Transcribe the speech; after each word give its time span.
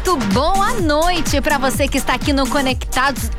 Muito 0.00 0.16
boa 0.32 0.72
noite 0.80 1.40
para 1.42 1.58
você 1.58 1.86
que 1.86 1.98
está 1.98 2.14
aqui 2.14 2.32
no 2.32 2.48
Conectados. 2.48 3.30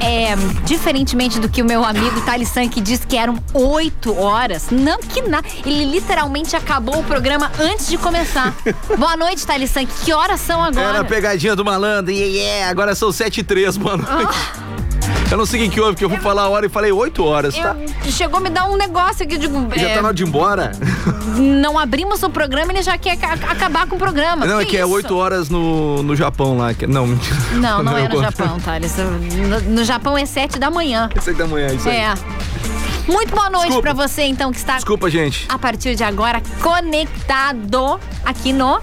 É, 0.00 0.34
diferentemente 0.64 1.40
do 1.40 1.48
que 1.48 1.60
o 1.60 1.64
meu 1.64 1.84
amigo 1.84 2.20
Talissan 2.22 2.68
que 2.68 2.80
disse 2.80 3.06
que 3.06 3.16
eram 3.16 3.36
oito 3.52 4.16
horas. 4.16 4.68
Não 4.70 5.00
que 5.00 5.20
nada. 5.22 5.46
Ele 5.66 5.84
literalmente 5.84 6.54
acabou 6.54 7.00
o 7.00 7.04
programa 7.04 7.50
antes 7.58 7.88
de 7.88 7.98
começar. 7.98 8.54
boa 8.96 9.16
noite, 9.16 9.44
Talissan. 9.44 9.84
Que 9.84 10.12
horas 10.12 10.40
são 10.40 10.62
agora? 10.62 10.88
Era 10.88 11.00
a 11.00 11.04
pegadinha 11.04 11.56
do 11.56 11.64
malandro. 11.64 12.12
Yeah, 12.12 12.32
yeah. 12.32 12.70
Agora 12.70 12.94
são 12.94 13.10
sete 13.10 13.40
e 13.40 13.42
três, 13.42 13.76
boa 13.76 13.96
noite. 13.96 14.69
Eu 15.30 15.36
não 15.38 15.46
sei 15.46 15.66
o 15.66 15.70
que 15.70 15.80
houve, 15.80 15.96
que 15.96 16.04
eu 16.04 16.10
fui 16.10 16.18
falar 16.18 16.42
a 16.42 16.48
hora 16.48 16.66
e 16.66 16.68
falei 16.68 16.90
oito 16.90 17.24
horas, 17.24 17.54
tá? 17.54 17.76
Eu, 18.04 18.10
chegou 18.10 18.38
a 18.38 18.40
me 18.40 18.50
dar 18.50 18.64
um 18.68 18.76
negócio 18.76 19.24
aqui, 19.24 19.34
eu 19.36 19.38
digo. 19.38 19.68
Já 19.76 19.88
é, 19.88 19.94
tá 19.94 20.02
na 20.02 20.08
hora 20.08 20.14
de 20.14 20.24
ir 20.24 20.26
embora? 20.26 20.72
Não 21.36 21.78
abrimos 21.78 22.20
o 22.24 22.30
programa 22.30 22.72
e 22.72 22.76
ele 22.76 22.82
já 22.82 22.98
quer 22.98 23.16
acabar 23.48 23.86
com 23.86 23.94
o 23.94 23.98
programa. 23.98 24.44
Não, 24.44 24.58
que 24.58 24.62
é 24.62 24.66
que 24.66 24.76
é 24.76 24.80
isso? 24.80 24.90
oito 24.90 25.16
horas 25.16 25.48
no, 25.48 26.02
no 26.02 26.16
Japão 26.16 26.58
lá. 26.58 26.74
Que, 26.74 26.84
não, 26.86 27.06
mentira. 27.06 27.36
Não, 27.52 27.80
não, 27.80 27.96
é 27.96 28.08
no 28.08 28.16
eu- 28.16 28.22
Japão, 28.22 28.58
Thales. 28.58 28.96
No, 28.96 29.60
no 29.60 29.84
Japão 29.84 30.18
é 30.18 30.26
sete 30.26 30.58
da 30.58 30.68
manhã. 30.68 31.08
Sete 31.20 31.36
da 31.36 31.46
manhã, 31.46 31.68
isso 31.74 31.88
aí. 31.88 31.96
É. 31.96 32.14
Muito 33.06 33.34
boa 33.34 33.50
noite 33.50 33.80
pra 33.80 33.92
você, 33.92 34.22
então, 34.22 34.50
que 34.50 34.58
está 34.58 34.76
Desculpa, 34.76 35.08
gente. 35.10 35.46
a 35.48 35.58
partir 35.58 35.94
de 35.94 36.02
agora 36.04 36.42
conectado 36.60 38.00
aqui 38.24 38.52
no. 38.52 38.80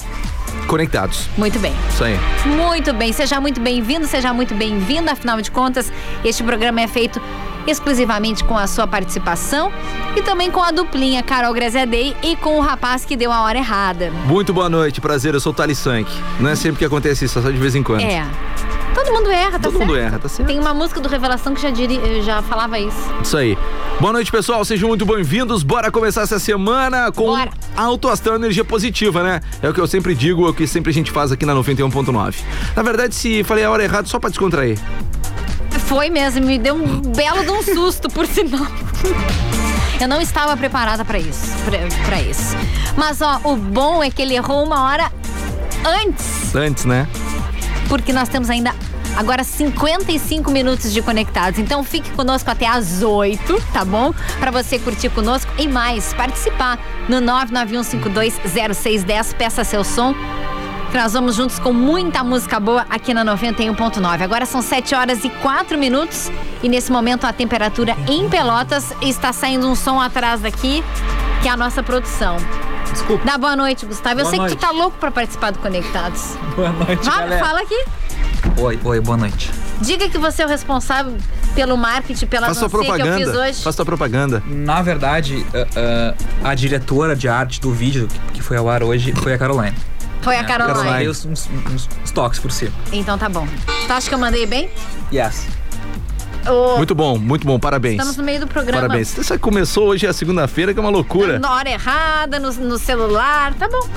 Conectados. 0.67 1.27
Muito 1.37 1.57
bem. 1.59 1.73
Isso 1.89 2.03
aí. 2.03 2.19
Muito 2.45 2.93
bem, 2.93 3.13
seja 3.13 3.39
muito 3.39 3.59
bem-vindo, 3.61 4.05
seja 4.05 4.33
muito 4.33 4.53
bem-vinda. 4.53 5.13
Afinal 5.13 5.41
de 5.41 5.49
contas, 5.49 5.91
este 6.23 6.43
programa 6.43 6.81
é 6.81 6.87
feito 6.87 7.21
exclusivamente 7.67 8.43
com 8.43 8.57
a 8.57 8.65
sua 8.65 8.87
participação 8.87 9.71
e 10.15 10.21
também 10.21 10.49
com 10.49 10.63
a 10.63 10.71
duplinha 10.71 11.21
Carol 11.21 11.53
Graziadei 11.53 12.15
e 12.23 12.35
com 12.37 12.57
o 12.57 12.61
rapaz 12.61 13.05
que 13.05 13.15
deu 13.15 13.31
a 13.31 13.41
hora 13.41 13.57
errada. 13.57 14.09
Muito 14.25 14.53
boa 14.53 14.69
noite, 14.69 14.99
prazer. 15.01 15.33
Eu 15.33 15.39
sou 15.39 15.51
o 15.51 15.55
Thali 15.55 15.75
Sank. 15.75 16.09
Não 16.39 16.49
é 16.49 16.55
sempre 16.55 16.79
que 16.79 16.85
acontece 16.85 17.25
isso, 17.25 17.37
é 17.37 17.41
só 17.41 17.51
de 17.51 17.57
vez 17.57 17.75
em 17.75 17.83
quando. 17.83 18.01
É. 18.01 18.25
Todo 18.95 19.11
mundo 19.13 19.29
erra, 19.29 19.51
tá 19.51 19.59
Todo 19.59 19.73
certo? 19.77 19.87
mundo 19.87 19.95
erra, 19.95 20.17
tá 20.17 20.27
certo? 20.27 20.47
Tem 20.47 20.59
uma 20.59 20.73
música 20.73 20.99
do 20.99 21.07
Revelação 21.07 21.53
que 21.53 21.61
já, 21.61 21.69
diri- 21.69 22.21
já 22.23 22.41
falava 22.41 22.79
isso. 22.79 22.97
Isso 23.21 23.37
aí. 23.37 23.55
Boa 23.99 24.11
noite, 24.11 24.31
pessoal. 24.31 24.65
Sejam 24.65 24.87
muito 24.89 25.05
bem-vindos. 25.05 25.61
Bora 25.61 25.91
começar 25.91 26.21
essa 26.21 26.39
semana 26.39 27.11
com 27.11 27.25
Bora. 27.27 27.51
alto 27.75 28.09
astral 28.09 28.37
energia 28.37 28.65
positiva, 28.65 29.21
né? 29.21 29.39
É 29.61 29.69
o 29.69 29.73
que 29.73 29.79
eu 29.79 29.85
sempre 29.87 30.15
digo, 30.15 30.47
é 30.47 30.49
o 30.49 30.53
que 30.53 30.65
sempre 30.65 30.89
a 30.89 30.93
gente 30.93 31.11
faz 31.11 31.31
aqui 31.31 31.45
na 31.45 31.53
91.9. 31.53 32.35
Na 32.75 32.81
verdade, 32.81 33.13
se 33.13 33.43
falei 33.43 33.65
a 33.65 33.69
hora 33.69 33.83
errada, 33.83 34.07
só 34.07 34.17
pra 34.17 34.29
descontrair. 34.31 34.79
Foi 35.87 36.09
mesmo, 36.09 36.45
me 36.45 36.57
deu 36.57 36.75
um 36.75 37.01
belo 37.01 37.43
de 37.43 37.49
um 37.49 37.61
susto, 37.63 38.09
por 38.09 38.25
sinal. 38.27 38.65
Eu 39.99 40.07
não 40.07 40.21
estava 40.21 40.55
preparada 40.55 41.03
pra 41.05 41.17
isso, 41.17 41.47
pra 42.05 42.21
isso. 42.21 42.55
Mas 42.95 43.19
ó, 43.21 43.39
o 43.43 43.55
bom 43.55 44.03
é 44.03 44.11
que 44.11 44.21
ele 44.21 44.35
errou 44.35 44.63
uma 44.63 44.83
hora 44.83 45.11
antes, 45.85 46.53
Antes, 46.55 46.85
né? 46.85 47.07
porque 47.89 48.11
nós 48.13 48.29
temos 48.29 48.49
ainda 48.49 48.73
agora 49.15 49.43
55 49.43 50.51
minutos 50.51 50.91
de 50.93 51.01
conectados. 51.01 51.57
Então 51.59 51.83
fique 51.83 52.11
conosco 52.11 52.51
até 52.51 52.67
às 52.67 53.01
8, 53.01 53.59
tá 53.73 53.83
bom? 53.85 54.13
Pra 54.39 54.51
você 54.51 54.77
curtir 54.77 55.09
conosco 55.09 55.51
e 55.57 55.67
mais 55.67 56.13
participar 56.13 56.77
no 57.09 57.17
991520610, 57.21 59.33
peça 59.35 59.63
seu 59.63 59.83
som. 59.83 60.13
Que 60.97 61.03
nós 61.03 61.13
vamos 61.13 61.35
juntos 61.35 61.59
com 61.59 61.71
muita 61.71 62.23
música 62.23 62.59
boa 62.59 62.83
aqui 62.89 63.13
na 63.13 63.23
91.9. 63.23 64.19
Agora 64.23 64.47
são 64.47 64.63
7 64.63 64.95
horas 64.95 65.23
e 65.23 65.29
4 65.29 65.77
minutos 65.77 66.31
e 66.63 66.67
nesse 66.67 66.91
momento 66.91 67.25
a 67.27 67.31
temperatura 67.31 67.95
em 68.07 68.27
Pelotas 68.27 68.91
está 68.99 69.31
saindo 69.31 69.67
um 69.69 69.75
som 69.75 70.01
atrás 70.01 70.41
daqui, 70.41 70.83
que 71.43 71.47
é 71.47 71.51
a 71.51 71.55
nossa 71.55 71.83
produção. 71.83 72.37
Desculpa. 72.91 73.23
Dá 73.23 73.37
boa 73.37 73.55
noite, 73.55 73.85
Gustavo. 73.85 74.21
Eu 74.21 74.23
Boa 74.23 74.29
sei 74.31 74.39
que 74.39 74.45
noite. 74.47 74.57
tu 74.57 74.59
tá 74.59 74.71
louco 74.71 74.97
pra 74.97 75.11
participar 75.11 75.51
do 75.51 75.59
Conectados. 75.59 76.35
Boa 76.55 76.71
noite, 76.71 77.05
Vai, 77.05 77.19
galera. 77.19 77.45
fala 77.45 77.61
aqui. 77.61 77.85
Oi, 78.59 78.79
oi, 78.83 78.99
boa 78.99 79.17
noite. 79.17 79.51
Diga 79.79 80.09
que 80.09 80.17
você 80.17 80.41
é 80.41 80.45
o 80.47 80.49
responsável 80.49 81.15
pelo 81.53 81.77
marketing, 81.77 82.25
pela 82.25 82.47
Faça 82.47 82.61
sua 82.61 82.69
dancinha 82.69 82.95
que 82.95 83.01
eu 83.01 83.05
fiz 83.05 83.13
propaganda. 83.25 83.47
hoje. 83.49 83.61
Faça 83.63 83.75
sua 83.75 83.85
propaganda. 83.85 84.43
Na 84.47 84.81
verdade, 84.81 85.45
ah, 85.53 86.15
ah, 86.43 86.49
a 86.49 86.55
diretora 86.55 87.15
de 87.15 87.29
arte 87.29 87.61
do 87.61 87.71
vídeo 87.71 88.07
que- 88.07 88.19
que 88.37 88.41
foi 88.41 88.57
ao 88.57 88.67
ar 88.67 88.81
hoje 88.81 89.13
foi 89.13 89.35
a 89.35 89.37
Caroline. 89.37 89.75
Foi 90.21 90.37
a 90.37 90.43
Caroline. 90.43 90.73
Caroline. 90.77 90.97
Dei 90.99 91.09
uns, 91.09 91.25
uns, 91.25 91.49
uns- 91.73 91.89
uns 92.03 92.11
toques 92.11 92.39
por 92.39 92.51
cima. 92.51 92.71
Então 92.91 93.17
tá 93.17 93.29
bom. 93.29 93.47
Tu 93.85 93.93
acha 93.93 94.07
que 94.09 94.13
eu 94.15 94.19
mandei 94.19 94.45
bem? 94.45 94.69
Yes. 95.13 95.45
Muito 96.77 96.95
bom, 96.95 97.17
muito 97.17 97.45
bom. 97.45 97.59
Parabéns. 97.59 97.95
Estamos 97.95 98.17
no 98.17 98.23
meio 98.23 98.39
do 98.39 98.47
programa. 98.47 98.81
Parabéns. 98.81 99.13
Você 99.13 99.37
começou 99.37 99.87
hoje 99.87 100.05
é 100.05 100.09
a 100.09 100.13
segunda-feira, 100.13 100.73
que 100.73 100.79
é 100.79 100.81
uma 100.81 100.91
loucura. 100.91 101.39
Na 101.39 101.53
hora 101.53 101.69
errada, 101.69 102.39
no, 102.39 102.51
no 102.53 102.77
celular. 102.77 103.53
Tá 103.55 103.67
bom. 103.67 103.87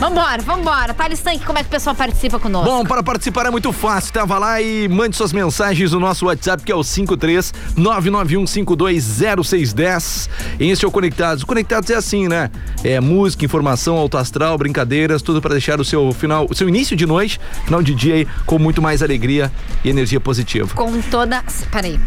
Vambora, 0.00 0.40
vambora. 0.40 0.94
Thales 0.94 1.20
Tanque, 1.20 1.44
como 1.44 1.58
é 1.58 1.62
que 1.62 1.68
o 1.68 1.70
pessoal 1.70 1.94
participa 1.94 2.38
conosco? 2.38 2.70
Bom, 2.70 2.86
para 2.86 3.02
participar 3.02 3.44
é 3.44 3.50
muito 3.50 3.70
fácil, 3.70 4.14
tá? 4.14 4.24
Vá 4.24 4.38
lá 4.38 4.62
e 4.62 4.88
mande 4.88 5.14
suas 5.14 5.30
mensagens 5.30 5.92
no 5.92 6.00
nosso 6.00 6.24
WhatsApp, 6.24 6.62
que 6.62 6.72
é 6.72 6.74
o 6.74 6.82
53 6.82 7.52
991520610. 7.76 10.30
Este 10.58 10.86
é 10.86 10.88
o 10.88 10.90
Conectados. 10.90 11.42
O 11.42 11.46
Conectados 11.46 11.90
é 11.90 11.96
assim, 11.96 12.28
né? 12.28 12.50
É 12.82 12.98
música, 12.98 13.44
informação, 13.44 13.98
alto 13.98 14.16
astral, 14.16 14.56
brincadeiras, 14.56 15.20
tudo 15.20 15.42
para 15.42 15.52
deixar 15.52 15.78
o 15.78 15.84
seu 15.84 16.14
final, 16.14 16.46
o 16.48 16.54
seu 16.54 16.66
início 16.66 16.96
de 16.96 17.04
noite, 17.04 17.38
final 17.66 17.82
de 17.82 17.94
dia 17.94 18.14
aí, 18.14 18.26
com 18.46 18.58
muito 18.58 18.80
mais 18.80 19.02
alegria 19.02 19.52
e 19.84 19.90
energia 19.90 20.18
positiva. 20.18 20.74
Com 20.74 20.98
toda. 21.02 21.44
Peraí. 21.70 21.99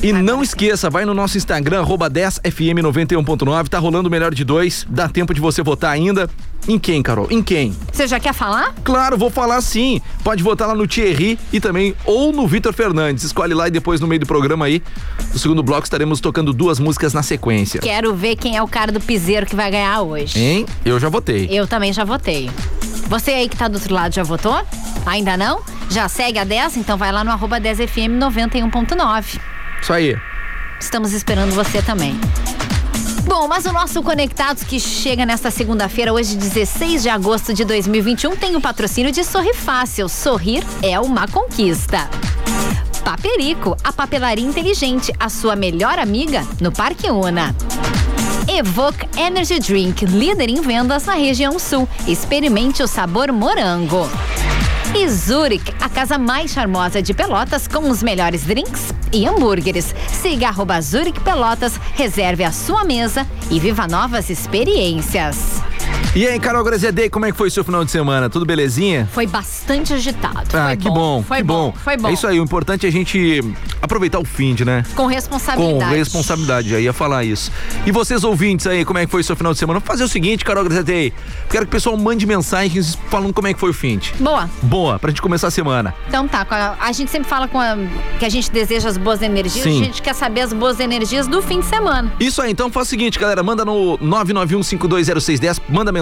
E 0.00 0.12
não 0.12 0.42
esqueça, 0.44 0.88
vai 0.88 1.04
no 1.04 1.12
nosso 1.12 1.36
Instagram, 1.36 1.80
arroba 1.80 2.08
10fm91.9, 2.08 3.68
tá 3.68 3.80
rolando 3.80 4.08
o 4.08 4.10
melhor 4.10 4.32
de 4.32 4.44
dois, 4.44 4.86
dá 4.88 5.08
tempo 5.08 5.34
de 5.34 5.40
você 5.40 5.60
votar 5.60 5.90
ainda. 5.90 6.30
Em 6.68 6.78
quem, 6.78 7.02
Carol? 7.02 7.26
Em 7.30 7.42
quem? 7.42 7.74
Você 7.92 8.06
já 8.06 8.20
quer 8.20 8.32
falar? 8.32 8.74
Claro, 8.84 9.16
vou 9.16 9.30
falar 9.30 9.60
sim. 9.60 10.00
Pode 10.22 10.42
votar 10.42 10.68
lá 10.68 10.74
no 10.74 10.86
Thierry 10.86 11.38
e 11.52 11.58
também 11.58 11.96
ou 12.04 12.32
no 12.32 12.46
Vitor 12.46 12.72
Fernandes. 12.72 13.24
Escolhe 13.24 13.54
lá 13.54 13.68
e 13.68 13.70
depois 13.70 14.00
no 14.00 14.06
meio 14.06 14.20
do 14.20 14.26
programa 14.26 14.66
aí, 14.66 14.82
no 15.32 15.38
segundo 15.38 15.62
bloco, 15.62 15.84
estaremos 15.84 16.20
tocando 16.20 16.52
duas 16.52 16.78
músicas 16.78 17.12
na 17.12 17.22
sequência. 17.22 17.80
Quero 17.80 18.14
ver 18.14 18.36
quem 18.36 18.56
é 18.56 18.62
o 18.62 18.68
cara 18.68 18.92
do 18.92 19.00
piseiro 19.00 19.46
que 19.46 19.56
vai 19.56 19.70
ganhar 19.70 20.02
hoje. 20.02 20.38
Hein? 20.38 20.66
Eu 20.84 21.00
já 21.00 21.08
votei. 21.08 21.48
Eu 21.50 21.66
também 21.66 21.92
já 21.92 22.04
votei. 22.04 22.50
Você 23.08 23.30
aí 23.32 23.48
que 23.48 23.56
tá 23.56 23.66
do 23.66 23.74
outro 23.74 23.94
lado 23.94 24.14
já 24.14 24.22
votou? 24.22 24.62
Ainda 25.06 25.36
não? 25.36 25.60
Já 25.90 26.08
segue 26.08 26.38
a 26.38 26.44
10? 26.44 26.76
Então 26.76 26.96
vai 26.96 27.10
lá 27.10 27.24
no 27.24 27.30
arroba 27.30 27.60
10fm 27.60 28.18
91.9. 28.18 29.40
Isso 29.80 29.92
aí. 29.92 30.16
Estamos 30.80 31.12
esperando 31.12 31.52
você 31.54 31.82
também. 31.82 32.18
Bom, 33.24 33.46
mas 33.46 33.66
o 33.66 33.72
nosso 33.72 34.02
Conectados 34.02 34.62
que 34.62 34.80
chega 34.80 35.26
nesta 35.26 35.50
segunda-feira, 35.50 36.12
hoje 36.12 36.36
16 36.36 37.02
de 37.02 37.08
agosto 37.10 37.52
de 37.52 37.64
2021, 37.64 38.36
tem 38.36 38.56
o 38.56 38.60
patrocínio 38.60 39.12
de 39.12 39.22
Sorri 39.22 39.52
Fácil. 39.52 40.08
Sorrir 40.08 40.64
é 40.82 40.98
uma 40.98 41.28
conquista. 41.28 42.08
Paperico, 43.04 43.76
a 43.84 43.92
papelaria 43.92 44.46
inteligente, 44.46 45.12
a 45.18 45.28
sua 45.28 45.56
melhor 45.56 45.98
amiga 45.98 46.46
no 46.60 46.72
Parque 46.72 47.10
Una. 47.10 47.54
Evoque 48.46 49.06
Energy 49.18 49.58
Drink, 49.58 50.06
líder 50.06 50.48
em 50.48 50.60
vendas 50.62 51.04
na 51.04 51.14
região 51.14 51.58
sul. 51.58 51.86
Experimente 52.06 52.82
o 52.82 52.86
sabor 52.86 53.30
morango. 53.30 54.08
E 54.94 55.08
Zurich, 55.08 55.72
a 55.80 55.88
casa 55.88 56.18
mais 56.18 56.50
charmosa 56.50 57.02
de 57.02 57.12
Pelotas 57.12 57.68
com 57.68 57.90
os 57.90 58.02
melhores 58.02 58.44
drinks 58.44 58.92
e 59.12 59.26
hambúrgueres. 59.26 59.94
Siga 60.08 60.48
arroba 60.48 60.80
Zurich 60.80 61.20
Pelotas, 61.20 61.78
reserve 61.94 62.42
a 62.42 62.50
sua 62.50 62.84
mesa 62.84 63.26
e 63.50 63.60
viva 63.60 63.86
novas 63.86 64.30
experiências. 64.30 65.62
E 66.16 66.26
aí, 66.26 66.40
Carol 66.40 66.64
Graziadei, 66.64 67.08
como 67.08 67.26
é 67.26 67.30
que 67.30 67.36
foi 67.38 67.46
o 67.46 67.50
seu 67.50 67.62
final 67.62 67.84
de 67.84 67.92
semana? 67.92 68.28
Tudo 68.28 68.44
belezinha? 68.44 69.08
Foi 69.12 69.24
bastante 69.26 69.92
agitado. 69.94 70.48
Ah, 70.52 70.68
foi 70.68 70.76
que 70.76 70.90
bom, 70.90 71.22
Foi 71.22 71.36
que 71.36 71.42
bom. 71.44 71.72
Foi 71.84 71.96
bom. 71.96 72.08
É 72.08 72.12
isso 72.12 72.26
aí, 72.26 72.40
o 72.40 72.42
importante 72.42 72.86
é 72.86 72.88
a 72.88 72.92
gente 72.92 73.40
aproveitar 73.80 74.18
o 74.18 74.24
fim 74.24 74.52
de, 74.52 74.64
né? 74.64 74.82
Com 74.96 75.04
Com 75.04 75.06
responsabilidade. 75.06 75.94
responsabilidade, 75.94 76.68
já 76.70 76.80
ia 76.80 76.92
falar 76.92 77.22
isso. 77.24 77.52
E 77.86 77.92
vocês 77.92 78.24
ouvintes 78.24 78.66
aí, 78.66 78.84
como 78.84 78.98
é 78.98 79.04
que 79.04 79.10
foi 79.12 79.20
o 79.20 79.24
seu 79.24 79.36
final 79.36 79.52
de 79.52 79.60
semana? 79.60 79.78
Vamos 79.78 79.86
fazer 79.86 80.02
o 80.02 80.08
seguinte, 80.08 80.44
Carol 80.44 80.64
Graziadei. 80.64 81.12
Quero 81.50 81.64
que 81.66 81.68
o 81.68 81.72
pessoal 81.72 81.96
mande 81.96 82.26
mensagens 82.26 82.98
falando 83.08 83.32
como 83.32 83.46
é 83.46 83.54
que 83.54 83.60
foi 83.60 83.70
o 83.70 83.74
fim. 83.74 83.98
de. 83.98 84.12
Boa. 84.14 84.50
Boa, 84.62 84.98
pra 84.98 85.10
gente 85.10 85.22
começar 85.22 85.48
a 85.48 85.50
semana. 85.52 85.94
Então 86.08 86.26
tá, 86.26 86.44
a 86.80 86.90
gente 86.92 87.10
sempre 87.12 87.28
fala 87.28 87.46
com 87.46 87.60
a- 87.60 87.76
que 88.18 88.24
a 88.24 88.28
gente 88.28 88.50
deseja 88.50 88.88
as 88.88 88.96
boas 88.96 89.22
energias, 89.22 89.62
Sim. 89.62 89.82
a 89.82 89.84
gente 89.84 90.02
quer 90.02 90.14
saber 90.14 90.40
as 90.40 90.52
boas 90.52 90.80
energias 90.80 91.28
do 91.28 91.40
fim 91.40 91.60
de 91.60 91.66
semana. 91.66 92.12
Isso 92.18 92.42
aí, 92.42 92.50
então 92.50 92.72
faz 92.72 92.88
o 92.88 92.90
seguinte, 92.90 93.18
galera, 93.20 93.42
manda 93.42 93.64
no 93.64 93.96
991520610, 93.98 95.60
manda 95.68 95.92
mensagem, 95.92 95.97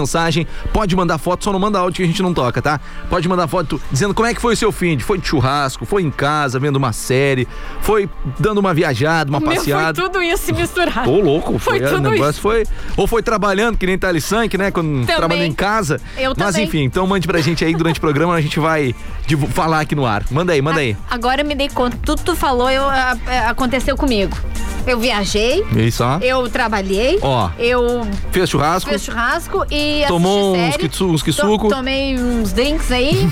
pode 0.73 0.95
mandar 0.95 1.17
foto, 1.17 1.43
só 1.43 1.51
não 1.51 1.59
manda 1.59 1.79
áudio 1.79 1.97
que 1.97 2.03
a 2.03 2.07
gente 2.07 2.21
não 2.21 2.33
toca, 2.33 2.61
tá? 2.61 2.79
Pode 3.09 3.27
mandar 3.27 3.47
foto 3.47 3.79
dizendo 3.91 4.13
como 4.13 4.27
é 4.27 4.33
que 4.33 4.41
foi 4.41 4.53
o 4.53 4.57
seu 4.57 4.71
fim. 4.71 4.97
Foi 4.99 5.17
de 5.17 5.27
churrasco, 5.27 5.85
foi 5.85 6.03
em 6.03 6.11
casa, 6.11 6.59
vendo 6.59 6.75
uma 6.75 6.91
série, 6.93 7.47
foi 7.81 8.09
dando 8.39 8.57
uma 8.59 8.73
viajada, 8.73 9.29
uma 9.29 9.39
Meu, 9.39 9.49
passeada. 9.53 9.99
foi 10.01 10.09
tudo 10.09 10.21
isso 10.21 10.53
misturado. 10.53 11.09
Ô, 11.09 11.19
louco, 11.19 11.57
Foi 11.59 11.79
foi, 11.79 11.87
o 11.87 11.89
tudo 11.95 12.09
negócio 12.09 12.31
isso. 12.31 12.41
foi. 12.41 12.63
Ou 12.95 13.07
foi 13.07 13.21
trabalhando, 13.23 13.77
que 13.77 13.85
nem 13.85 13.97
Thales 13.97 14.23
Sank, 14.23 14.57
né? 14.57 14.71
Quando 14.71 15.05
trabalhando 15.05 15.45
em 15.45 15.53
casa. 15.53 15.99
Eu 16.17 16.33
Mas 16.37 16.53
também. 16.53 16.67
enfim, 16.67 16.83
então 16.83 17.05
mande 17.07 17.27
pra 17.27 17.39
gente 17.39 17.63
aí 17.63 17.73
durante 17.75 17.97
o 17.97 18.01
programa, 18.01 18.33
a 18.35 18.41
gente 18.41 18.59
vai 18.59 18.93
falar 19.51 19.81
aqui 19.81 19.95
no 19.95 20.05
ar. 20.05 20.23
Manda 20.31 20.53
aí, 20.53 20.61
manda 20.61 20.79
aí. 20.79 20.95
Agora 21.09 21.41
eu 21.41 21.45
me 21.45 21.55
dei 21.55 21.69
conta, 21.69 21.97
tudo 22.03 22.19
que 22.19 22.25
tu 22.25 22.35
falou 22.35 22.69
eu, 22.69 22.83
a- 22.83 23.17
a- 23.27 23.49
aconteceu 23.49 23.95
comigo. 23.95 24.35
Eu 24.85 24.97
viajei, 24.99 25.65
Isso, 25.75 26.01
ó. 26.01 26.17
eu 26.21 26.47
trabalhei, 26.49 27.19
Ó. 27.21 27.49
eu 27.59 28.07
Fez 28.31 28.49
churrasco? 28.49 28.89
fiz 28.89 29.03
churrasco 29.03 29.65
e 29.69 29.86
Tomou 30.07 30.55
uns 30.55 30.77
kitsu- 30.77 31.07
uns 31.09 31.23
kisuko. 31.23 31.69
Tomei 31.69 32.17
uns 32.17 32.53
drinks 32.53 32.91
aí, 32.91 33.27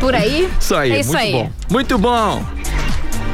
por 0.00 0.14
aí. 0.14 0.48
Isso 0.60 0.74
aí, 0.74 0.92
é 0.92 1.00
isso 1.00 1.10
muito 1.12 1.20
aí. 1.22 1.32
bom. 1.32 1.50
Muito 1.70 1.98
bom. 1.98 2.42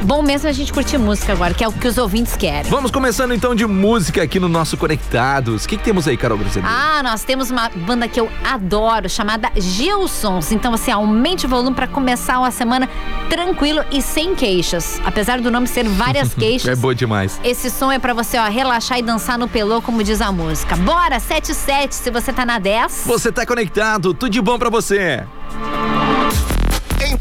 Bom 0.04 0.20
mesmo 0.20 0.48
a 0.48 0.52
gente 0.52 0.72
curtir 0.72 0.98
música 0.98 1.32
agora, 1.32 1.54
que 1.54 1.62
é 1.62 1.68
o 1.68 1.72
que 1.72 1.86
os 1.86 1.96
ouvintes 1.96 2.34
querem. 2.34 2.70
Vamos 2.70 2.90
começando 2.90 3.32
então 3.32 3.54
de 3.54 3.64
música 3.66 4.22
aqui 4.22 4.40
no 4.40 4.48
nosso 4.48 4.76
Conectados. 4.76 5.64
O 5.64 5.68
que, 5.68 5.76
que 5.76 5.84
temos 5.84 6.08
aí, 6.08 6.16
Carol 6.16 6.36
Brasil? 6.36 6.60
Ah, 6.66 7.02
nós 7.04 7.22
temos 7.22 7.50
uma 7.50 7.68
banda 7.68 8.08
que 8.08 8.18
eu 8.18 8.28
adoro, 8.44 9.08
chamada 9.08 9.50
Gilsons. 9.56 10.50
Então, 10.50 10.74
assim, 10.74 10.90
aumente 10.90 11.46
o 11.46 11.48
volume 11.48 11.74
pra 11.76 11.86
começar 11.86 12.38
uma 12.40 12.50
semana 12.50 12.88
tranquilo 13.30 13.84
e 13.92 14.02
sem 14.02 14.34
queixas. 14.34 15.00
Apesar 15.04 15.40
do 15.40 15.50
nome 15.50 15.68
ser 15.68 15.88
várias 15.88 16.32
É 16.36 16.40
queixas. 16.40 16.78
boa 16.78 16.94
demais. 16.94 17.40
Esse 17.44 17.70
som 17.70 17.92
é 17.92 17.98
pra 17.98 18.12
você, 18.12 18.36
ó, 18.38 18.44
relaxar 18.48 18.98
e 18.98 19.02
dançar 19.02 19.38
no 19.38 19.46
pelô, 19.46 19.80
como 19.80 20.02
diz 20.02 20.20
a 20.20 20.32
música. 20.32 20.74
Bora, 20.76 21.20
77, 21.20 21.94
se 21.94 22.10
você 22.10 22.32
tá 22.32 22.44
na 22.44 22.58
10. 22.58 23.04
Você 23.06 23.30
tá 23.30 23.46
conectado, 23.46 24.12
tudo 24.12 24.30
de 24.30 24.40
bom 24.40 24.58
pra 24.58 24.68
você. 24.68 25.22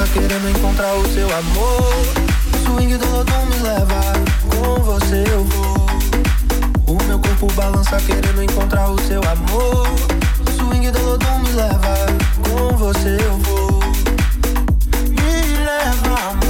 balança 0.00 0.06
querendo 0.12 0.48
encontrar 0.48 0.94
o 0.94 1.06
seu 1.12 1.26
amor. 1.36 1.92
O 2.54 2.58
swing 2.64 2.96
do 2.96 3.06
lodum 3.10 3.46
me 3.46 3.58
leva, 3.58 4.00
com 4.50 4.82
você 4.82 5.24
eu 5.30 5.44
vou. 5.44 5.86
O 6.86 7.02
meu 7.04 7.18
corpo 7.18 7.52
balança 7.52 8.00
querendo 8.00 8.42
encontrar 8.42 8.88
o 8.90 8.98
seu 9.02 9.20
amor. 9.20 9.86
O 10.46 10.50
swing 10.52 10.90
do 10.90 11.02
lodum 11.02 11.38
me 11.40 11.52
leva, 11.52 11.94
com 12.48 12.76
você 12.76 13.18
eu 13.20 13.36
vou. 13.38 13.80
Me 15.10 15.64
leva, 15.64 16.30
amor, 16.30 16.49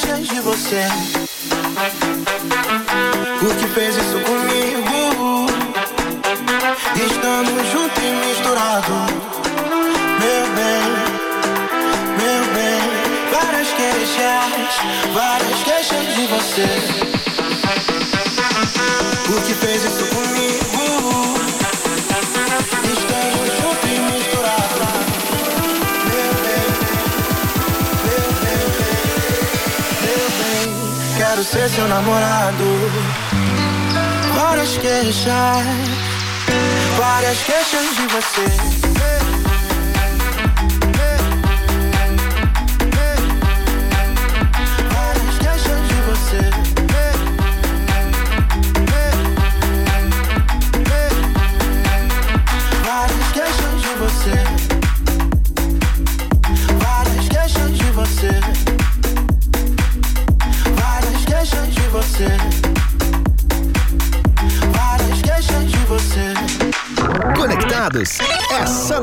Queixas 0.00 0.28
de 0.28 0.40
você. 0.42 0.86
O 3.42 3.54
que 3.56 3.66
fez 3.74 3.96
isso 3.96 4.20
comigo? 4.20 5.46
Estamos 6.94 7.66
juntos 7.72 8.02
e 8.04 8.10
misturados. 8.26 9.10
Meu 10.20 10.46
bem, 10.54 10.82
meu 12.16 12.42
bem. 12.54 12.80
Várias 13.32 13.68
queixas, 13.72 14.72
várias 15.12 15.62
queixas 15.64 16.14
de 16.14 16.26
você. 16.28 16.68
O 19.36 19.42
que 19.42 19.54
fez 19.54 19.82
isso 19.82 20.06
comigo? 20.14 21.34
Estamos 22.84 23.48
juntos 23.60 23.87
Quero 31.28 31.44
ser 31.44 31.68
seu 31.68 31.86
namorado. 31.86 32.64
Várias 34.34 34.78
queixas, 34.78 35.66
várias 36.96 37.42
queixas 37.42 37.96
de 37.96 38.06
você. 38.06 38.77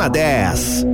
É 0.05 0.07
só 0.07 0.09
na 0.09 0.09
10. 0.09 0.85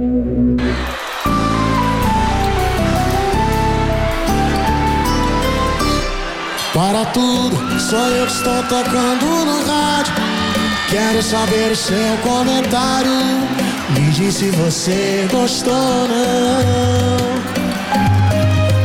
Para 6.74 7.06
tudo, 7.06 7.80
sou 7.80 8.00
eu 8.00 8.25
que 8.25 8.32
estou 8.32 8.63
tocando 8.63 9.25
no 9.46 9.65
rádio. 9.65 10.13
Quero 10.89 11.22
saber 11.22 11.72
o 11.72 11.75
seu 11.75 12.18
comentário. 12.24 13.12
Me 13.89 14.12
diz 14.12 14.36
se 14.36 14.50
você 14.51 15.27
gostou 15.32 15.74
ou 15.74 16.08
não. 16.08 17.41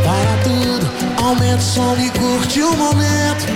Para 0.04 0.36
tudo, 0.42 0.90
aumenta 1.22 1.56
o 1.56 1.60
som 1.60 1.96
e 1.98 2.10
curte 2.10 2.62
o 2.62 2.76
momento. 2.76 3.46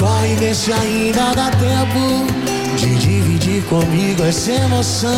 Corre, 0.00 0.34
vê 0.36 0.54
se 0.54 0.72
ainda 0.72 1.34
dá 1.34 1.50
tempo 1.50 2.43
de 2.84 2.96
dividir 2.96 3.62
comigo 3.64 4.22
essa 4.24 4.52
emoção. 4.52 5.10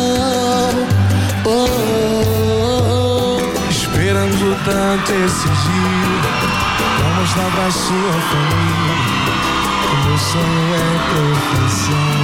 Oh, 1.45 1.67
oh, 1.67 3.39
oh. 3.39 3.69
Esperando 3.69 4.55
tanto 4.63 5.11
esse 5.11 5.49
dia. 5.49 6.21
Pra 6.97 7.09
mostrar 7.19 7.51
pra 7.51 7.69
sua 7.71 8.13
família 8.29 8.95
que 9.83 9.95
meu 10.07 10.17
sonho 10.17 10.75
é 10.75 10.87
profissão. 11.11 12.17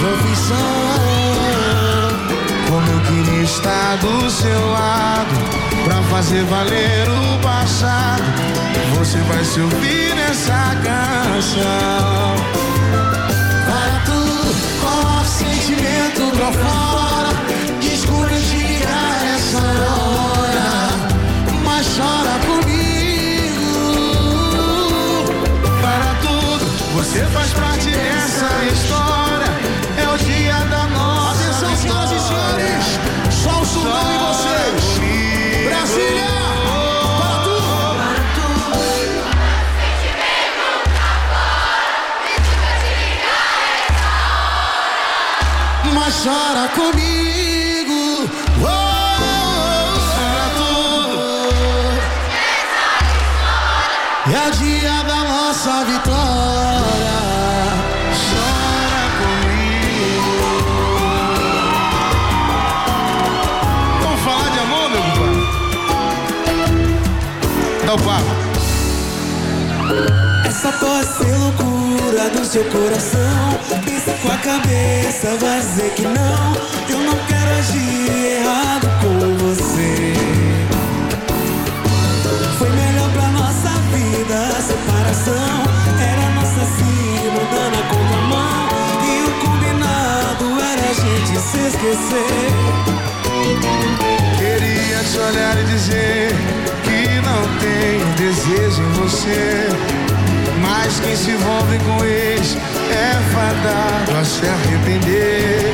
Profissão. 0.00 0.58
Como 2.68 2.86
eu 2.90 3.00
queria 3.00 3.42
estar 3.44 3.96
do 3.96 4.30
seu 4.30 4.70
lado 4.70 5.34
pra 5.84 6.02
fazer 6.02 6.44
valer 6.44 7.08
o 7.08 7.38
passado. 7.40 8.24
Você 8.98 9.18
vai 9.20 9.42
se 9.44 9.60
ouvir 9.60 10.14
nessa 10.14 10.76
canção. 10.82 12.63
Sentimento 15.24 16.30
pra 16.36 16.52
fora. 16.52 17.30
Desculpa 17.80 18.28
te 18.28 18.56
ligar 18.56 19.34
essa 19.34 19.58
hora, 19.58 20.68
mas 21.64 21.86
chora 21.96 22.38
comigo. 22.46 23.72
Para 25.80 26.14
tudo, 26.22 26.64
você 26.94 27.24
faz 27.26 27.52
parte 27.52 27.90
dessa 27.90 28.48
história. 28.72 29.23
Chora 46.24 46.68
comigo. 46.68 48.00
Oh, 48.62 48.66
era 50.24 50.48
tudo. 50.56 51.20
E 54.26 54.34
é 54.34 54.50
dia 54.52 55.02
da 55.02 55.16
nossa 55.16 55.84
vitória. 55.84 57.16
Chora 58.24 59.04
comigo. 59.20 60.34
Vamos 64.02 64.20
falar 64.22 64.48
de 64.48 64.58
amor, 64.60 64.88
meu 64.88 65.02
compadre? 65.02 65.44
Dá 67.84 67.92
o 67.92 67.98
papo. 67.98 68.32
Essa 70.48 70.72
pode 70.72 71.06
ser 71.06 71.36
loucura 71.36 71.73
do 72.14 72.44
seu 72.44 72.64
coração. 72.66 73.58
Pensa 73.84 74.12
com 74.22 74.28
a 74.30 74.36
cabeça, 74.38 75.36
vai 75.40 75.60
dizer 75.60 75.90
que 75.94 76.02
não. 76.02 76.54
Eu 76.88 76.98
não 77.00 77.16
quero 77.26 77.50
agir 77.58 78.38
errado 78.38 78.88
com 79.02 79.36
você. 79.38 80.14
Foi 82.56 82.70
melhor 82.70 83.10
pra 83.10 83.28
nossa 83.30 83.70
vida 83.90 84.36
a 84.56 84.62
separação. 84.62 85.64
Era 86.00 86.30
nossa 86.36 86.64
cima 86.76 87.40
andando 87.42 87.76
na 87.76 87.82
contramão. 87.88 88.68
E 89.02 89.24
o 89.24 89.30
combinado 89.44 90.44
era 90.72 90.90
a 90.90 90.94
gente 90.94 91.40
se 91.40 91.58
esquecer. 91.66 92.52
Queria 94.38 95.02
te 95.02 95.18
olhar 95.18 95.58
e 95.58 95.64
dizer 95.64 96.32
que 96.84 97.20
não 97.26 97.42
tenho 97.58 98.06
desejo 98.14 98.82
em 98.82 98.92
você. 98.92 100.03
Mas 100.76 100.98
quem 100.98 101.16
se 101.16 101.30
envolve 101.30 101.78
com 101.78 102.04
ex 102.04 102.56
é 102.90 103.14
fadado 103.32 104.18
a 104.18 104.24
se 104.24 104.44
arrepender. 104.44 105.72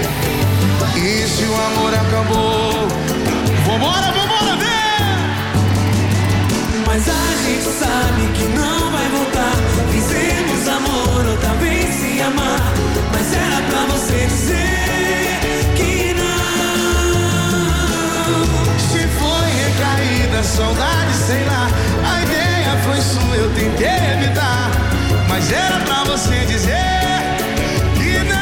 E 0.95 1.27
se 1.27 1.45
o 1.45 1.55
amor 1.55 1.95
acabou, 1.95 2.87
vambora, 3.67 4.13
vambora, 4.13 4.57
vem! 4.57 5.17
Mas 6.87 7.09
a 7.09 7.37
gente 7.45 7.65
sabe 7.81 8.29
que 8.35 8.45
não 8.59 8.91
vai 8.93 9.09
voltar. 9.09 9.57
Fizemos 9.91 10.69
amor 10.69 11.27
outra 11.31 11.55
vez 11.55 11.95
se 11.95 12.21
amar. 12.21 12.61
Mas 13.13 13.33
era 13.33 13.63
pra 13.71 13.87
você 13.95 14.27
dizer 14.27 15.41
que 15.77 16.15
não. 16.15 17.41
Se 18.79 19.09
foi 19.19 19.49
recaída, 19.65 20.43
saudade, 20.45 21.15
sei 21.15 21.43
lá. 21.47 21.71
A 22.05 22.23
ideia 22.23 22.79
foi 22.85 23.01
sua, 23.01 23.35
eu 23.37 23.49
tentei 23.55 24.13
evitar. 24.13 24.60
Mas 25.41 25.53
era 25.53 25.81
pra 25.81 26.05
você 26.05 26.45
dizer 26.45 26.77
que 27.95 28.19
não. 28.29 28.37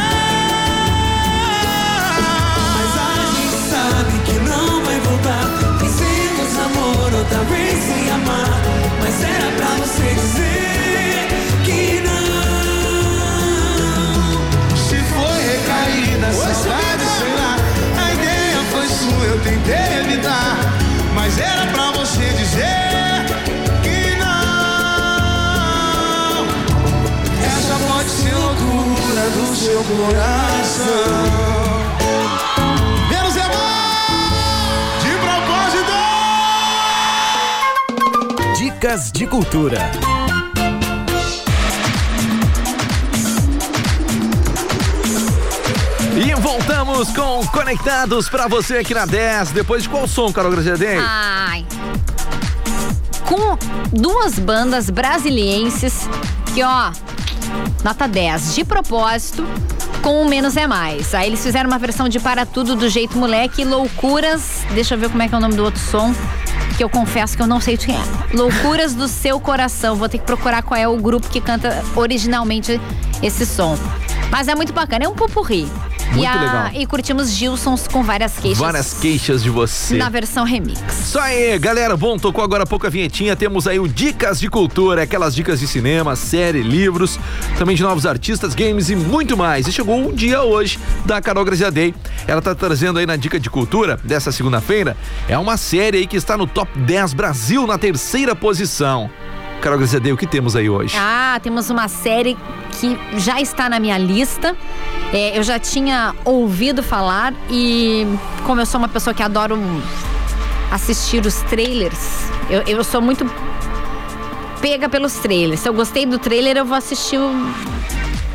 Mas 2.75 2.93
a 2.99 3.14
gente 3.37 3.57
sabe 3.71 4.19
que 4.26 4.37
não 4.40 4.85
vai 4.85 4.99
voltar. 4.99 5.47
Fizemos 5.78 6.59
amor 6.59 7.14
outra 7.14 7.45
vez 7.45 7.78
se 7.85 8.11
amar. 8.11 8.50
Mas 9.00 9.23
era 9.23 9.49
pra 9.57 9.76
você 9.76 10.12
dizer 10.12 11.28
que 11.64 12.02
não. 12.05 12.19
Se 14.76 14.97
foi 14.97 15.40
recaída, 15.52 16.33
saudade, 16.33 17.05
sei 17.17 17.33
lá. 17.33 17.52
A 18.02 18.12
ideia 18.12 18.61
foi 18.73 18.88
sua, 18.88 19.25
eu 19.25 19.38
tentei 19.38 20.00
evitar. 20.00 20.67
Do 29.30 29.54
seu 29.54 29.85
coração. 29.85 30.85
Menos 33.11 33.37
é 33.37 33.47
mais 33.47 35.02
de 35.02 35.11
propósito. 35.25 35.92
Dicas 38.56 39.12
de 39.12 39.26
cultura. 39.26 39.90
E 46.16 46.35
voltamos 46.40 47.11
com 47.11 47.47
Conectados 47.49 48.28
pra 48.28 48.49
você 48.49 48.78
aqui 48.78 48.94
na 48.94 49.04
10. 49.04 49.50
Depois 49.50 49.82
de 49.82 49.88
qual 49.88 50.08
som, 50.08 50.32
Carol 50.32 50.50
Graziadei? 50.50 50.99
Ai. 50.99 51.66
Com 53.26 53.58
duas 53.92 54.38
bandas 54.38 54.88
brasilienses 54.88 56.08
que, 56.54 56.62
ó, 56.62 56.90
nota 57.85 58.06
10. 58.06 58.54
De 58.54 58.64
propósito, 58.64 59.47
com 60.02 60.23
o 60.23 60.28
Menos 60.28 60.56
é 60.56 60.66
Mais. 60.66 61.14
Aí 61.14 61.28
eles 61.28 61.42
fizeram 61.42 61.68
uma 61.68 61.78
versão 61.78 62.08
de 62.08 62.18
Para 62.18 62.44
Tudo 62.47 62.75
do 62.75 62.88
Jeito 62.88 63.16
Moleque, 63.18 63.64
Loucuras. 63.64 64.64
Deixa 64.73 64.94
eu 64.94 64.99
ver 64.99 65.11
como 65.11 65.23
é 65.23 65.28
que 65.28 65.35
é 65.35 65.38
o 65.38 65.40
nome 65.40 65.54
do 65.54 65.64
outro 65.64 65.80
som. 65.80 66.14
Que 66.76 66.85
eu 66.85 66.88
confesso 66.88 67.37
que 67.37 67.42
eu 67.42 67.47
não 67.47 67.61
sei 67.61 67.75
o 67.75 67.78
que 67.78 67.90
é. 67.90 68.00
Loucuras 68.32 68.94
do 68.94 69.08
Seu 69.08 69.40
Coração. 69.40 69.97
Vou 69.97 70.08
ter 70.08 70.18
que 70.18 70.25
procurar 70.25 70.62
qual 70.62 70.78
é 70.78 70.87
o 70.87 70.97
grupo 70.97 71.28
que 71.28 71.40
canta 71.40 71.85
originalmente 71.97 72.80
esse 73.23 73.44
som. 73.44 73.76
Mas 74.30 74.47
é 74.49 74.54
muito 74.54 74.73
bacana, 74.73 75.04
é 75.04 75.08
um 75.08 75.14
pupurri. 75.14 75.68
Muito 76.12 76.23
e, 76.23 76.27
a- 76.27 76.41
legal. 76.41 76.71
e 76.75 76.87
curtimos 76.87 77.31
Gilsons 77.31 77.87
com 77.87 78.03
várias 78.03 78.35
queixas. 78.38 78.59
Várias 78.59 78.95
queixas 78.95 79.43
de 79.43 79.50
você. 79.50 79.97
Na 79.97 80.09
versão 80.09 80.45
remix. 80.45 80.81
Isso 80.91 81.19
aí, 81.19 81.59
galera. 81.59 81.97
Bom, 81.97 82.19
tocou 82.19 82.43
agora 82.43 82.62
há 82.65 82.67
pouco 82.67 82.87
a 82.87 82.91
vinhetinha. 82.91 83.37
Temos 83.37 83.67
aí 83.69 83.79
o 83.79 83.87
Dicas 83.87 84.41
de 84.41 84.49
Cultura, 84.49 85.03
aquelas 85.03 85.35
dicas 85.35 85.61
de 85.61 85.67
cinema, 85.69 86.17
série, 86.17 86.62
livros, 86.62 87.19
também 87.59 87.77
de 87.77 87.83
novos 87.83 88.07
artistas, 88.07 88.55
games 88.55 88.88
e 88.91 88.97
muito 88.97 89.37
mais. 89.37 89.67
E 89.67 89.73
chegou 89.73 89.97
um 89.97 90.12
dia 90.12 90.43
hoje 90.43 90.79
da 91.05 91.21
Carol 91.21 91.45
Graziadei. 91.45 91.95
Ela 92.27 92.41
tá 92.43 92.55
trazendo 92.55 92.99
aí 92.99 93.07
na 93.07 93.17
Dica 93.17 93.38
de 93.38 93.49
Cultura 93.50 93.99
dessa 94.03 94.33
segunda-feira. 94.33 94.97
É 95.29 95.37
uma 95.38 95.57
série 95.57 95.99
aí 95.99 96.07
que 96.07 96.17
está 96.17 96.37
no 96.37 96.47
top 96.47 96.77
10 96.81 97.12
Brasil 97.12 97.67
na 97.67 97.79
terceira 97.79 98.35
posição. 98.35 99.11
Carol 99.61 99.79
Graziadei, 99.79 100.12
o 100.12 100.17
que 100.17 100.27
temos 100.27 100.55
aí 100.55 100.71
hoje? 100.71 100.95
Ah, 100.97 101.38
temos 101.43 101.69
uma 101.69 101.88
série 101.88 102.37
que 102.81 102.99
já 103.17 103.41
está 103.41 103.69
na 103.69 103.81
minha 103.81 103.99
lista. 103.99 104.57
É, 105.12 105.37
eu 105.37 105.43
já 105.43 105.59
tinha 105.59 106.15
ouvido 106.25 106.83
falar 106.83 107.35
e 107.50 108.07
como 108.45 108.61
eu 108.61 108.67
sou 108.67 108.79
uma 108.79 108.88
pessoa 108.88 109.12
que 109.12 109.23
adoro 109.23 109.59
assistir 110.71 111.25
os 111.25 111.37
trailers, 111.43 112.31
eu, 112.50 112.62
eu 112.67 112.85
sou 112.85 113.00
muito 113.00 113.25
pega 114.61 114.88
pelos 114.88 115.15
trailers. 115.15 115.61
Se 115.61 115.69
eu 115.69 115.75
gostei 115.75 116.05
do 116.05 116.19
trailer, 116.19 116.57
eu 116.57 116.65
vou 116.65 116.77
assistir 116.77 117.19
o, 117.19 117.31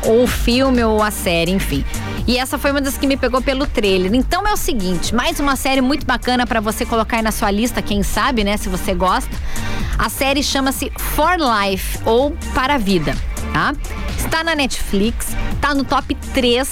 ou 0.04 0.24
o 0.24 0.26
filme 0.26 0.82
ou 0.82 1.02
a 1.02 1.10
série, 1.10 1.52
enfim. 1.52 1.84
E 2.26 2.38
essa 2.38 2.56
foi 2.56 2.70
uma 2.70 2.80
das 2.80 2.96
que 2.96 3.06
me 3.06 3.16
pegou 3.16 3.40
pelo 3.42 3.66
trailer. 3.66 4.14
Então 4.14 4.46
é 4.46 4.52
o 4.52 4.56
seguinte, 4.56 5.14
mais 5.14 5.38
uma 5.38 5.56
série 5.56 5.80
muito 5.80 6.06
bacana 6.06 6.46
pra 6.46 6.60
você 6.60 6.84
colocar 6.84 7.18
aí 7.18 7.22
na 7.22 7.32
sua 7.32 7.50
lista, 7.50 7.82
quem 7.82 8.02
sabe, 8.02 8.42
né, 8.44 8.56
se 8.56 8.68
você 8.68 8.94
gosta. 8.94 9.30
A 9.98 10.08
série 10.08 10.42
chama-se 10.42 10.90
For 10.98 11.36
Life 11.38 11.98
ou 12.04 12.32
Para 12.52 12.74
a 12.74 12.78
Vida, 12.78 13.16
tá? 13.52 13.72
Está 14.18 14.42
na 14.42 14.54
Netflix, 14.54 15.28
tá 15.60 15.74
no 15.74 15.84
top 15.84 16.14
3, 16.32 16.68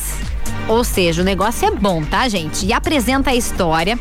ou 0.69 0.83
seja, 0.83 1.23
o 1.23 1.25
negócio 1.25 1.69
é 1.69 1.71
bom, 1.71 2.03
tá, 2.03 2.29
gente? 2.29 2.67
E 2.67 2.73
apresenta 2.73 3.31
a 3.31 3.35
história 3.35 3.99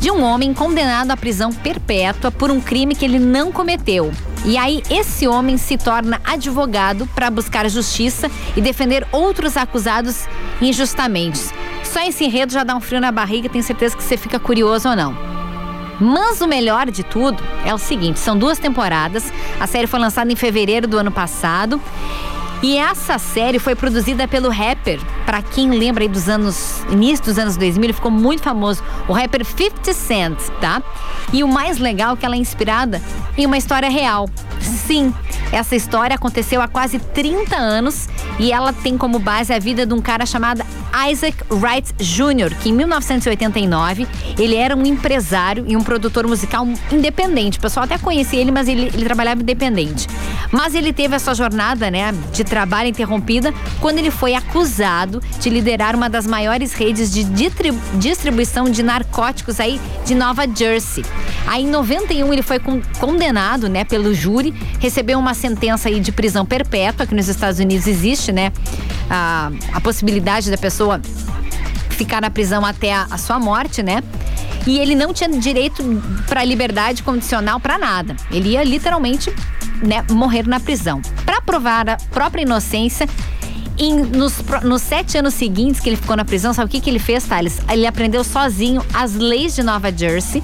de 0.00 0.10
um 0.10 0.22
homem 0.22 0.54
condenado 0.54 1.10
à 1.10 1.16
prisão 1.16 1.52
perpétua 1.52 2.30
por 2.30 2.50
um 2.50 2.60
crime 2.60 2.94
que 2.94 3.04
ele 3.04 3.18
não 3.18 3.52
cometeu. 3.52 4.12
E 4.44 4.56
aí 4.56 4.82
esse 4.88 5.26
homem 5.26 5.58
se 5.58 5.76
torna 5.76 6.20
advogado 6.24 7.06
para 7.14 7.30
buscar 7.30 7.68
justiça 7.68 8.30
e 8.56 8.60
defender 8.60 9.06
outros 9.10 9.56
acusados 9.56 10.26
injustamente. 10.60 11.40
Só 11.82 12.00
esse 12.06 12.24
enredo 12.24 12.52
já 12.52 12.62
dá 12.62 12.76
um 12.76 12.80
frio 12.80 13.00
na 13.00 13.10
barriga, 13.10 13.48
tenho 13.48 13.64
certeza 13.64 13.96
que 13.96 14.02
você 14.02 14.16
fica 14.16 14.38
curioso 14.38 14.88
ou 14.88 14.96
não. 14.96 15.35
Mas 16.00 16.40
o 16.40 16.46
melhor 16.46 16.90
de 16.90 17.02
tudo 17.02 17.42
é 17.64 17.74
o 17.74 17.78
seguinte: 17.78 18.18
são 18.18 18.36
duas 18.36 18.58
temporadas. 18.58 19.32
A 19.58 19.66
série 19.66 19.86
foi 19.86 19.98
lançada 19.98 20.30
em 20.30 20.36
fevereiro 20.36 20.86
do 20.86 20.98
ano 20.98 21.10
passado. 21.10 21.80
E 22.62 22.78
essa 22.78 23.18
série 23.18 23.58
foi 23.58 23.74
produzida 23.74 24.26
pelo 24.26 24.48
rapper, 24.48 24.98
pra 25.24 25.42
quem 25.42 25.70
lembra 25.70 26.04
aí 26.04 26.08
dos 26.08 26.28
anos, 26.28 26.80
início 26.90 27.24
dos 27.24 27.38
anos 27.38 27.56
2000, 27.56 27.84
ele 27.84 27.92
ficou 27.92 28.10
muito 28.10 28.42
famoso, 28.42 28.82
o 29.06 29.12
rapper 29.12 29.44
50 29.44 29.92
Cent, 29.92 30.38
tá? 30.60 30.82
E 31.32 31.44
o 31.44 31.48
mais 31.48 31.78
legal 31.78 32.14
é 32.14 32.16
que 32.16 32.24
ela 32.24 32.34
é 32.34 32.38
inspirada 32.38 33.02
em 33.36 33.44
uma 33.44 33.58
história 33.58 33.90
real. 33.90 34.28
Sim, 34.60 35.12
essa 35.52 35.76
história 35.76 36.16
aconteceu 36.16 36.60
há 36.60 36.68
quase 36.68 36.98
30 36.98 37.56
anos 37.56 38.08
e 38.38 38.52
ela 38.52 38.72
tem 38.72 38.96
como 38.96 39.18
base 39.18 39.52
a 39.52 39.58
vida 39.58 39.84
de 39.86 39.92
um 39.92 40.00
cara 40.00 40.24
chamado 40.24 40.62
Isaac 41.10 41.36
Wright 41.50 41.92
Jr., 41.98 42.54
que 42.60 42.70
em 42.70 42.72
1989 42.72 44.06
ele 44.38 44.56
era 44.56 44.74
um 44.74 44.84
empresário 44.84 45.64
e 45.68 45.76
um 45.76 45.82
produtor 45.82 46.26
musical 46.26 46.66
independente. 46.90 47.58
O 47.58 47.60
pessoal 47.60 47.84
até 47.84 47.98
conhecia 47.98 48.40
ele, 48.40 48.50
mas 48.50 48.66
ele, 48.66 48.90
ele 48.92 49.04
trabalhava 49.04 49.42
independente. 49.42 50.08
Mas 50.50 50.74
ele 50.74 50.92
teve 50.92 51.14
a 51.14 51.18
sua 51.18 51.34
jornada 51.34 51.90
né, 51.90 52.14
de 52.32 52.44
trabalho 52.46 52.88
interrompida 52.88 53.52
quando 53.80 53.98
ele 53.98 54.10
foi 54.10 54.34
acusado 54.34 55.20
de 55.40 55.50
liderar 55.50 55.94
uma 55.94 56.08
das 56.08 56.26
maiores 56.26 56.72
redes 56.72 57.10
de 57.12 57.24
distribuição 57.98 58.70
de 58.70 58.82
narcóticos 58.82 59.60
aí 59.60 59.80
de 60.04 60.14
Nova 60.14 60.44
Jersey. 60.48 61.04
Aí 61.46 61.62
em 61.64 61.68
91 61.68 62.32
ele 62.32 62.42
foi 62.42 62.58
con- 62.58 62.80
condenado, 62.98 63.68
né, 63.68 63.84
pelo 63.84 64.14
júri, 64.14 64.54
recebeu 64.80 65.18
uma 65.18 65.34
sentença 65.34 65.88
aí 65.88 66.00
de 66.00 66.12
prisão 66.12 66.44
perpétua, 66.46 67.06
que 67.06 67.14
nos 67.14 67.28
Estados 67.28 67.58
Unidos 67.60 67.86
existe, 67.86 68.32
né, 68.32 68.52
a, 69.10 69.50
a 69.72 69.80
possibilidade 69.80 70.50
da 70.50 70.58
pessoa 70.58 71.00
ficar 71.90 72.20
na 72.20 72.30
prisão 72.30 72.64
até 72.64 72.92
a, 72.92 73.06
a 73.10 73.18
sua 73.18 73.38
morte, 73.38 73.82
né? 73.82 74.02
E 74.66 74.78
ele 74.78 74.94
não 74.94 75.14
tinha 75.14 75.30
direito 75.30 75.82
para 76.26 76.44
liberdade 76.44 77.02
condicional 77.02 77.58
para 77.60 77.78
nada. 77.78 78.16
Ele 78.30 78.50
ia 78.50 78.64
literalmente 78.64 79.32
né, 79.82 80.04
morrer 80.10 80.46
na 80.46 80.60
prisão. 80.60 81.00
Para 81.24 81.40
provar 81.40 81.88
a 81.88 81.96
própria 81.96 82.42
inocência, 82.42 83.08
em, 83.78 83.94
nos, 83.94 84.34
nos, 84.62 84.82
sete 84.82 85.18
anos 85.18 85.34
seguintes 85.34 85.80
que 85.80 85.88
ele 85.88 85.96
ficou 85.96 86.16
na 86.16 86.24
prisão, 86.24 86.52
sabe 86.54 86.68
o 86.68 86.70
que, 86.70 86.80
que 86.80 86.88
ele 86.88 86.98
fez, 86.98 87.24
Thales? 87.24 87.58
Ele 87.70 87.86
aprendeu 87.86 88.24
sozinho 88.24 88.82
as 88.94 89.14
leis 89.14 89.54
de 89.54 89.62
Nova 89.62 89.92
Jersey 89.92 90.42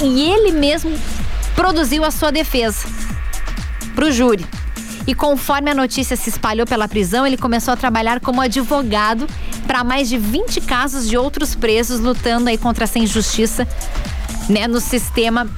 e 0.00 0.22
ele 0.22 0.52
mesmo 0.52 0.98
produziu 1.54 2.04
a 2.04 2.10
sua 2.10 2.32
defesa 2.32 2.86
para 3.94 4.06
o 4.06 4.10
júri. 4.10 4.44
E 5.06 5.14
conforme 5.14 5.70
a 5.70 5.74
notícia 5.74 6.16
se 6.16 6.30
espalhou 6.30 6.66
pela 6.66 6.86
prisão, 6.86 7.26
ele 7.26 7.36
começou 7.36 7.74
a 7.74 7.76
trabalhar 7.76 8.20
como 8.20 8.40
advogado 8.40 9.26
para 9.66 9.82
mais 9.82 10.08
de 10.08 10.16
20 10.16 10.60
casos 10.62 11.08
de 11.08 11.16
outros 11.16 11.54
presos 11.54 12.00
lutando 12.00 12.48
aí 12.48 12.56
contra 12.56 12.84
essa 12.84 12.98
injustiça 12.98 13.66
né, 14.48 14.66
no 14.66 14.80
sistema 14.80 15.48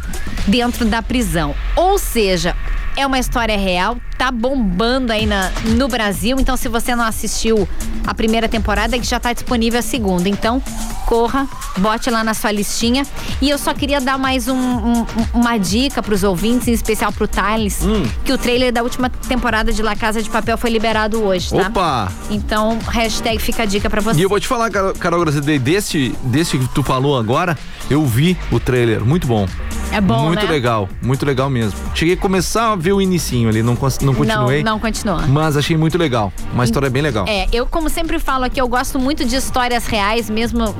dentro 0.46 0.84
da 0.84 1.02
prisão. 1.02 1.54
Ou 1.76 1.98
seja, 1.98 2.54
é 2.96 3.06
uma 3.06 3.18
história 3.18 3.56
real, 3.56 3.96
tá 4.16 4.30
bombando 4.30 5.12
aí 5.12 5.26
na, 5.26 5.50
no 5.76 5.88
Brasil. 5.88 6.38
Então, 6.38 6.56
se 6.56 6.68
você 6.68 6.94
não 6.94 7.04
assistiu 7.04 7.68
a 8.06 8.14
primeira 8.14 8.48
temporada, 8.48 8.98
que 8.98 9.06
já 9.06 9.18
tá 9.18 9.32
disponível 9.32 9.80
a 9.80 9.82
segunda. 9.82 10.28
Então, 10.28 10.62
corra, 11.06 11.48
bote 11.78 12.08
lá 12.10 12.22
na 12.22 12.34
sua 12.34 12.52
listinha. 12.52 13.04
E 13.40 13.50
eu 13.50 13.58
só 13.58 13.74
queria 13.74 14.00
dar 14.00 14.16
mais 14.16 14.46
um, 14.46 14.56
um, 14.56 15.06
uma 15.32 15.58
dica 15.58 16.02
para 16.02 16.14
os 16.14 16.22
ouvintes, 16.22 16.68
em 16.68 16.72
especial 16.72 17.12
pro 17.12 17.26
Thales, 17.26 17.82
hum. 17.82 18.04
que 18.24 18.32
o 18.32 18.38
trailer 18.38 18.72
da 18.72 18.82
última 18.82 19.10
temporada 19.10 19.72
de 19.72 19.82
La 19.82 19.96
Casa 19.96 20.22
de 20.22 20.30
Papel 20.30 20.56
foi 20.56 20.70
liberado 20.70 21.22
hoje, 21.22 21.50
tá? 21.50 21.66
Opa! 21.68 22.12
Então, 22.30 22.78
hashtag 22.88 23.38
fica 23.40 23.64
a 23.64 23.66
dica 23.66 23.90
para 23.90 24.00
você. 24.00 24.20
E 24.20 24.22
eu 24.22 24.28
vou 24.28 24.38
te 24.38 24.46
falar, 24.46 24.70
Carol 24.70 25.20
Gracidei, 25.20 25.58
desse, 25.58 26.14
desse 26.22 26.58
que 26.58 26.68
tu 26.68 26.82
falou 26.82 27.18
agora, 27.18 27.58
eu 27.90 28.04
vi 28.06 28.36
o 28.50 28.58
trailer, 28.58 29.04
muito 29.04 29.26
bom. 29.26 29.46
É 29.94 30.00
bom, 30.00 30.26
Muito 30.26 30.44
né? 30.44 30.50
legal, 30.50 30.88
muito 31.00 31.24
legal 31.24 31.48
mesmo. 31.48 31.78
Cheguei 31.94 32.14
a 32.14 32.16
começar 32.16 32.72
a 32.72 32.74
ver 32.74 32.92
o 32.92 33.00
inicinho 33.00 33.48
ali, 33.48 33.62
não, 33.62 33.74
não 33.74 34.12
continuei. 34.14 34.60
Não, 34.64 34.72
não 34.72 34.78
continuou. 34.80 35.20
Mas 35.28 35.56
achei 35.56 35.76
muito 35.76 35.96
legal. 35.96 36.32
Uma 36.52 36.64
história 36.64 36.90
bem 36.90 37.00
legal. 37.00 37.26
É, 37.28 37.46
eu 37.52 37.64
como 37.64 37.88
sempre 37.88 38.18
falo 38.18 38.42
aqui, 38.42 38.60
eu 38.60 38.66
gosto 38.66 38.98
muito 38.98 39.24
de 39.24 39.36
histórias 39.36 39.86
reais, 39.86 40.28
mesmo 40.28 40.64
uh, 40.64 40.74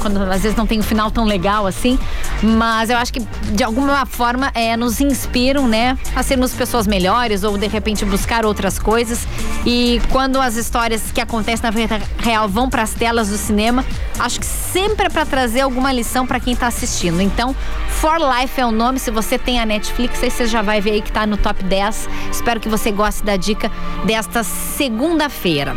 quando 0.00 0.20
às 0.20 0.42
vezes 0.42 0.56
não 0.56 0.66
tem 0.66 0.80
um 0.80 0.82
final 0.82 1.12
tão 1.12 1.24
legal 1.24 1.64
assim. 1.64 1.96
Mas 2.42 2.90
eu 2.90 2.96
acho 2.96 3.12
que 3.12 3.20
de 3.52 3.62
alguma 3.62 4.04
forma 4.04 4.50
é, 4.52 4.76
nos 4.76 5.00
inspiram, 5.00 5.68
né, 5.68 5.96
a 6.16 6.24
sermos 6.24 6.52
pessoas 6.52 6.88
melhores 6.88 7.44
ou 7.44 7.56
de 7.56 7.68
repente 7.68 8.04
buscar 8.04 8.44
outras 8.44 8.80
coisas. 8.80 9.28
E 9.64 10.02
quando 10.10 10.40
as 10.40 10.56
histórias 10.56 11.12
que 11.14 11.20
acontecem 11.20 11.62
na 11.62 11.70
vida 11.70 12.00
real 12.18 12.48
vão 12.48 12.68
para 12.68 12.82
as 12.82 12.92
telas 12.92 13.28
do 13.28 13.36
cinema, 13.36 13.84
acho 14.18 14.40
que 14.40 14.46
sempre 14.46 15.06
é 15.06 15.08
para 15.08 15.24
trazer 15.24 15.60
alguma 15.60 15.92
lição 15.92 16.26
para 16.26 16.40
quem 16.46 16.54
está 16.54 16.68
assistindo. 16.68 17.20
Então, 17.20 17.54
For 17.88 18.18
Life 18.18 18.60
é 18.60 18.64
o 18.64 18.70
nome. 18.70 19.00
Se 19.00 19.10
você 19.10 19.36
tem 19.36 19.58
a 19.58 19.66
Netflix, 19.66 20.22
aí 20.22 20.30
você 20.30 20.46
já 20.46 20.62
vai 20.62 20.80
ver 20.80 20.92
aí 20.92 21.02
que 21.02 21.10
tá 21.10 21.26
no 21.26 21.36
top 21.36 21.64
10. 21.64 22.08
Espero 22.30 22.60
que 22.60 22.68
você 22.68 22.92
goste 22.92 23.24
da 23.24 23.36
dica 23.36 23.70
desta 24.04 24.44
segunda-feira. 24.44 25.74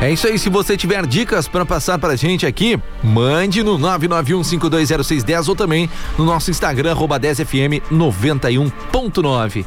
É 0.00 0.10
isso 0.10 0.26
aí, 0.26 0.36
se 0.36 0.48
você 0.48 0.76
tiver 0.76 1.06
dicas 1.06 1.46
para 1.46 1.64
passar 1.64 1.96
pra 1.96 2.16
gente 2.16 2.44
aqui, 2.44 2.76
mande 3.04 3.62
no 3.62 3.78
991520610 3.78 5.48
ou 5.48 5.54
também 5.54 5.88
no 6.18 6.24
nosso 6.24 6.50
Instagram, 6.50 6.90
arroba 6.90 7.20
10fm 7.20 7.80
91.9. 7.88 9.64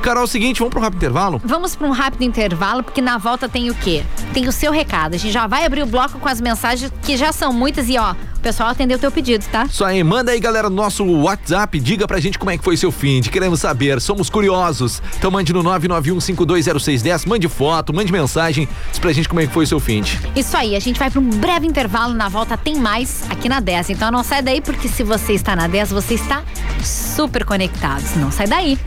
Carol, 0.00 0.22
é 0.22 0.24
o 0.24 0.28
seguinte, 0.28 0.60
vamos 0.60 0.70
para 0.70 0.80
um 0.80 0.82
rápido 0.84 0.98
intervalo? 0.98 1.42
Vamos 1.44 1.74
para 1.74 1.88
um 1.88 1.90
rápido 1.90 2.22
intervalo, 2.22 2.84
porque 2.84 3.00
na 3.00 3.18
volta 3.18 3.48
tem 3.48 3.70
o 3.70 3.74
quê? 3.74 4.04
Tem 4.32 4.46
o 4.46 4.52
seu 4.52 4.70
recado. 4.70 5.14
A 5.14 5.18
gente 5.18 5.32
já 5.32 5.48
vai 5.48 5.64
abrir 5.64 5.82
o 5.82 5.86
bloco 5.86 6.20
com 6.20 6.28
as 6.28 6.40
mensagens, 6.40 6.92
que 7.02 7.16
já 7.16 7.32
são 7.32 7.52
muitas, 7.52 7.88
e 7.88 7.98
ó, 7.98 8.14
pessoal 8.42 8.70
atendeu 8.70 8.96
o 8.98 9.00
teu 9.00 9.10
pedido, 9.10 9.44
tá? 9.50 9.64
Isso 9.64 9.84
aí, 9.84 10.02
manda 10.02 10.32
aí, 10.32 10.40
galera, 10.40 10.68
no 10.68 10.76
nosso 10.76 11.04
WhatsApp, 11.04 11.78
diga 11.78 12.06
pra 12.06 12.20
gente 12.20 12.38
como 12.38 12.50
é 12.50 12.58
que 12.58 12.64
foi 12.64 12.76
seu 12.76 12.90
fim, 12.90 13.20
de 13.20 13.30
queremos 13.30 13.60
saber, 13.60 14.00
somos 14.00 14.28
curiosos. 14.28 15.00
Então 15.16 15.30
mande 15.30 15.52
no 15.52 15.62
991520610, 15.62 17.26
mande 17.26 17.48
foto, 17.48 17.94
mande 17.94 18.12
mensagem, 18.12 18.68
diz 18.90 18.98
pra 18.98 19.12
gente 19.12 19.28
como 19.28 19.40
é 19.40 19.46
que 19.46 19.52
foi 19.52 19.64
seu 19.64 19.78
fim. 19.78 20.02
Isso 20.34 20.56
aí, 20.56 20.74
a 20.74 20.80
gente 20.80 20.98
vai 20.98 21.10
para 21.10 21.20
um 21.20 21.30
breve 21.30 21.66
intervalo, 21.66 22.12
na 22.12 22.28
volta 22.28 22.56
tem 22.56 22.76
mais 22.76 23.22
aqui 23.30 23.48
na 23.48 23.60
10. 23.60 23.90
Então 23.90 24.10
não 24.10 24.24
sai 24.24 24.42
daí, 24.42 24.60
porque 24.60 24.88
se 24.88 25.02
você 25.02 25.34
está 25.34 25.54
na 25.54 25.68
10, 25.68 25.92
você 25.92 26.14
está 26.14 26.42
super 26.82 27.44
conectado. 27.44 28.02
Não 28.16 28.32
sai 28.32 28.46
daí. 28.46 28.78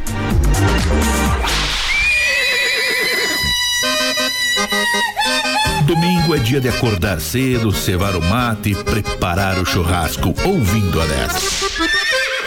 Domingo 5.85 6.33
é 6.33 6.39
dia 6.39 6.59
de 6.59 6.67
acordar 6.67 7.21
cedo, 7.21 7.71
cevar 7.71 8.15
o 8.15 8.21
mate 8.21 8.71
e 8.71 8.75
preparar 8.75 9.59
o 9.59 9.65
churrasco, 9.65 10.33
ouvindo 10.43 10.99
a 10.99 11.05
10. 11.05 11.79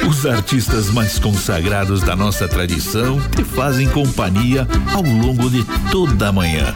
Os 0.09 0.27
artistas 0.27 0.91
mais 0.91 1.21
consagrados 1.21 2.03
da 2.03 2.17
nossa 2.17 2.49
tradição 2.49 3.21
te 3.31 3.45
fazem 3.45 3.89
companhia 3.89 4.67
ao 4.93 5.03
longo 5.03 5.49
de 5.49 5.65
toda 5.93 6.31
a 6.31 6.33
manhã. 6.33 6.75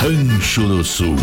Rancho 0.00 0.66
do 0.66 0.82
Sul, 0.82 1.16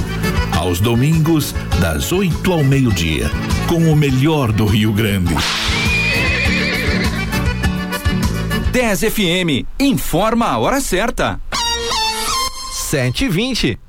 aos 0.56 0.80
domingos, 0.80 1.56
das 1.82 2.12
8 2.12 2.54
ao 2.54 2.63
meio-dia, 2.63 3.32
com 3.67 3.91
o 3.91 3.95
melhor 3.95 4.52
do 4.52 4.67
Rio 4.67 4.93
Grande. 4.93 5.34
10 8.71 9.00
FM, 9.00 9.65
informa 9.80 10.45
a 10.45 10.60
hora 10.60 10.80
certa. 10.80 11.41
7h20. 12.71 13.87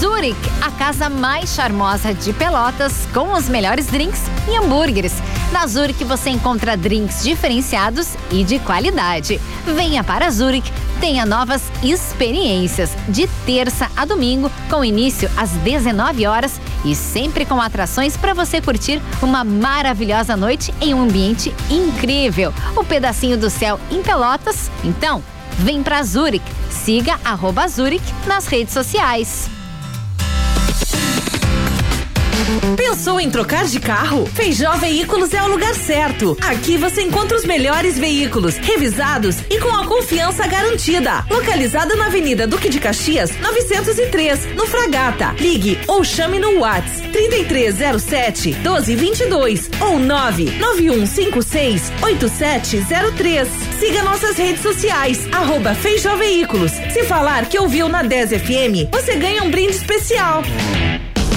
Zurich, 0.00 0.38
a 0.62 0.70
casa 0.70 1.10
mais 1.10 1.54
charmosa 1.54 2.14
de 2.14 2.32
Pelotas, 2.32 3.06
com 3.12 3.34
os 3.34 3.50
melhores 3.50 3.86
drinks 3.86 4.22
e 4.48 4.56
hambúrgueres. 4.56 5.12
Na 5.52 5.66
Zurich 5.66 6.02
você 6.04 6.30
encontra 6.30 6.74
drinks 6.74 7.22
diferenciados 7.22 8.14
e 8.30 8.42
de 8.42 8.58
qualidade. 8.60 9.38
Venha 9.66 10.02
para 10.02 10.30
Zurich, 10.30 10.72
tenha 11.02 11.26
novas 11.26 11.62
experiências 11.82 12.92
de 13.10 13.28
terça 13.44 13.90
a 13.94 14.06
domingo, 14.06 14.50
com 14.70 14.82
início 14.82 15.30
às 15.36 15.50
19 15.50 16.26
horas 16.26 16.58
e 16.82 16.94
sempre 16.94 17.44
com 17.44 17.60
atrações 17.60 18.16
para 18.16 18.32
você 18.32 18.58
curtir 18.58 19.02
uma 19.20 19.44
maravilhosa 19.44 20.34
noite 20.34 20.72
em 20.80 20.94
um 20.94 21.02
ambiente 21.02 21.54
incrível. 21.68 22.54
O 22.74 22.82
pedacinho 22.82 23.36
do 23.36 23.50
céu 23.50 23.78
em 23.90 24.02
Pelotas. 24.02 24.70
Então, 24.82 25.22
vem 25.58 25.82
para 25.82 26.02
Zurich. 26.02 26.44
Siga 26.70 27.20
arroba 27.22 27.68
Zurich 27.68 28.14
nas 28.26 28.46
redes 28.46 28.72
sociais. 28.72 29.59
Pensou 32.76 33.20
em 33.20 33.30
trocar 33.30 33.66
de 33.66 33.78
carro? 33.78 34.26
Feijó 34.26 34.72
Veículos 34.76 35.32
é 35.34 35.42
o 35.42 35.48
lugar 35.48 35.74
certo. 35.74 36.36
Aqui 36.40 36.76
você 36.76 37.02
encontra 37.02 37.36
os 37.36 37.44
melhores 37.44 37.98
veículos, 37.98 38.56
revisados 38.56 39.36
e 39.50 39.58
com 39.58 39.74
a 39.74 39.86
confiança 39.86 40.46
garantida. 40.46 41.24
Localizada 41.30 41.94
na 41.96 42.06
Avenida 42.06 42.46
Duque 42.46 42.68
de 42.68 42.80
Caxias, 42.80 43.30
903, 43.40 44.54
no 44.54 44.66
Fragata. 44.66 45.34
Ligue 45.38 45.78
ou 45.86 46.02
chame 46.02 46.38
no 46.38 46.60
Whats 46.60 47.00
3307 47.12 48.52
1222 48.54 49.70
ou 49.80 49.98
99156 49.98 51.92
8703. 52.02 53.48
Siga 53.78 54.02
nossas 54.02 54.36
redes 54.36 54.62
sociais, 54.62 55.26
arroba 55.32 55.74
Feijó 55.74 56.16
Veículos. 56.16 56.72
Se 56.92 57.04
falar 57.04 57.46
que 57.46 57.58
ouviu 57.58 57.88
na 57.88 58.02
10 58.02 58.30
FM, 58.30 58.90
você 58.90 59.16
ganha 59.16 59.42
um 59.42 59.50
brinde 59.50 59.76
especial. 59.76 60.42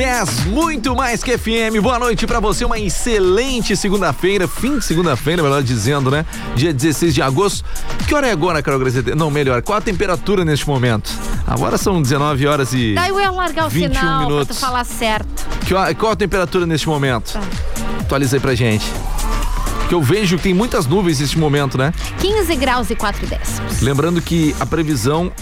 10, 0.00 0.46
muito 0.46 0.96
mais 0.96 1.22
que 1.22 1.36
FM. 1.36 1.78
Boa 1.82 1.98
noite 1.98 2.26
para 2.26 2.40
você, 2.40 2.64
uma 2.64 2.78
excelente 2.78 3.76
segunda-feira, 3.76 4.48
fim 4.48 4.78
de 4.78 4.84
segunda-feira, 4.86 5.42
melhor 5.42 5.62
dizendo, 5.62 6.10
né? 6.10 6.24
Dia 6.56 6.72
16 6.72 7.14
de 7.14 7.20
agosto. 7.20 7.62
Que 8.08 8.14
hora 8.14 8.26
é 8.26 8.32
agora, 8.32 8.62
Carol 8.62 8.80
Grazete? 8.80 9.14
Não, 9.14 9.30
melhor, 9.30 9.60
qual 9.60 9.76
a 9.76 9.80
temperatura 9.82 10.42
neste 10.42 10.66
momento? 10.66 11.12
Agora 11.46 11.76
são 11.76 12.00
19 12.00 12.46
horas 12.46 12.72
e. 12.72 12.94
Daí 12.94 13.10
eu 13.10 13.20
ia 13.20 13.30
largar 13.30 13.66
o 13.66 13.68
21 13.68 13.94
sinal 13.94 14.20
minutos. 14.20 14.46
pra 14.46 14.54
tu 14.54 14.58
falar 14.58 14.84
certo. 14.84 15.46
Que, 15.66 15.94
qual 15.96 16.12
a 16.12 16.16
temperatura 16.16 16.64
neste 16.64 16.88
momento? 16.88 17.34
Tá. 17.34 17.42
Atualiza 18.00 18.36
aí 18.36 18.40
pra 18.40 18.54
gente. 18.54 18.86
Que 19.90 19.94
eu 19.96 20.00
vejo 20.00 20.36
que 20.36 20.44
tem 20.44 20.54
muitas 20.54 20.86
nuvens 20.86 21.18
neste 21.18 21.36
momento, 21.36 21.76
né? 21.76 21.92
15 22.20 22.54
graus 22.54 22.90
e 22.90 22.94
4 22.94 23.26
décimos. 23.26 23.80
Lembrando 23.80 24.22
que 24.22 24.54
a 24.60 24.64
previsão 24.64 25.32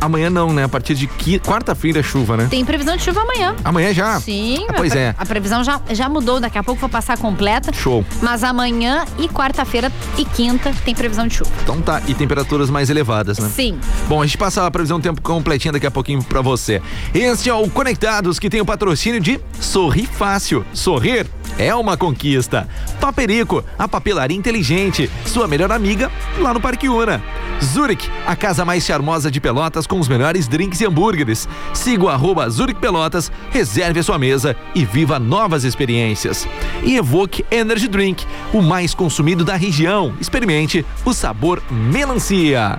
Amanhã 0.00 0.28
não, 0.30 0.52
né? 0.52 0.62
A 0.62 0.68
partir 0.68 0.94
de 0.94 1.08
quarta-feira 1.40 2.00
é 2.00 2.02
chuva, 2.02 2.36
né? 2.36 2.46
Tem 2.50 2.64
previsão 2.64 2.96
de 2.96 3.02
chuva 3.02 3.22
amanhã. 3.22 3.56
Amanhã 3.64 3.92
já? 3.92 4.20
Sim, 4.20 4.64
Ah, 4.68 4.74
pois 4.76 4.92
a, 4.92 4.98
é. 4.98 5.14
a 5.18 5.26
previsão 5.26 5.64
já, 5.64 5.80
já 5.90 6.08
mudou, 6.08 6.38
daqui 6.38 6.58
a 6.58 6.62
pouco 6.62 6.80
vou 6.80 6.88
passar 6.90 7.18
completa. 7.18 7.72
Show. 7.72 8.04
Mas 8.22 8.44
amanhã 8.44 9.04
e 9.18 9.26
quarta-feira 9.28 9.90
e 10.18 10.24
quinta 10.24 10.72
tem 10.84 10.94
previsão 10.94 11.26
de 11.26 11.34
chuva. 11.34 11.50
Então 11.62 11.80
tá, 11.80 12.02
e 12.06 12.14
temperaturas 12.14 12.68
mais 12.70 12.90
elevadas, 12.90 13.38
né? 13.38 13.48
Sim. 13.48 13.78
Bom, 14.06 14.22
a 14.22 14.26
gente 14.26 14.38
passa 14.38 14.66
a 14.66 14.70
previsão 14.70 15.00
tempo 15.00 15.20
completinha 15.22 15.72
daqui 15.72 15.86
a 15.86 15.90
pouquinho 15.90 16.22
pra 16.22 16.42
você. 16.42 16.80
Este 17.14 17.48
é 17.48 17.54
o 17.54 17.68
Conectados, 17.68 18.38
que 18.38 18.50
tem 18.50 18.60
o 18.60 18.66
patrocínio 18.66 19.20
de 19.20 19.40
Sorri 19.58 20.06
Fácil. 20.06 20.64
Sorrir 20.74 21.26
é 21.58 21.74
uma 21.74 21.96
conquista. 21.96 22.68
Paperico, 23.00 23.64
a 23.78 23.88
papelaria 23.88 24.36
inteligente, 24.36 25.10
sua 25.24 25.48
melhor 25.48 25.72
amiga, 25.72 26.10
lá 26.38 26.52
no 26.52 26.60
Parque 26.60 26.88
Una. 26.88 27.22
Zurich, 27.62 28.10
a 28.26 28.36
casa 28.36 28.64
mais 28.64 28.84
charmosa 28.84 29.30
de 29.30 29.40
Pelotas 29.40 29.86
com 29.86 29.98
os 29.98 30.08
melhores 30.08 30.46
drinks 30.46 30.80
e 30.80 30.86
hambúrgueres. 30.86 31.48
Siga 31.72 32.04
o 32.04 32.08
arroba 32.08 32.48
Zurich 32.50 32.78
Pelotas, 32.80 33.32
reserve 33.50 34.00
a 34.00 34.02
sua 34.02 34.18
mesa 34.18 34.56
e 34.74 34.84
viva 34.84 35.18
novas 35.18 35.64
experiências. 35.64 36.46
E 36.82 36.96
Evoque 36.96 37.44
Energy 37.50 37.88
Drink, 37.88 38.26
o 38.52 38.60
mais 38.60 38.94
consumido 38.94 39.44
da 39.44 39.56
região. 39.56 40.14
Experimente 40.20 40.84
o 41.04 41.12
sabor 41.12 41.62
melancia. 41.70 42.78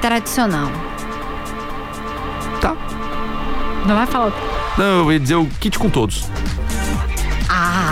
Tradicional. 0.00 0.70
Tá. 2.60 2.74
Não 3.86 3.94
vai 3.94 4.06
falar. 4.06 4.32
Não, 4.78 5.04
eu 5.04 5.12
ia 5.12 5.20
dizer 5.20 5.34
o 5.36 5.46
kit 5.60 5.78
com 5.78 5.88
todos. 5.88 6.28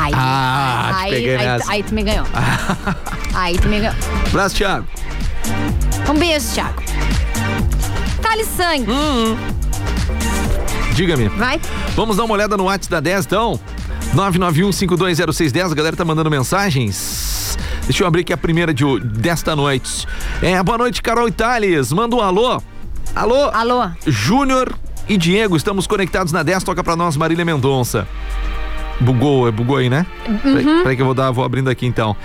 Ai. 0.02 0.10
Ah, 0.14 0.92
aí, 0.96 1.14
aí, 1.14 1.36
nessa. 1.36 1.70
aí 1.70 1.82
tu 1.84 1.94
me 1.94 2.02
ganhou. 2.02 2.26
aí 3.34 3.56
tu 3.56 3.68
me 3.68 3.78
ganhou. 3.78 3.94
Abraço, 4.26 4.56
Thiago. 4.56 4.86
Um 6.10 6.14
beijo, 6.14 6.46
Thiago. 6.52 6.82
Thales 8.20 8.48
Sangue. 8.48 8.90
Hum. 8.90 9.36
Diga-me. 10.94 11.28
Vai. 11.28 11.60
Vamos 11.94 12.16
dar 12.16 12.24
uma 12.24 12.34
olhada 12.34 12.56
no 12.56 12.64
WhatsApp 12.64 12.90
da 12.90 13.00
10, 13.00 13.26
então? 13.26 13.60
991520610, 14.14 15.70
a 15.70 15.74
galera 15.74 15.96
tá 15.96 16.04
mandando 16.04 16.30
mensagens. 16.30 17.56
Deixa 17.84 18.02
eu 18.02 18.06
abrir 18.06 18.22
aqui 18.22 18.32
a 18.32 18.36
primeira 18.36 18.74
de, 18.74 18.84
desta 19.00 19.54
noite. 19.54 20.06
É, 20.42 20.60
boa 20.62 20.78
noite, 20.78 21.00
Carol 21.00 21.30
Thales. 21.30 21.92
Manda 21.92 22.16
um 22.16 22.20
alô. 22.20 22.60
Alô? 23.14 23.50
Alô? 23.52 23.90
Júnior 24.06 24.74
e 25.08 25.16
Diego, 25.16 25.56
estamos 25.56 25.86
conectados 25.86 26.32
na 26.32 26.42
10. 26.42 26.64
Toca 26.64 26.82
pra 26.82 26.96
nós, 26.96 27.16
Marília 27.16 27.44
Mendonça. 27.44 28.06
Bugou, 29.00 29.50
bugou 29.50 29.76
aí, 29.78 29.90
né? 29.90 30.06
Peraí, 30.42 30.64
Uhum. 30.66 30.82
peraí 30.82 30.96
que 30.96 31.02
eu 31.02 31.06
vou 31.06 31.14
dar, 31.14 31.30
vou 31.30 31.44
abrindo 31.44 31.68
aqui 31.68 31.86
então. 31.86 32.16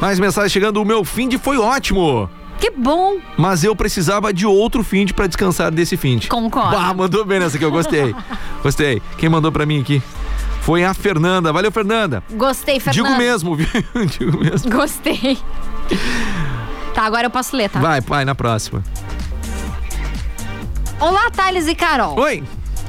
Mais 0.00 0.18
mensagem 0.18 0.50
chegando, 0.50 0.80
o 0.80 0.84
meu 0.84 1.04
fim 1.04 1.28
de 1.28 1.38
foi 1.38 1.56
ótimo. 1.58 2.28
Que 2.58 2.70
bom. 2.70 3.18
Mas 3.36 3.62
eu 3.64 3.74
precisava 3.76 4.32
de 4.32 4.46
outro 4.46 4.82
fim 4.82 5.06
pra 5.06 5.26
descansar 5.26 5.70
desse 5.70 5.96
fim. 5.96 6.18
Concordo. 6.28 6.70
Bah, 6.70 6.94
mandou 6.94 7.24
bem 7.24 7.38
nessa 7.40 7.56
aqui, 7.56 7.64
eu 7.64 7.70
gostei. 7.70 8.14
gostei. 8.62 9.02
Quem 9.18 9.28
mandou 9.28 9.52
pra 9.52 9.66
mim 9.66 9.80
aqui? 9.80 10.02
Foi 10.62 10.82
a 10.82 10.94
Fernanda. 10.94 11.52
Valeu, 11.52 11.70
Fernanda. 11.70 12.22
Gostei, 12.32 12.80
Fernando. 12.80 13.06
Digo 13.06 13.18
mesmo, 13.18 13.54
viu? 13.54 13.66
Digo 14.18 14.38
mesmo. 14.40 14.70
Gostei. 14.70 15.36
Tá, 16.94 17.02
agora 17.02 17.26
eu 17.26 17.30
posso 17.30 17.54
ler, 17.56 17.68
tá? 17.68 17.78
Vai, 17.80 18.00
pai, 18.00 18.24
na 18.24 18.34
próxima. 18.34 18.82
Olá, 21.00 21.30
Thales 21.30 21.66
e 21.66 21.74
Carol. 21.74 22.18
Oi. 22.18 22.42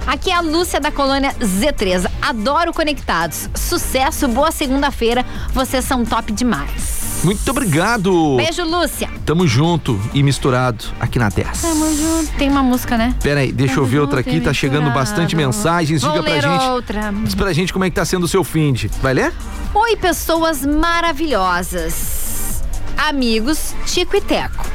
Aqui 0.07 0.29
é 0.29 0.35
a 0.35 0.41
Lúcia 0.41 0.79
da 0.79 0.91
colônia 0.91 1.33
Z3. 1.39 2.09
Adoro 2.21 2.71
Conectados. 2.73 3.49
Sucesso, 3.55 4.27
boa 4.27 4.51
segunda-feira. 4.51 5.25
Vocês 5.51 5.83
são 5.83 6.05
top 6.05 6.31
demais. 6.31 7.03
Muito 7.23 7.49
obrigado. 7.49 8.35
Beijo, 8.37 8.63
Lúcia. 8.63 9.09
Tamo 9.25 9.47
junto 9.47 9.99
e 10.13 10.21
misturado 10.21 10.85
aqui 10.99 11.17
na 11.17 11.29
10. 11.29 11.59
Tamo 11.61 11.95
junto. 11.95 12.31
Tem 12.37 12.49
uma 12.49 12.61
música, 12.61 12.97
né? 12.97 13.15
Pera 13.23 13.39
aí, 13.39 13.51
deixa 13.51 13.79
eu 13.79 13.85
ver 13.85 13.99
outra 13.99 14.19
aqui, 14.19 14.39
tá 14.39 14.53
chegando 14.53 14.91
bastante 14.91 15.35
mensagens. 15.35 16.03
Vou 16.03 16.11
Diga 16.11 16.23
pra 16.23 16.39
gente. 16.39 16.65
outra. 16.69 17.11
Diz 17.23 17.33
pra 17.33 17.51
gente 17.51 17.73
como 17.73 17.83
é 17.85 17.89
que 17.89 17.95
tá 17.95 18.05
sendo 18.05 18.25
o 18.25 18.27
seu 18.27 18.43
fim 18.43 18.73
de. 18.73 18.87
Vai 19.01 19.15
ler? 19.15 19.33
Oi, 19.73 19.95
pessoas 19.95 20.63
maravilhosas. 20.65 22.63
Amigos 22.95 23.73
Tico 23.87 24.15
e 24.15 24.21
Teco. 24.21 24.65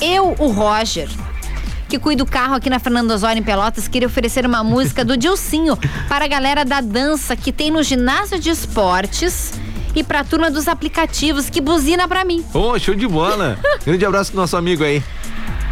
Eu, 0.00 0.36
o 0.38 0.52
Roger, 0.52 1.08
que 1.88 1.98
cuida 1.98 2.22
do 2.22 2.30
carro 2.30 2.54
aqui 2.54 2.68
na 2.68 2.78
Fernando 2.78 3.10
Osório 3.10 3.40
em 3.40 3.42
Pelotas, 3.42 3.88
queria 3.88 4.06
oferecer 4.06 4.44
uma 4.44 4.62
música 4.62 5.04
do 5.04 5.16
Dilcinho 5.16 5.76
para 6.08 6.26
a 6.26 6.28
galera 6.28 6.64
da 6.64 6.80
dança 6.80 7.34
que 7.34 7.50
tem 7.50 7.70
no 7.70 7.82
ginásio 7.82 8.38
de 8.38 8.50
esportes 8.50 9.52
e 9.94 10.04
pra 10.04 10.22
turma 10.22 10.50
dos 10.50 10.68
aplicativos 10.68 11.48
que 11.48 11.60
buzina 11.60 12.06
pra 12.06 12.24
mim. 12.24 12.44
Ô, 12.52 12.78
show 12.78 12.94
de 12.94 13.08
bola. 13.08 13.58
Grande 13.86 14.04
abraço 14.04 14.32
pro 14.32 14.40
nosso 14.40 14.56
amigo 14.56 14.84
aí. 14.84 15.02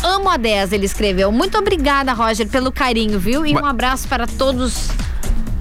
Amo 0.03 0.31
a 0.31 0.37
10, 0.37 0.73
ele 0.73 0.87
escreveu. 0.87 1.31
Muito 1.31 1.59
obrigada, 1.59 2.13
Roger, 2.13 2.49
pelo 2.49 2.73
carinho, 2.73 3.19
viu? 3.19 3.45
E 3.45 3.55
um 3.55 3.65
abraço 3.65 4.09
para 4.09 4.27
todos 4.27 4.89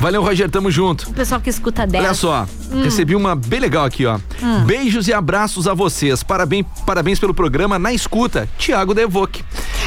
Valeu, 0.05 0.21
Roger, 0.21 0.47
tamo 0.51 0.69
junto. 0.69 1.09
o 1.09 1.13
pessoal 1.15 1.41
que 1.41 1.49
escuta 1.49 1.81
a 1.81 1.85
10. 1.87 2.03
Olha 2.03 2.13
só, 2.13 2.47
Hum. 2.71 2.83
recebi 2.83 3.15
uma 3.15 3.35
bem 3.35 3.59
legal 3.59 3.85
aqui, 3.85 4.05
ó. 4.05 4.19
Hum. 4.39 4.63
Beijos 4.63 5.07
e 5.07 5.13
abraços 5.13 5.67
a 5.67 5.73
vocês. 5.73 6.21
Parabéns, 6.21 6.63
parabéns 6.85 7.17
pelo 7.19 7.33
programa 7.33 7.79
na 7.79 7.91
escuta. 7.91 8.47
Tiago 8.55 8.93
Devoque. 8.93 9.43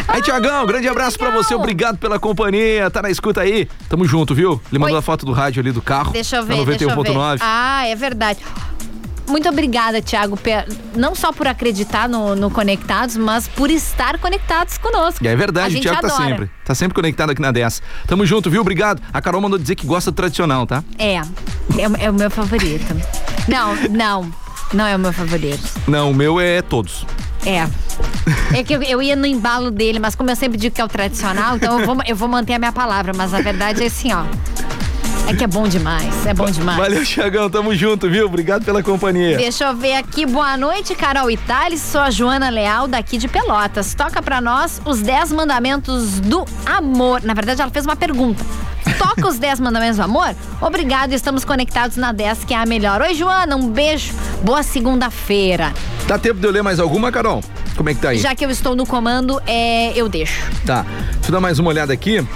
Ah, 0.08 0.14
Aí, 0.14 0.22
Tiagão, 0.22 0.66
grande 0.66 0.88
abraço 0.88 1.16
pra 1.16 1.30
você. 1.30 1.54
Obrigado 1.54 1.98
pela 1.98 2.18
companhia. 2.18 2.90
Tá 2.90 3.00
na 3.00 3.10
escuta 3.10 3.42
aí. 3.42 3.68
Tamo 3.88 4.04
junto, 4.06 4.34
viu? 4.34 4.60
Ele 4.72 4.80
mandou 4.80 4.94
Oi. 4.96 4.98
a 4.98 5.02
foto 5.02 5.24
do 5.24 5.30
rádio 5.32 5.60
ali 5.60 5.70
do 5.70 5.80
carro. 5.80 6.10
Deixa 6.12 6.34
eu 6.38 6.44
deixa 6.44 6.62
eu 6.62 6.66
ver. 6.66 6.74
91.9. 6.80 7.38
Ah, 7.40 7.86
é 7.86 7.94
verdade. 7.94 8.40
Muito 9.28 9.48
obrigada, 9.48 10.00
Thiago, 10.02 10.38
não 10.96 11.14
só 11.14 11.32
por 11.32 11.46
acreditar 11.46 12.08
no, 12.08 12.34
no 12.34 12.50
Conectados, 12.50 13.16
mas 13.16 13.46
por 13.46 13.70
estar 13.70 14.18
conectados 14.18 14.78
conosco. 14.78 15.26
É 15.26 15.36
verdade, 15.36 15.76
o 15.76 15.80
Thiago 15.80 16.00
tá 16.00 16.06
adora. 16.14 16.24
sempre. 16.28 16.50
Tá 16.64 16.74
sempre 16.74 16.94
conectado 16.94 17.30
aqui 17.30 17.40
na 17.40 17.50
10. 17.52 17.82
Tamo 18.06 18.24
junto, 18.26 18.50
viu? 18.50 18.60
Obrigado. 18.60 19.00
A 19.12 19.20
Carol 19.20 19.40
mandou 19.40 19.58
dizer 19.58 19.74
que 19.74 19.86
gosta 19.86 20.10
do 20.10 20.14
tradicional, 20.14 20.66
tá? 20.66 20.82
É, 20.98 21.16
é, 21.16 21.22
o- 21.88 21.96
é 21.98 22.10
o 22.10 22.14
meu 22.14 22.30
favorito. 22.30 22.86
Não, 23.46 23.74
não, 23.90 24.30
não 24.72 24.86
é 24.86 24.96
o 24.96 24.98
meu 24.98 25.12
favorito. 25.12 25.62
Não, 25.86 26.10
o 26.10 26.14
meu 26.14 26.40
é 26.40 26.62
todos. 26.62 27.06
É. 27.46 27.68
É 28.54 28.62
que 28.64 28.74
eu, 28.74 28.82
eu 28.82 29.00
ia 29.02 29.14
no 29.16 29.24
embalo 29.26 29.70
dele, 29.70 29.98
mas 29.98 30.14
como 30.14 30.30
eu 30.30 30.36
sempre 30.36 30.58
digo 30.58 30.74
que 30.74 30.80
é 30.80 30.84
o 30.84 30.88
tradicional, 30.88 31.56
então 31.56 31.78
eu 31.80 31.86
vou, 31.86 31.96
eu 32.06 32.16
vou 32.16 32.28
manter 32.28 32.54
a 32.54 32.58
minha 32.58 32.72
palavra. 32.72 33.12
Mas 33.16 33.32
a 33.32 33.40
verdade 33.40 33.82
é 33.82 33.86
assim, 33.86 34.12
ó. 34.12 34.24
É 35.28 35.34
que 35.34 35.44
é 35.44 35.46
bom 35.46 35.68
demais, 35.68 36.24
é 36.24 36.32
bom 36.32 36.50
demais. 36.50 36.78
Valeu, 36.78 37.04
Tiagão. 37.04 37.50
Tamo 37.50 37.74
junto, 37.74 38.08
viu? 38.08 38.24
Obrigado 38.24 38.64
pela 38.64 38.82
companhia. 38.82 39.36
Deixa 39.36 39.66
eu 39.66 39.76
ver 39.76 39.92
aqui. 39.92 40.24
Boa 40.24 40.56
noite, 40.56 40.94
Carol 40.94 41.30
Itales. 41.30 41.82
Sou 41.82 42.00
a 42.00 42.10
Joana 42.10 42.48
Leal, 42.48 42.88
daqui 42.88 43.18
de 43.18 43.28
Pelotas. 43.28 43.92
Toca 43.92 44.22
pra 44.22 44.40
nós 44.40 44.80
os 44.86 45.00
10 45.02 45.32
mandamentos 45.32 46.18
do 46.20 46.46
amor. 46.64 47.22
Na 47.22 47.34
verdade, 47.34 47.60
ela 47.60 47.70
fez 47.70 47.84
uma 47.84 47.94
pergunta. 47.94 48.42
Toca 48.98 49.28
os 49.28 49.38
10 49.38 49.60
mandamentos 49.60 49.98
do 49.98 50.02
amor? 50.02 50.34
Obrigado, 50.62 51.12
estamos 51.12 51.44
conectados 51.44 51.98
na 51.98 52.10
10, 52.10 52.44
que 52.44 52.54
é 52.54 52.56
a 52.56 52.64
melhor. 52.64 53.02
Oi, 53.02 53.14
Joana, 53.14 53.54
um 53.54 53.68
beijo. 53.68 54.14
Boa 54.42 54.62
segunda-feira. 54.62 55.74
Dá 56.06 56.18
tempo 56.18 56.40
de 56.40 56.46
eu 56.46 56.50
ler 56.50 56.62
mais 56.62 56.80
alguma, 56.80 57.12
Carol? 57.12 57.44
Como 57.76 57.90
é 57.90 57.94
que 57.94 58.00
tá 58.00 58.08
aí? 58.08 58.18
Já 58.18 58.34
que 58.34 58.46
eu 58.46 58.50
estou 58.50 58.74
no 58.74 58.86
comando, 58.86 59.42
é, 59.46 59.92
eu 59.94 60.08
deixo. 60.08 60.40
Tá. 60.64 60.86
Deixa 61.12 61.28
eu 61.28 61.32
dar 61.32 61.40
mais 61.40 61.58
uma 61.58 61.68
olhada 61.68 61.92
aqui. 61.92 62.26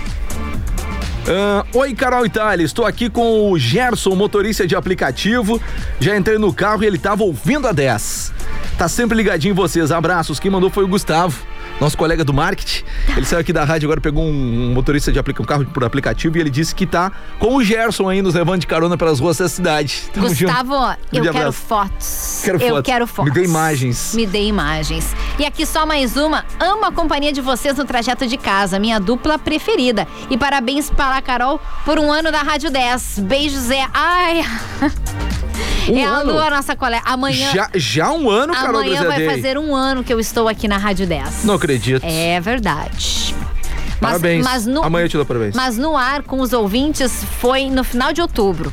Ah, 1.28 1.64
Oi, 1.74 1.94
Carol 1.94 2.26
Itália. 2.26 2.64
Estou 2.64 2.84
aqui 2.84 3.08
com 3.08 3.50
o 3.50 3.58
Gerson, 3.58 4.14
motorista 4.14 4.66
de 4.66 4.74
aplicativo. 4.74 5.60
Já 6.00 6.16
entrei 6.16 6.38
no 6.38 6.52
carro 6.52 6.82
e 6.82 6.86
ele 6.86 6.98
tava 6.98 7.22
ouvindo 7.22 7.68
a 7.68 7.72
10. 7.72 8.32
Tá 8.76 8.88
sempre 8.88 9.16
ligadinho 9.16 9.52
em 9.52 9.54
vocês. 9.54 9.92
Abraços. 9.92 10.40
Quem 10.40 10.50
mandou 10.50 10.70
foi 10.70 10.84
o 10.84 10.88
Gustavo, 10.88 11.40
nosso 11.82 11.96
colega 11.98 12.24
do 12.24 12.32
marketing. 12.32 12.84
Ele 13.16 13.26
saiu 13.26 13.40
aqui 13.40 13.52
da 13.52 13.64
rádio 13.64 13.86
agora, 13.86 14.00
pegou 14.00 14.24
um 14.24 14.72
motorista 14.72 15.10
de 15.12 15.18
aplica- 15.18 15.42
um 15.42 15.44
carro 15.46 15.64
por 15.66 15.84
aplicativo 15.84 16.36
e 16.36 16.40
ele 16.40 16.50
disse 16.50 16.74
que 16.74 16.86
tá 16.86 17.10
com 17.38 17.56
o 17.56 17.62
Gerson 17.64 18.08
aí 18.08 18.22
nos 18.22 18.34
levando 18.34 18.60
de 18.60 18.66
carona 18.66 18.96
pelas 18.96 19.18
ruas 19.20 19.36
da 19.38 19.48
cidade. 19.48 20.04
Tamo 20.12 20.28
Gustavo, 20.28 20.74
junto. 20.74 20.98
eu 21.12 21.22
quero 21.24 21.38
abraço. 21.38 21.58
fotos. 21.66 22.40
Quero 22.44 22.62
eu 22.62 22.68
fotos. 22.68 22.82
quero 22.92 23.06
fotos. 23.06 23.32
Me 23.32 23.40
dê 23.40 23.44
imagens. 23.46 24.14
Me 24.14 24.26
dê 24.26 24.44
imagens. 24.44 25.14
E 25.38 25.44
aqui 25.44 25.66
só 25.66 25.84
mais 25.84 26.16
uma. 26.16 26.44
Amo 26.60 26.84
a 26.84 26.92
companhia 26.92 27.32
de 27.32 27.40
vocês 27.40 27.76
no 27.76 27.84
trajeto 27.84 28.26
de 28.26 28.36
casa, 28.36 28.78
minha 28.78 29.00
dupla 29.00 29.38
preferida. 29.38 30.06
E 30.30 30.38
parabéns 30.38 30.88
para 30.90 31.16
a 31.16 31.22
Carol 31.22 31.60
por 31.84 31.98
um 31.98 32.10
ano 32.12 32.30
da 32.30 32.42
Rádio 32.42 32.70
10. 32.70 33.18
Beijos, 33.20 33.70
é. 33.70 33.84
Ai. 33.92 34.42
Um 35.88 35.98
é 35.98 36.04
a 36.04 36.10
ano? 36.10 36.38
A 36.38 36.50
nossa 36.50 36.76
colega. 36.76 37.02
Amanhã. 37.06 37.50
Já, 37.52 37.68
já 37.74 38.12
um 38.12 38.28
ano, 38.30 38.52
Carol 38.52 38.80
Amanhã 38.80 39.04
vai 39.04 39.26
fazer 39.26 39.58
um 39.58 39.74
ano 39.74 40.04
que 40.04 40.12
eu 40.12 40.20
estou 40.20 40.48
aqui 40.48 40.68
na 40.68 40.76
Rádio 40.76 41.06
10. 41.06 41.44
Não 41.44 41.54
acredito. 41.54 42.04
É 42.04 42.40
verdade. 42.40 43.34
Mas- 44.00 44.12
Parabéns. 44.12 44.44
Mas 44.44 44.66
no, 44.66 44.82
Amanhã 44.82 45.04
eu 45.04 45.08
te 45.08 45.16
dou 45.16 45.24
parabéns. 45.26 45.54
Mas 45.54 45.78
no 45.78 45.96
ar 45.96 46.22
com 46.22 46.40
os 46.40 46.52
ouvintes 46.52 47.24
foi 47.40 47.70
no 47.70 47.84
final 47.84 48.12
de 48.12 48.20
outubro. 48.20 48.72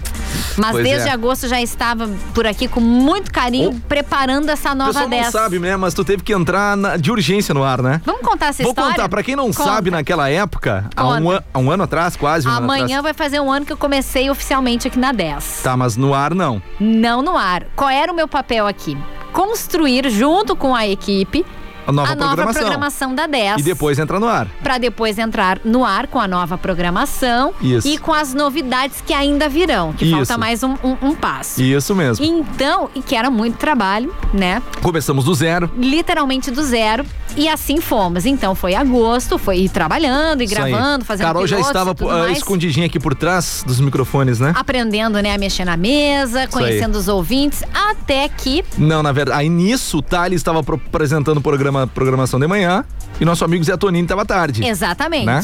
Mas 0.59 0.71
Pois 0.71 0.83
desde 0.83 1.07
é. 1.07 1.11
agosto 1.11 1.47
já 1.47 1.61
estava 1.61 2.09
por 2.33 2.45
aqui 2.45 2.67
com 2.67 2.79
muito 2.81 3.31
carinho, 3.31 3.81
preparando 3.87 4.49
essa 4.49 4.75
nova 4.75 4.89
pessoal 4.91 5.09
não 5.09 5.17
10. 5.17 5.27
sabe, 5.31 5.59
né? 5.59 5.77
Mas 5.77 5.93
tu 5.93 6.03
teve 6.03 6.21
que 6.23 6.33
entrar 6.33 6.75
na- 6.75 6.97
de 6.97 7.11
urgência 7.11 7.53
no 7.53 7.63
ar, 7.63 7.81
né? 7.81 8.01
Vamos 8.05 8.21
contar 8.21 8.47
essa 8.47 8.61
Vou 8.63 8.71
história? 8.71 8.91
contar, 8.91 9.09
pra 9.09 9.23
quem 9.23 9.35
não 9.35 9.47
Conta. 9.53 9.63
sabe, 9.63 9.89
naquela 9.91 10.29
época, 10.29 10.85
há 10.95 11.07
um, 11.07 11.31
an- 11.31 11.43
há 11.53 11.59
um 11.59 11.71
ano 11.71 11.83
atrás, 11.83 12.15
quase 12.15 12.47
um 12.47 12.51
ano 12.51 12.63
Amanhã 12.65 13.01
vai 13.01 13.13
fazer 13.13 13.39
um 13.39 13.51
ano 13.51 13.65
que 13.65 13.73
eu 13.73 13.77
comecei 13.77 14.29
oficialmente 14.29 14.87
aqui 14.87 14.99
na 14.99 15.11
10. 15.11 15.61
Tá, 15.63 15.77
mas 15.77 15.95
no 15.95 16.13
ar 16.13 16.35
não. 16.35 16.61
Não 16.79 17.21
no 17.21 17.37
ar. 17.37 17.63
Qual 17.75 17.89
era 17.89 18.11
o 18.11 18.15
meu 18.15 18.27
papel 18.27 18.67
aqui? 18.67 18.97
Construir 19.31 20.09
junto 20.09 20.55
com 20.55 20.75
a 20.75 20.87
equipe 20.87 21.45
a 21.89 21.91
nova 21.91 22.11
a 22.11 22.15
nova 22.15 22.27
programação. 22.35 22.61
programação 22.61 23.15
da 23.15 23.27
10. 23.27 23.59
E 23.59 23.63
depois 23.63 23.99
entra 23.99 24.19
no 24.19 24.27
ar. 24.27 24.47
Pra 24.63 24.77
depois 24.77 25.17
entrar 25.17 25.59
no 25.63 25.83
ar 25.85 26.07
com 26.07 26.19
a 26.19 26.27
nova 26.27 26.57
programação 26.57 27.53
Isso. 27.61 27.87
e 27.87 27.97
com 27.97 28.13
as 28.13 28.33
novidades 28.33 29.01
que 29.05 29.13
ainda 29.13 29.47
virão, 29.49 29.93
que 29.93 30.05
Isso. 30.05 30.15
falta 30.15 30.37
mais 30.37 30.63
um, 30.63 30.73
um- 30.83 30.97
um 31.01 31.15
passo. 31.15 31.61
Isso 31.61 31.95
mesmo. 31.95 32.25
Então, 32.25 32.89
e 32.95 33.01
que 33.01 33.15
era 33.15 33.29
muito 33.29 33.57
trabalho, 33.57 34.13
né? 34.33 34.61
Começamos 34.81 35.25
do 35.25 35.33
zero. 35.33 35.69
Literalmente 35.77 36.49
do 36.51 36.63
zero. 36.63 37.05
E 37.37 37.47
assim 37.47 37.79
fomos. 37.79 38.25
Então 38.25 38.55
foi 38.55 38.73
agosto, 38.73 39.37
foi 39.37 39.59
ir 39.59 39.69
trabalhando 39.69 40.41
e 40.41 40.47
gravando, 40.47 41.05
fazendo 41.05 41.27
Carol 41.27 41.45
já 41.45 41.59
estava 41.59 41.95
mais. 42.01 42.37
escondidinha 42.39 42.87
aqui 42.87 42.99
por 42.99 43.13
trás 43.13 43.63
dos 43.65 43.79
microfones, 43.79 44.39
né? 44.39 44.51
Aprendendo, 44.55 45.21
né, 45.21 45.35
a 45.35 45.37
mexer 45.37 45.63
na 45.63 45.77
mesa, 45.77 46.47
conhecendo 46.47 46.95
os 46.97 47.07
ouvintes, 47.07 47.63
até 47.73 48.27
que 48.29 48.63
Não, 48.77 49.03
na 49.03 49.11
verdade, 49.11 49.39
aí 49.41 49.49
nisso 49.49 49.99
o 49.99 50.01
Thales 50.01 50.39
estava 50.39 50.59
apresentando 50.59 51.37
o 51.37 51.41
programa, 51.41 51.78
programação 51.87 52.39
de 52.39 52.47
manhã 52.47 52.83
e 53.19 53.25
nosso 53.25 53.43
amigo 53.43 53.63
Zé 53.63 53.75
Tonini 53.77 54.03
estava 54.03 54.25
tarde. 54.25 54.65
Exatamente. 54.65 55.25
Né? 55.25 55.41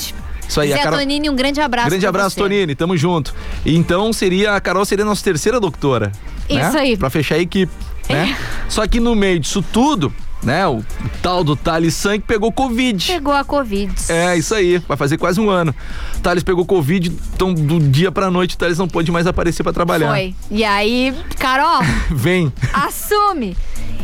Isso 0.48 0.62
aí, 0.62 0.70
Zé 0.70 0.76
a 0.80 0.84
Carol... 0.84 1.00
Tonini, 1.00 1.30
um 1.30 1.36
grande 1.36 1.60
abraço. 1.60 1.90
Grande 1.90 2.06
abraço, 2.08 2.36
você. 2.36 2.42
Tonini, 2.42 2.76
tamo 2.76 2.96
junto. 2.96 3.34
Então 3.66 4.14
seria, 4.14 4.56
a 4.56 4.62
Carol 4.62 4.86
seria 4.86 5.04
a 5.04 5.08
nossa 5.08 5.24
terceira 5.24 5.60
doutora. 5.60 6.12
né? 6.50 6.68
Isso 6.68 6.78
aí. 6.78 6.98
Pra 6.98 7.10
fechar 7.10 7.36
a 7.36 7.40
equipe, 7.40 7.72
né? 8.10 8.38
Só 8.70 8.86
que 8.88 9.00
no 9.00 9.16
meio 9.16 9.40
disso 9.40 9.64
tudo, 9.74 10.14
né, 10.44 10.68
o, 10.68 10.84
tal 11.24 11.44
do 11.44 11.56
Thales 11.56 11.96
Sank 11.96 12.24
pegou 12.28 12.52
Covid. 12.52 13.08
Pegou 13.12 13.34
a 13.34 13.44
Covid. 13.44 13.92
É, 14.08 14.38
isso 14.38 14.54
aí, 14.54 14.78
vai 14.78 14.96
fazer 14.96 15.18
quase 15.18 15.42
um 15.42 15.50
ano. 15.50 15.74
O 16.16 16.20
Thales 16.20 16.44
pegou 16.44 16.64
Covid, 16.66 17.12
então 17.34 17.52
do 17.52 17.80
dia 17.80 18.12
pra 18.12 18.30
noite 18.30 18.54
o 18.54 18.58
Thales 18.58 18.78
não 18.78 18.88
pôde 18.88 19.12
mais 19.12 19.26
aparecer 19.26 19.64
pra 19.64 19.74
trabalhar. 19.74 20.12
Foi. 20.12 20.36
E 20.52 20.64
aí, 20.64 21.16
Carol, 21.40 21.82
Vem. 22.12 22.54
assume. 22.72 23.58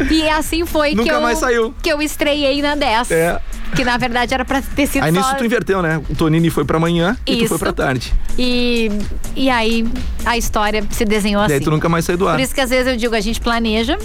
E 0.09 0.27
assim 0.29 0.65
foi 0.65 0.91
Nunca 0.91 1.03
que 1.03 1.15
eu 1.15 1.21
mais 1.21 1.37
saiu. 1.37 1.73
que 1.81 1.89
eu 1.91 2.01
estreiei 2.01 2.61
na 2.61 2.75
10. 2.75 3.11
É. 3.11 3.39
Que 3.75 3.85
na 3.85 3.97
verdade 3.97 4.33
era 4.33 4.43
pra 4.43 4.61
ter 4.61 4.85
sido 4.85 5.03
Aí 5.03 5.11
nisso 5.13 5.29
só... 5.29 5.35
tu 5.35 5.45
inverteu, 5.45 5.81
né? 5.81 6.01
O 6.09 6.15
Tonini 6.15 6.49
foi 6.49 6.65
pra 6.65 6.77
manhã 6.77 7.15
e 7.25 7.37
tu 7.37 7.39
Isso. 7.43 7.47
foi 7.49 7.57
pra 7.57 7.71
tarde. 7.71 8.13
E, 8.37 8.91
e 9.33 9.49
aí 9.49 9.87
a 10.25 10.37
história 10.37 10.83
se 10.91 11.05
desenhou 11.05 11.41
E 11.43 11.45
assim. 11.45 11.53
aí 11.53 11.59
tu 11.61 11.71
nunca 11.71 11.87
mais 11.87 12.03
saiu 12.03 12.17
do 12.17 12.27
ar. 12.27 12.35
Por 12.35 12.41
isso 12.43 12.53
que 12.53 12.59
às 12.59 12.69
vezes 12.69 12.85
eu 12.87 12.97
digo, 12.97 13.15
a 13.15 13.21
gente 13.21 13.39
planeja, 13.39 13.97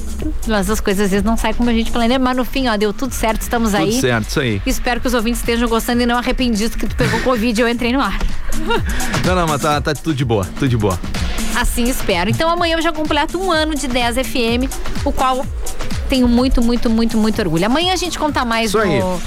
mas 0.46 0.70
as 0.70 0.78
coisas 0.78 1.06
às 1.06 1.10
vezes 1.10 1.24
não 1.24 1.36
saem 1.36 1.52
como 1.54 1.68
a 1.68 1.72
gente 1.72 1.90
planeja, 1.90 2.18
mas 2.20 2.36
no 2.36 2.44
fim, 2.44 2.68
ó, 2.68 2.76
deu 2.76 2.92
tudo 2.92 3.12
certo, 3.12 3.40
estamos 3.42 3.72
Tudo 3.72 3.82
aí. 3.82 4.00
certo, 4.00 4.28
isso 4.28 4.38
aí. 4.38 4.62
Espero 4.64 5.00
que 5.00 5.08
os 5.08 5.14
ouvintes 5.14 5.40
estejam 5.40 5.68
gostando 5.68 6.00
e 6.00 6.06
não 6.06 6.16
arrependidos 6.16 6.76
que 6.76 6.86
tu 6.86 6.94
pegou 6.94 7.18
Covid 7.22 7.60
e 7.60 7.64
eu 7.64 7.68
entrei 7.68 7.92
no 7.92 8.00
ar. 8.00 8.18
Não, 9.26 9.34
não, 9.34 9.46
mas 9.48 9.60
tá, 9.60 9.80
tá 9.80 9.92
tudo 9.94 10.14
de 10.14 10.24
boa, 10.24 10.44
tudo 10.54 10.68
de 10.68 10.76
boa. 10.76 10.98
Assim 11.56 11.84
espero. 11.84 12.30
Então 12.30 12.48
amanhã 12.48 12.76
eu 12.76 12.82
já 12.82 12.92
completo 12.92 13.38
um 13.38 13.50
ano 13.50 13.74
de 13.74 13.86
10 13.88 14.16
FM, 14.26 14.70
o 15.04 15.10
qual 15.12 15.44
tenho 16.06 16.28
muito, 16.28 16.62
muito, 16.62 16.88
muito, 16.88 17.18
muito 17.18 17.38
orgulho. 17.40 17.66
Amanhã 17.66 17.92
a 17.92 17.96
gente 17.96 18.18
conta 18.18 18.44
mais 18.44 18.70
Isso 18.70 18.78
aí. 18.78 19.00
no. 19.00 19.20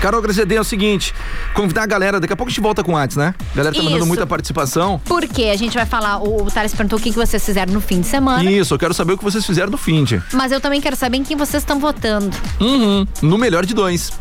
Carol 0.00 0.22
Grazedê 0.22 0.54
é 0.54 0.60
o 0.60 0.64
seguinte, 0.64 1.12
convidar 1.52 1.82
a 1.82 1.86
galera, 1.86 2.20
daqui 2.20 2.32
a 2.32 2.36
pouco 2.36 2.48
a 2.48 2.52
gente 2.52 2.60
volta 2.60 2.84
com 2.84 2.92
o 2.92 2.94
Whats, 2.94 3.16
né? 3.16 3.34
A 3.52 3.56
galera 3.56 3.74
tá 3.74 3.82
mandando 3.82 3.98
Isso. 3.98 4.06
muita 4.06 4.26
participação. 4.26 5.00
Porque 5.04 5.44
a 5.44 5.56
gente 5.56 5.74
vai 5.74 5.86
falar, 5.86 6.18
o, 6.18 6.44
o 6.44 6.50
Thales 6.50 6.72
perguntou 6.72 6.98
o 6.98 7.02
que, 7.02 7.10
que 7.10 7.16
vocês 7.16 7.44
fizeram 7.44 7.72
no 7.72 7.80
fim 7.80 8.00
de 8.00 8.06
semana. 8.06 8.48
Isso, 8.48 8.74
eu 8.74 8.78
quero 8.78 8.94
saber 8.94 9.14
o 9.14 9.18
que 9.18 9.24
vocês 9.24 9.44
fizeram 9.44 9.70
no 9.70 9.76
fim 9.76 10.04
de. 10.04 10.22
Mas 10.32 10.52
eu 10.52 10.60
também 10.60 10.80
quero 10.80 10.94
saber 10.94 11.18
em 11.18 11.24
quem 11.24 11.36
vocês 11.36 11.62
estão 11.64 11.80
votando. 11.80 12.30
Uhum, 12.60 13.06
no 13.22 13.36
melhor 13.36 13.66
de 13.66 13.74
dois. 13.74 14.12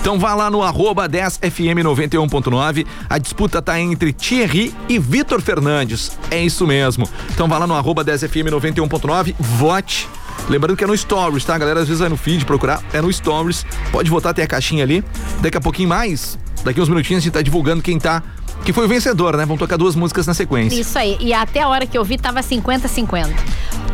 Então 0.00 0.18
vá 0.18 0.34
lá 0.34 0.50
no 0.50 0.62
arroba 0.62 1.08
10fm91.9. 1.08 2.86
A 3.08 3.18
disputa 3.18 3.62
tá 3.62 3.78
entre 3.78 4.12
Thierry 4.12 4.74
e 4.88 4.98
Vitor 4.98 5.40
Fernandes. 5.40 6.18
É 6.28 6.42
isso 6.42 6.66
mesmo. 6.66 7.08
Então 7.32 7.46
vá 7.46 7.56
lá 7.58 7.68
no 7.68 7.74
arroba 7.74 8.04
10fm91.9, 8.04 9.34
vote. 9.38 10.08
Lembrando 10.48 10.76
que 10.76 10.84
é 10.84 10.86
no 10.86 10.96
Stories, 10.96 11.44
tá? 11.44 11.54
A 11.54 11.58
galera 11.58 11.80
às 11.80 11.86
vezes 11.88 12.00
vai 12.00 12.08
no 12.08 12.16
feed 12.16 12.44
procurar, 12.44 12.82
é 12.92 13.00
no 13.00 13.12
Stories. 13.12 13.64
Pode 13.92 14.10
votar, 14.10 14.34
tem 14.34 14.44
a 14.44 14.48
caixinha 14.48 14.82
ali. 14.84 15.04
Daqui 15.40 15.56
a 15.56 15.60
pouquinho 15.60 15.88
mais, 15.88 16.38
daqui 16.64 16.80
uns 16.80 16.88
minutinhos 16.88 17.22
a 17.22 17.24
gente 17.24 17.32
tá 17.32 17.42
divulgando 17.42 17.82
quem 17.82 17.98
tá, 17.98 18.22
que 18.64 18.72
foi 18.72 18.84
o 18.84 18.88
vencedor, 18.88 19.36
né? 19.36 19.46
Vão 19.46 19.56
tocar 19.56 19.76
duas 19.76 19.94
músicas 19.94 20.26
na 20.26 20.34
sequência. 20.34 20.78
Isso 20.80 20.98
aí. 20.98 21.16
E 21.20 21.32
até 21.32 21.62
a 21.62 21.68
hora 21.68 21.86
que 21.86 21.96
eu 21.96 22.04
vi 22.04 22.18
tava 22.18 22.40
50-50. 22.40 23.28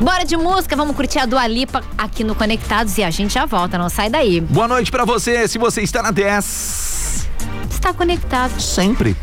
Bora 0.01 0.25
de 0.25 0.37
música, 0.37 0.77
vamos 0.77 0.95
curtir 0.97 1.19
a 1.19 1.27
Dua 1.27 1.47
Lipa 1.47 1.83
aqui 1.97 2.23
no 2.25 2.35
Conectados 2.35 2.97
e 2.99 3.03
a 3.05 3.11
gente 3.11 3.33
já 3.33 3.47
volta, 3.47 3.79
não 3.79 3.89
sai 3.89 4.11
daí. 4.11 4.41
Boa 4.41 4.69
noite 4.69 4.91
pra 4.91 5.05
você, 5.05 5.47
se 5.49 5.59
você 5.59 5.83
está 5.83 6.03
na 6.03 6.11
10. 6.11 7.29
Está 7.71 7.93
conectado. 7.95 8.61
Sempre. 8.61 9.17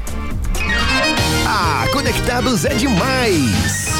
Ah, 1.45 1.85
Conectados 1.91 2.65
é 2.65 2.73
demais. 2.73 3.91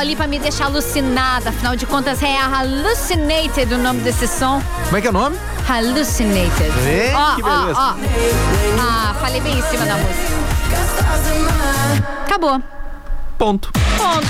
Dua 0.00 0.06
Lipa 0.06 0.26
me 0.26 0.38
deixa 0.38 0.64
alucinada. 0.64 1.50
Afinal 1.50 1.76
de 1.76 1.84
contas, 1.84 2.22
é 2.22 2.34
a 2.34 2.46
Hallucinated 2.46 3.74
o 3.74 3.76
nome 3.76 4.00
desse 4.00 4.26
som. 4.26 4.62
Como 4.84 4.96
é 4.96 5.00
que 5.02 5.06
é 5.06 5.10
o 5.10 5.12
nome? 5.12 5.36
Hallucinated. 5.68 6.72
Ei, 6.86 7.12
Ó, 7.14 7.34
que 7.36 7.42
ó, 7.42 7.60
beleza. 7.60 7.78
ó. 7.78 7.94
Ah, 8.80 9.14
falei 9.20 9.42
bem 9.42 9.58
em 9.58 9.62
cima 9.62 9.84
da 9.84 9.98
música. 9.98 10.40
Acabou. 12.24 12.62
Ponto. 13.36 13.70
Ponto. 13.98 14.26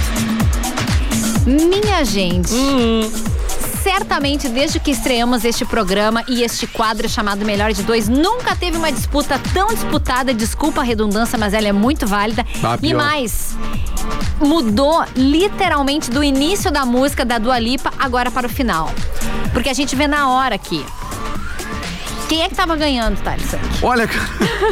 Minha 1.47 2.05
gente. 2.05 2.53
Hum. 2.53 3.09
Certamente, 3.81 4.49
desde 4.49 4.81
que 4.81 4.91
estreamos 4.91 5.45
este 5.45 5.65
programa 5.65 6.25
e 6.29 6.43
este 6.43 6.67
quadro 6.67 7.09
chamado 7.09 7.47
Melhor 7.47 7.73
de 7.73 7.83
Dois, 7.85 8.09
nunca 8.09 8.55
teve 8.57 8.77
uma 8.77 8.91
disputa 8.91 9.41
tão 9.55 9.69
disputada. 9.69 10.35
Desculpa 10.35 10.81
a 10.81 10.85
redundância, 10.85 11.39
mas 11.39 11.55
ela 11.55 11.69
é 11.69 11.73
muito 11.73 12.09
válida. 12.09 12.45
Ah, 12.63 12.77
e 12.83 12.93
mais, 12.93 13.57
mudou 14.41 15.05
literalmente 15.17 16.11
do 16.11 16.23
início 16.25 16.71
da 16.71 16.85
música 16.85 17.25
da 17.25 17.39
Dua 17.39 17.59
Lipa 17.59 17.93
agora 17.99 18.31
para 18.31 18.47
o 18.47 18.51
final. 18.51 18.91
Porque 19.53 19.69
a 19.69 19.75
gente 19.75 19.95
vê 19.95 20.07
na 20.09 20.29
hora 20.31 20.55
aqui. 20.55 20.85
Quem 22.29 22.43
é 22.43 22.49
que 22.49 22.55
tava 22.55 22.77
ganhando, 22.77 23.21
Thales? 23.23 23.55
Olha, 23.83 24.09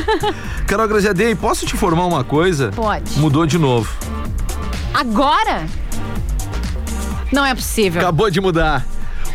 Carol 0.67 0.87
Graziadei, 0.87 1.35
posso 1.35 1.67
te 1.67 1.75
informar 1.75 2.07
uma 2.07 2.23
coisa? 2.23 2.71
Pode. 2.75 3.19
Mudou 3.19 3.45
de 3.47 3.59
novo. 3.59 3.93
Agora? 4.95 5.67
Não 7.33 7.45
é 7.45 7.55
possível. 7.55 8.01
Acabou 8.01 8.31
de 8.31 8.41
mudar. 8.41 8.87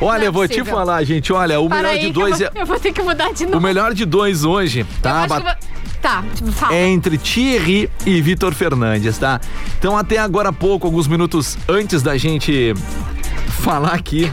Olha, 0.01 0.23
é 0.23 0.27
eu 0.27 0.33
vou 0.33 0.47
te 0.47 0.63
falar, 0.63 1.03
gente. 1.03 1.31
Olha, 1.31 1.59
o 1.59 1.67
Para 1.69 1.83
melhor 1.83 1.99
de 1.99 2.11
dois 2.11 2.41
eu 2.41 2.47
é. 2.47 2.49
vou, 2.51 2.61
eu 2.61 2.65
vou 2.65 2.79
ter 2.79 2.91
que 2.91 3.01
mudar 3.01 3.31
de 3.33 3.45
novo. 3.45 3.57
O 3.57 3.61
melhor 3.61 3.93
de 3.93 4.05
dois 4.05 4.43
hoje, 4.43 4.85
tá? 5.01 5.23
Acho 5.23 5.27
que 5.35 5.39
eu 5.41 5.43
vou- 5.43 5.55
Tá, 6.03 6.21
fala. 6.51 6.75
É 6.75 6.85
entre 6.89 7.17
Thierry 7.17 7.89
e 8.05 8.21
Vitor 8.21 8.53
Fernandes, 8.53 9.17
tá? 9.17 9.39
Então, 9.79 9.97
até 9.97 10.17
agora 10.17 10.49
há 10.49 10.53
pouco, 10.53 10.85
alguns 10.85 11.07
minutos 11.07 11.57
antes 11.67 12.01
da 12.03 12.17
gente 12.17 12.73
falar 13.61 13.93
aqui, 13.93 14.29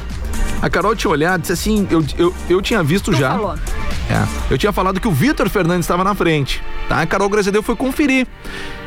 a 0.60 0.68
Carol 0.68 0.96
tinha 0.96 1.12
olhado 1.12 1.38
e 1.38 1.42
disse 1.42 1.52
assim: 1.52 1.86
eu, 1.88 2.04
eu, 2.18 2.34
eu 2.48 2.60
tinha 2.60 2.82
visto 2.82 3.12
Tu 3.12 3.18
já. 3.18 3.30
falou. 3.30 3.54
É, 3.54 4.52
eu 4.52 4.58
tinha 4.58 4.72
falado 4.72 4.98
que 5.00 5.06
o 5.06 5.12
Vitor 5.12 5.48
Fernandes 5.48 5.84
estava 5.84 6.02
na 6.02 6.12
frente, 6.12 6.60
tá? 6.88 7.02
A 7.02 7.06
Carol 7.06 7.28
Grazedeu 7.28 7.62
foi 7.62 7.76
conferir 7.76 8.26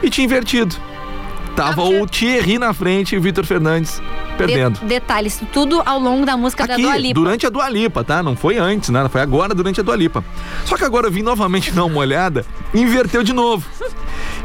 e 0.03 0.09
tinha 0.09 0.25
invertido. 0.25 0.75
Tava 1.55 1.83
o 1.83 2.05
Thierry 2.05 2.59
na 2.59 2.73
frente 2.73 3.15
e 3.15 3.17
o 3.17 3.21
Vitor 3.21 3.45
Fernandes 3.45 4.01
perdendo. 4.33 4.79
De- 4.79 4.85
detalhes, 4.85 5.41
tudo 5.51 5.81
ao 5.85 5.99
longo 5.99 6.25
da 6.25 6.35
música 6.37 6.65
da 6.67 6.73
Aqui, 6.73 6.83
Dua 6.83 6.97
Lipa. 6.97 7.13
durante 7.19 7.45
a 7.45 7.49
Dua 7.49 7.69
Lipa, 7.69 8.03
tá? 8.03 8.21
Não 8.23 8.35
foi 8.35 8.57
antes, 8.57 8.89
né? 8.89 9.07
Foi 9.09 9.21
agora 9.21 9.53
durante 9.53 9.79
a 9.79 9.83
Dua 9.83 9.95
Lipa. 9.95 10.23
Só 10.65 10.75
que 10.77 10.83
agora 10.83 11.07
eu 11.07 11.11
vim 11.11 11.21
novamente 11.21 11.71
dar 11.73 11.85
uma 11.85 11.97
olhada 11.99 12.45
e 12.73 12.81
inverteu 12.81 13.23
de 13.23 13.33
novo. 13.33 13.65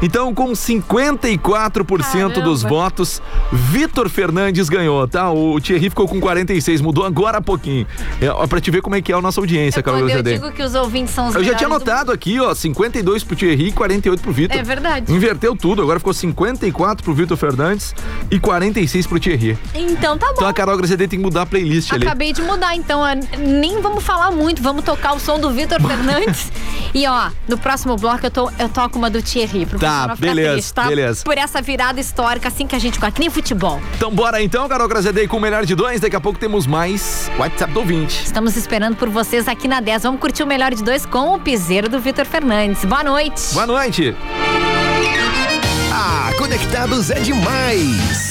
Então, 0.01 0.33
com 0.33 0.51
54% 0.51 2.41
dos 2.41 2.63
votos, 2.63 3.21
Vitor 3.51 4.09
Fernandes 4.09 4.69
ganhou, 4.69 5.07
tá? 5.07 5.31
O 5.31 5.59
Thierry 5.59 5.89
ficou 5.89 6.07
com 6.07 6.19
46, 6.19 6.81
mudou 6.81 7.05
agora 7.05 7.39
há 7.39 7.41
pouquinho. 7.41 7.85
É, 8.21 8.47
pra 8.47 8.61
te 8.61 8.71
ver 8.71 8.81
como 8.81 8.95
é 8.95 9.01
que 9.01 9.11
é 9.11 9.15
a 9.15 9.21
nossa 9.21 9.39
audiência, 9.39 9.83
Carol 9.83 10.01
Quando 10.01 10.11
eu 10.11 10.23
digo 10.23 10.51
que 10.51 10.63
os 10.63 10.75
ouvintes 10.75 11.13
são 11.13 11.27
os 11.27 11.35
Eu 11.35 11.43
já 11.43 11.53
tinha 11.55 11.67
melhores 11.67 11.83
do 11.83 11.89
notado 11.89 12.11
aqui, 12.11 12.39
ó, 12.39 12.53
52 12.53 13.23
pro 13.23 13.35
Thierry 13.35 13.67
e 13.67 13.71
48 13.71 14.21
pro 14.21 14.31
Vitor. 14.31 14.57
É 14.57 14.63
verdade. 14.63 15.13
Inverteu 15.13 15.55
tudo, 15.55 15.81
agora 15.81 15.99
ficou 15.99 16.13
54 16.13 17.03
pro 17.03 17.13
Vitor 17.13 17.37
Fernandes 17.37 17.93
e 18.31 18.39
46 18.39 19.07
pro 19.07 19.19
Thierry. 19.19 19.57
Então 19.73 20.17
tá 20.17 20.27
bom. 20.27 20.33
Então 20.33 20.47
a 20.47 20.53
Carol 20.53 20.77
Grazedei 20.77 21.07
tem 21.07 21.19
que 21.19 21.25
mudar 21.25 21.43
a 21.43 21.45
playlist 21.45 21.91
ali. 21.91 22.05
Acabei 22.05 22.33
de 22.33 22.41
mudar, 22.41 22.75
então 22.75 23.01
nem 23.37 23.81
vamos 23.81 24.03
falar 24.03 24.31
muito, 24.31 24.61
vamos 24.61 24.83
tocar 24.83 25.13
o 25.13 25.19
som 25.19 25.39
do 25.39 25.51
Vitor 25.51 25.81
Fernandes. 25.85 26.51
E 26.93 27.05
ó, 27.07 27.29
no 27.47 27.57
próximo 27.57 27.95
bloco 27.97 28.25
eu, 28.25 28.31
tô, 28.31 28.51
eu 28.57 28.69
toco 28.69 28.97
uma 28.97 29.09
do 29.09 29.21
Thierry, 29.21 29.65
pro 29.65 29.79
Tá, 29.79 29.88
ficar 29.91 30.15
beleza, 30.17 30.51
triste, 30.53 30.73
tá? 30.73 30.87
beleza. 30.87 31.23
Por 31.23 31.37
essa 31.37 31.61
virada 31.61 31.99
histórica, 31.99 32.47
assim 32.47 32.67
que 32.67 32.75
a 32.75 32.79
gente 32.79 32.99
gosta, 32.99 33.11
que 33.11 33.19
nem 33.19 33.29
futebol. 33.29 33.81
Então 33.95 34.11
bora 34.11 34.41
então, 34.41 34.67
Carol 34.67 34.87
Grazedei 34.87 35.27
com 35.27 35.37
o 35.37 35.41
melhor 35.41 35.65
de 35.65 35.75
dois. 35.75 36.01
Daqui 36.01 36.15
a 36.15 36.21
pouco 36.21 36.39
temos 36.39 36.67
mais 36.67 37.29
WhatsApp 37.37 37.73
do 37.73 37.79
ouvinte. 37.79 38.23
Estamos 38.25 38.55
esperando 38.55 38.95
por 38.95 39.09
vocês 39.09 39.47
aqui 39.47 39.67
na 39.67 39.79
10. 39.79 40.03
Vamos 40.03 40.19
curtir 40.19 40.43
o 40.43 40.47
melhor 40.47 40.73
de 40.73 40.83
dois 40.83 41.05
com 41.05 41.33
o 41.35 41.39
piseiro 41.39 41.89
do 41.89 41.99
Vitor 41.99 42.25
Fernandes. 42.25 42.85
Boa 42.85 43.03
noite. 43.03 43.53
Boa 43.53 43.67
noite. 43.67 44.15
Ah, 45.91 46.31
conectados 46.37 47.09
é 47.09 47.19
demais. 47.19 48.28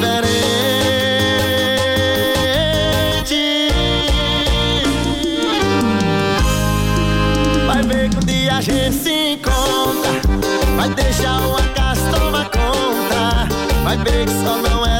Vai 7.66 7.82
ver 7.82 8.10
que 8.10 8.16
um 8.16 8.20
dia 8.20 8.56
a 8.56 8.60
gente 8.60 8.94
se 8.94 9.32
encontra. 9.32 10.12
Vai 10.76 10.88
deixar 10.90 11.40
o 11.46 11.56
acaso 11.56 12.02
tomar 12.10 12.48
conta. 12.50 13.48
Vai 13.82 13.96
ver 13.98 14.26
que 14.26 14.32
só 14.32 14.56
não 14.58 14.86
era 14.86 14.93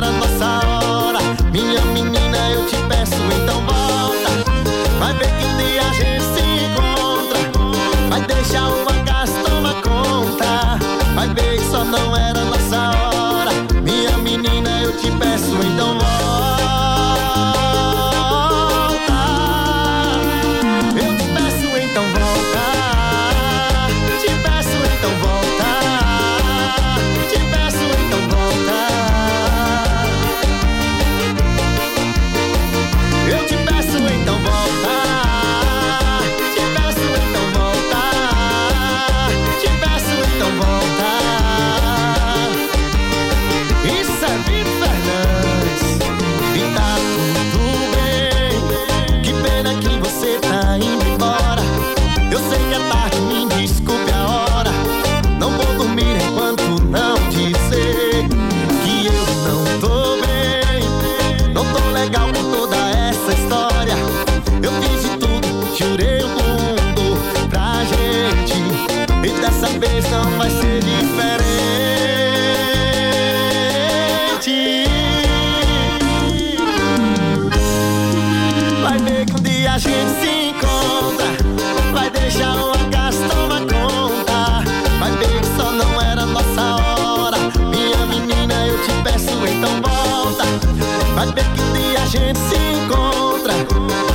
gente 92.15 92.39
se 92.39 92.57
encontra. 92.57 93.55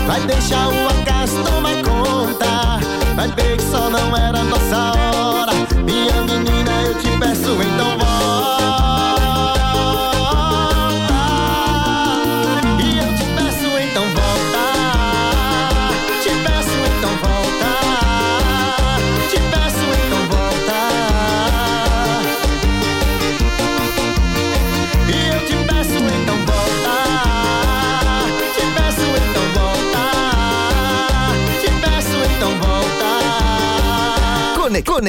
Vai 0.08 0.22
deixar 0.22 0.70
o 0.70 0.88
acaso 0.88 1.44
tomar 1.44 1.76
conta. 1.84 2.80
Vai 3.16 3.28
ver 3.30 3.58
que 3.58 3.64
só 3.64 3.90
não 3.90 4.16
era 4.16 4.42
nossa 4.44 4.99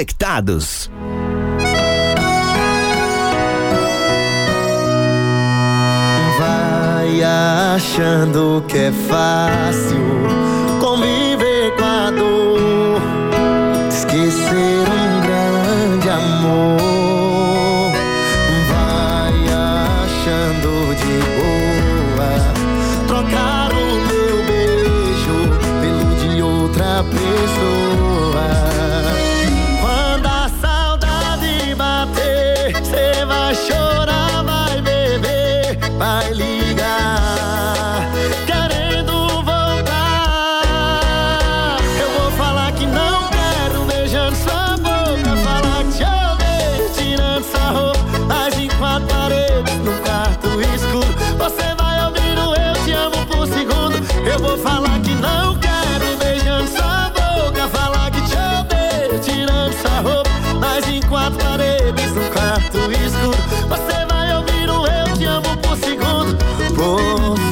Conectados. 0.00 0.90
Vai 6.38 7.22
achando 7.22 8.64
que 8.66 8.78
é 8.78 8.92
fácil 8.92 9.98
conviver 10.80 11.29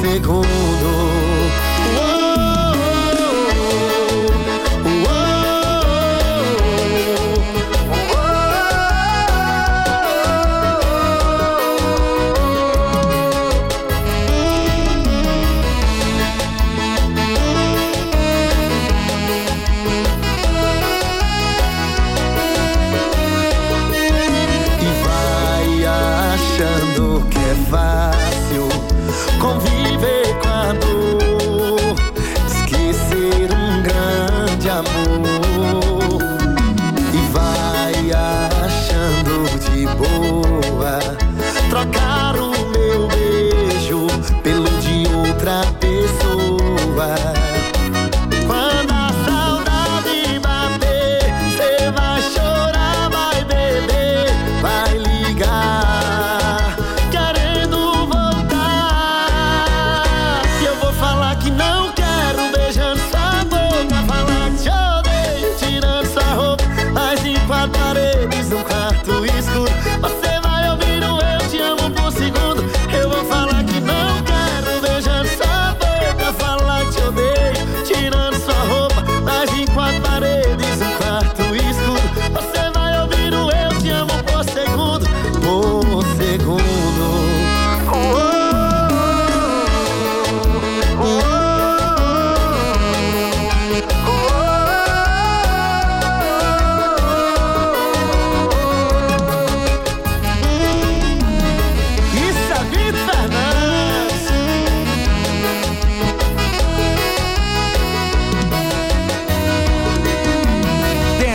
por 0.09 0.15
segundo. 0.15 1.08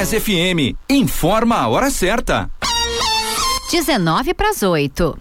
10 0.05 0.13
FM, 0.21 0.77
informa 0.91 1.61
a 1.61 1.69
hora 1.69 1.91
certa. 1.91 2.51
19 3.71 4.35
para 4.35 4.51
as 4.51 4.63
8. 4.63 5.17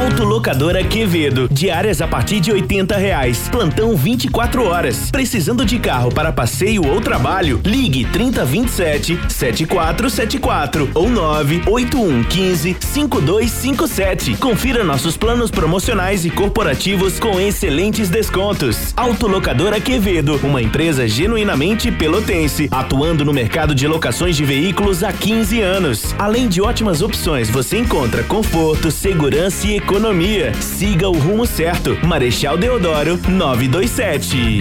Autolocadora 0.00 0.82
Quevedo. 0.82 1.46
Diárias 1.52 2.00
a 2.00 2.08
partir 2.08 2.40
de 2.40 2.50
80 2.50 2.96
reais. 2.96 3.50
Plantão 3.50 3.94
24 3.94 4.64
horas. 4.64 5.10
Precisando 5.10 5.62
de 5.62 5.78
carro 5.78 6.10
para 6.10 6.32
passeio 6.32 6.86
ou 6.86 7.02
trabalho? 7.02 7.60
Ligue 7.62 8.06
3027 8.06 9.20
7474 9.28 10.90
ou 10.94 11.10
98115 11.10 12.78
5257. 12.80 14.36
Confira 14.36 14.82
nossos 14.82 15.18
planos 15.18 15.50
promocionais 15.50 16.24
e 16.24 16.30
corporativos 16.30 17.20
com 17.20 17.38
excelentes 17.38 18.08
descontos. 18.08 18.94
Autolocadora 18.96 19.78
Quevedo, 19.82 20.40
uma 20.42 20.62
empresa 20.62 21.06
genuinamente 21.06 21.92
pelotense, 21.92 22.70
atuando 22.70 23.22
no 23.22 23.34
mercado 23.34 23.74
de 23.74 23.86
locações 23.86 24.34
de 24.34 24.46
veículos 24.46 25.04
há 25.04 25.12
15 25.12 25.60
anos. 25.60 26.14
Além 26.18 26.48
de 26.48 26.62
ótimas 26.62 27.02
opções, 27.02 27.50
você 27.50 27.76
encontra 27.76 28.22
conforto, 28.22 28.90
segurança 28.90 29.66
e 29.66 29.76
economia. 29.76 29.89
Siga 30.54 31.08
o 31.08 31.12
rumo 31.18 31.44
certo. 31.44 31.98
Marechal 32.06 32.56
Deodoro 32.56 33.18
927. 33.28 34.60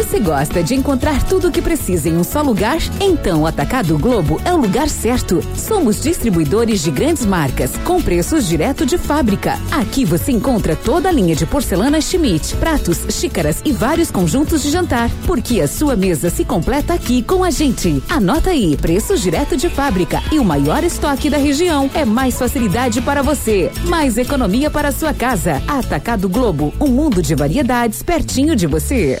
Você 0.00 0.18
gosta 0.18 0.62
de 0.62 0.74
encontrar 0.74 1.22
tudo 1.24 1.48
o 1.48 1.52
que 1.52 1.60
precisa 1.60 2.08
em 2.08 2.16
um 2.16 2.24
só 2.24 2.40
lugar? 2.40 2.78
Então 3.02 3.42
o 3.42 3.46
Atacado 3.46 3.98
Globo 3.98 4.40
é 4.46 4.52
o 4.52 4.56
lugar 4.56 4.88
certo. 4.88 5.42
Somos 5.54 6.00
distribuidores 6.00 6.82
de 6.82 6.90
grandes 6.90 7.26
marcas, 7.26 7.76
com 7.84 8.00
preços 8.00 8.48
direto 8.48 8.86
de 8.86 8.96
fábrica. 8.96 9.58
Aqui 9.70 10.06
você 10.06 10.32
encontra 10.32 10.74
toda 10.74 11.10
a 11.10 11.12
linha 11.12 11.36
de 11.36 11.44
porcelana 11.44 12.00
Schmidt, 12.00 12.56
pratos, 12.56 13.04
xícaras 13.10 13.60
e 13.62 13.72
vários 13.72 14.10
conjuntos 14.10 14.62
de 14.62 14.70
jantar. 14.70 15.10
Porque 15.26 15.60
a 15.60 15.68
sua 15.68 15.94
mesa 15.94 16.30
se 16.30 16.46
completa 16.46 16.94
aqui 16.94 17.22
com 17.22 17.44
a 17.44 17.50
gente. 17.50 18.02
Anota 18.08 18.50
aí, 18.50 18.78
preços 18.78 19.20
direto 19.20 19.54
de 19.54 19.68
fábrica 19.68 20.22
e 20.32 20.38
o 20.38 20.44
maior 20.44 20.82
estoque 20.82 21.28
da 21.28 21.36
região. 21.36 21.90
É 21.92 22.06
mais 22.06 22.38
facilidade 22.38 23.02
para 23.02 23.20
você, 23.20 23.70
mais 23.84 24.16
economia 24.16 24.70
para 24.70 24.92
sua 24.92 25.12
casa. 25.12 25.62
Atacado 25.68 26.26
Globo, 26.26 26.72
um 26.80 26.88
mundo 26.88 27.20
de 27.20 27.34
variedades 27.34 28.02
pertinho 28.02 28.56
de 28.56 28.66
você. 28.66 29.20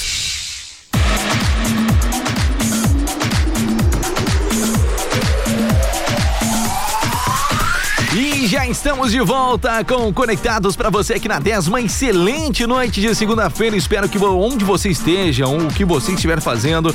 Já 8.51 8.67
estamos 8.67 9.13
de 9.13 9.21
volta 9.21 9.81
com 9.85 10.13
Conectados 10.13 10.75
para 10.75 10.89
você 10.89 11.13
aqui 11.13 11.25
na 11.25 11.39
10. 11.39 11.69
Uma 11.69 11.79
excelente 11.79 12.67
noite 12.67 12.99
de 12.99 13.15
segunda-feira. 13.15 13.77
Espero 13.77 14.09
que 14.09 14.17
onde 14.17 14.65
você 14.65 14.89
esteja, 14.89 15.47
o 15.47 15.69
que 15.69 15.85
você 15.85 16.11
estiver 16.11 16.41
fazendo, 16.41 16.93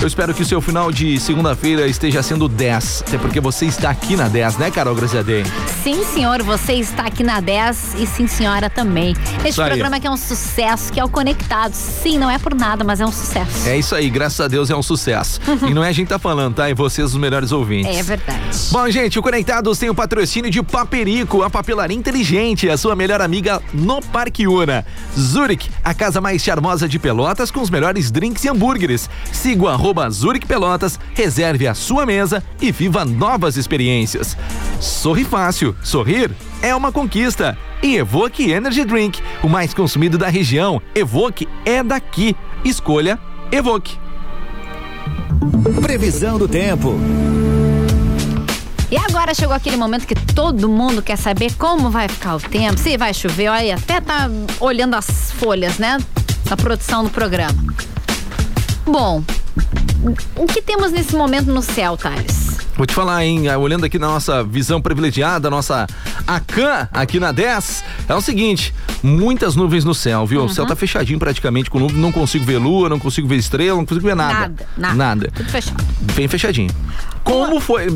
eu 0.00 0.06
espero 0.06 0.32
que 0.32 0.42
o 0.42 0.44
seu 0.44 0.60
final 0.60 0.90
de 0.92 1.18
segunda-feira 1.18 1.86
esteja 1.86 2.22
sendo 2.22 2.48
10. 2.48 3.04
Até 3.06 3.18
porque 3.18 3.40
você 3.40 3.66
está 3.66 3.90
aqui 3.90 4.16
na 4.16 4.28
10, 4.28 4.56
né, 4.58 4.70
Carol 4.70 4.94
Graziadei? 4.94 5.44
Sim, 5.82 6.04
senhor, 6.04 6.42
você 6.42 6.74
está 6.74 7.04
aqui 7.04 7.22
na 7.22 7.40
10 7.40 7.94
e 7.98 8.06
sim, 8.06 8.26
senhora 8.26 8.70
também. 8.70 9.14
Este 9.44 9.60
programa 9.60 9.98
que 10.00 10.06
é 10.06 10.10
um 10.10 10.16
sucesso, 10.16 10.92
que 10.92 11.00
é 11.00 11.04
o 11.04 11.08
Conectados. 11.08 11.76
Sim, 11.76 12.18
não 12.18 12.30
é 12.30 12.38
por 12.38 12.54
nada, 12.54 12.84
mas 12.84 13.00
é 13.00 13.06
um 13.06 13.12
sucesso. 13.12 13.68
É 13.68 13.76
isso 13.76 13.94
aí, 13.94 14.08
graças 14.10 14.40
a 14.40 14.48
Deus 14.48 14.70
é 14.70 14.76
um 14.76 14.82
sucesso. 14.82 15.40
e 15.68 15.74
não 15.74 15.84
é 15.84 15.88
a 15.88 15.92
gente 15.92 16.08
tá 16.08 16.18
falando, 16.18 16.56
tá? 16.56 16.68
É 16.68 16.74
vocês 16.74 17.12
os 17.14 17.16
melhores 17.20 17.52
ouvintes. 17.52 17.96
É 17.96 18.02
verdade. 18.02 18.40
Bom, 18.70 18.88
gente, 18.90 19.18
o 19.18 19.22
Conectados 19.22 19.78
tem 19.78 19.90
o 19.90 19.94
patrocínio 19.94 20.50
de 20.50 20.62
Paperico, 20.62 21.42
a 21.42 21.50
papelaria 21.50 21.96
inteligente, 21.96 22.68
a 22.68 22.76
sua 22.76 22.94
melhor 22.94 23.20
amiga 23.20 23.60
no 23.72 24.00
Parque 24.00 24.46
Una. 24.46 24.84
Zurich, 25.18 25.70
a 25.82 25.94
casa 25.94 26.20
mais 26.20 26.42
charmosa 26.42 26.88
de 26.88 26.98
Pelotas 26.98 27.50
com 27.50 27.60
os 27.60 27.70
melhores 27.70 28.10
drinks 28.10 28.44
e 28.44 28.48
hambúrgueres. 28.48 29.08
Siga 29.32 29.77
arroba 29.78 30.10
Zurich 30.10 30.44
Pelotas, 30.44 30.98
reserve 31.14 31.68
a 31.68 31.74
sua 31.74 32.04
mesa 32.04 32.42
e 32.60 32.72
viva 32.72 33.04
novas 33.04 33.56
experiências. 33.56 34.36
Sorri 34.80 35.24
fácil, 35.24 35.74
sorrir 35.84 36.32
é 36.60 36.74
uma 36.74 36.90
conquista. 36.90 37.56
E 37.80 37.94
Evoque 37.94 38.50
Energy 38.50 38.84
Drink, 38.84 39.22
o 39.40 39.48
mais 39.48 39.72
consumido 39.72 40.18
da 40.18 40.28
região. 40.28 40.82
Evoque 40.96 41.48
é 41.64 41.80
daqui. 41.82 42.34
Escolha 42.64 43.20
Evoque. 43.52 43.96
Previsão 45.80 46.38
do 46.38 46.48
tempo. 46.48 46.98
E 48.90 48.96
agora 48.96 49.32
chegou 49.32 49.54
aquele 49.54 49.76
momento 49.76 50.06
que 50.06 50.14
todo 50.16 50.68
mundo 50.68 51.02
quer 51.02 51.16
saber 51.16 51.54
como 51.54 51.88
vai 51.88 52.08
ficar 52.08 52.34
o 52.34 52.40
tempo, 52.40 52.78
se 52.78 52.96
vai 52.96 53.14
chover, 53.14 53.48
olha, 53.48 53.76
até 53.76 54.00
tá 54.00 54.28
olhando 54.58 54.94
as 54.94 55.30
folhas, 55.32 55.78
né? 55.78 55.98
Da 56.46 56.56
produção 56.56 57.04
do 57.04 57.10
programa. 57.10 57.54
Bom, 58.90 59.22
o 60.34 60.46
que 60.46 60.62
temos 60.62 60.90
nesse 60.90 61.14
momento 61.14 61.52
no 61.52 61.62
céu, 61.62 61.94
Thales? 61.96 62.56
Vou 62.74 62.86
te 62.86 62.94
falar, 62.94 63.24
hein? 63.24 63.48
ah, 63.48 63.58
Olhando 63.58 63.84
aqui 63.84 63.98
na 63.98 64.06
nossa 64.06 64.42
visão 64.42 64.80
privilegiada, 64.80 65.50
nossa 65.50 65.86
ACAN 66.26 66.88
aqui 66.92 67.20
na 67.20 67.30
10, 67.30 67.84
é 68.08 68.14
o 68.14 68.20
seguinte: 68.20 68.72
muitas 69.02 69.56
nuvens 69.56 69.84
no 69.84 69.94
céu, 69.94 70.24
viu? 70.24 70.44
O 70.44 70.48
céu 70.48 70.64
tá 70.64 70.74
fechadinho 70.74 71.18
praticamente 71.18 71.68
com 71.68 71.78
nuvem, 71.78 71.98
não 71.98 72.10
consigo 72.12 72.44
ver 72.44 72.56
lua, 72.58 72.88
não 72.88 72.98
consigo 72.98 73.28
ver 73.28 73.36
estrela, 73.36 73.76
não 73.76 73.84
consigo 73.84 74.06
ver 74.06 74.16
nada. 74.16 74.54
Nada, 74.76 74.94
nada. 74.94 75.30
Tudo 75.34 75.50
fechado. 75.50 75.84
Bem 76.14 76.26
fechadinho. 76.28 76.70
Como 77.24 77.60
foi, 77.60 77.88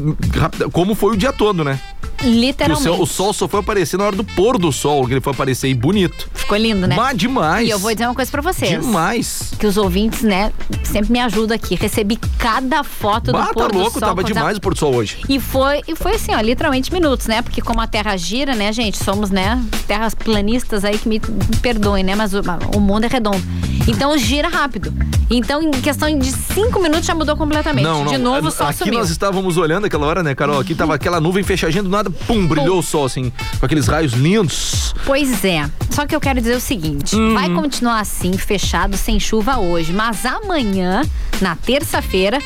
como 0.72 0.94
foi 0.94 1.14
o 1.14 1.16
dia 1.16 1.32
todo, 1.32 1.64
né? 1.64 1.80
Que 2.22 2.28
o, 2.28 2.30
Literalmente. 2.30 2.82
céu- 2.82 3.00
o 3.00 3.06
sol 3.06 3.32
só 3.32 3.48
foi 3.48 3.60
aparecer 3.60 3.96
na 3.96 4.04
hora 4.04 4.16
do 4.16 4.22
pôr 4.24 4.56
do 4.58 4.70
sol, 4.72 5.06
que 5.06 5.12
ele 5.14 5.20
foi 5.20 5.32
aparecer 5.32 5.68
e 5.68 5.74
bonito. 5.74 6.28
Ficou 6.34 6.56
lindo, 6.56 6.86
né? 6.86 6.94
Mas 6.96 7.16
demais. 7.16 7.66
E 7.66 7.70
eu 7.70 7.78
vou 7.78 7.92
dizer 7.92 8.06
uma 8.06 8.14
coisa 8.14 8.30
pra 8.30 8.40
vocês. 8.42 8.70
Demais. 8.80 9.52
Que 9.58 9.66
os 9.66 9.76
ouvintes, 9.76 10.22
né, 10.22 10.52
sempre 10.84 11.12
me 11.12 11.20
ajudam 11.20 11.54
aqui. 11.54 11.74
Recebi 11.74 12.16
cada 12.38 12.84
foto 12.84 13.32
Bah, 13.32 13.46
do 13.46 13.54
pôr 13.54 13.62
tá 13.62 13.68
do 13.68 13.78
louco, 13.78 13.98
sol. 13.98 14.08
tava 14.08 14.22
demais 14.24 14.56
o 14.56 14.60
pôr 14.60 14.74
do 14.74 14.78
sol 14.78 14.94
hoje. 14.94 15.18
E 15.28 15.40
foi, 15.40 15.82
e 15.88 15.94
foi 15.96 16.14
assim, 16.14 16.34
ó, 16.34 16.40
literalmente 16.40 16.92
minutos, 16.92 17.26
né? 17.26 17.42
Porque 17.42 17.60
como 17.60 17.80
a 17.80 17.86
Terra 17.86 18.16
gira, 18.16 18.54
né, 18.54 18.72
gente? 18.72 19.02
Somos, 19.02 19.30
né, 19.30 19.60
terras 19.86 20.14
planistas 20.14 20.84
aí 20.84 20.98
que 20.98 21.08
me, 21.08 21.20
perdoem, 21.60 22.04
né? 22.04 22.14
Mas 22.14 22.32
o, 22.34 22.40
o 22.76 22.80
mundo 22.80 23.04
é 23.04 23.08
redondo. 23.08 23.42
Então 23.88 24.16
gira 24.16 24.48
rápido. 24.48 24.92
Então, 25.30 25.62
em 25.62 25.70
questão 25.70 26.16
de 26.18 26.30
cinco 26.30 26.78
minutos 26.80 27.06
já 27.06 27.14
mudou 27.14 27.34
completamente. 27.36 27.84
Não, 27.84 28.04
não. 28.04 28.12
De 28.12 28.18
novo, 28.18 28.50
sol 28.50 28.66
Aqui 28.66 28.80
sumiu. 28.80 28.94
nós 28.98 29.08
estávamos 29.08 29.56
olhando 29.56 29.86
aquela 29.86 30.06
hora, 30.06 30.22
né, 30.22 30.34
Carol? 30.34 30.60
Aqui 30.60 30.74
tava 30.74 30.94
aquela 30.94 31.20
nuvem 31.20 31.42
fechadinha 31.42 31.82
do 31.82 31.88
nada, 31.88 32.11
pum, 32.12 32.46
brilhou 32.46 32.78
o 32.78 32.82
sol, 32.82 33.04
assim, 33.04 33.32
com 33.58 33.66
aqueles 33.66 33.86
raios 33.86 34.12
lindos. 34.12 34.94
Pois 35.04 35.44
é. 35.44 35.68
Só 35.90 36.06
que 36.06 36.14
eu 36.14 36.20
quero 36.20 36.40
dizer 36.40 36.56
o 36.56 36.60
seguinte: 36.60 37.14
Uhum. 37.16 37.34
vai 37.34 37.50
continuar 37.50 38.00
assim, 38.00 38.32
fechado, 38.32 38.96
sem 38.96 39.18
chuva 39.18 39.58
hoje. 39.58 39.92
Mas 39.92 40.24
amanhã, 40.24 41.02
na 41.40 41.56
terça-feira, 41.56 42.38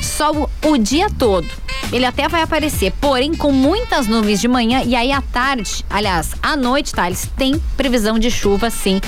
sol 0.00 0.48
o 0.64 0.76
dia 0.78 1.08
todo. 1.18 1.46
Ele 1.92 2.06
até 2.06 2.26
vai 2.26 2.40
aparecer, 2.42 2.92
porém 3.00 3.34
com 3.34 3.52
muitas 3.52 4.06
nuvens 4.06 4.40
de 4.40 4.48
manhã 4.48 4.82
e 4.84 4.96
aí 4.96 5.12
à 5.12 5.20
tarde, 5.20 5.84
aliás, 5.90 6.30
à 6.42 6.56
noite, 6.56 6.92
Thales, 6.92 7.28
tem 7.36 7.60
previsão 7.76 8.18
de 8.18 8.30
chuva 8.30 8.70
sim. 8.70 8.98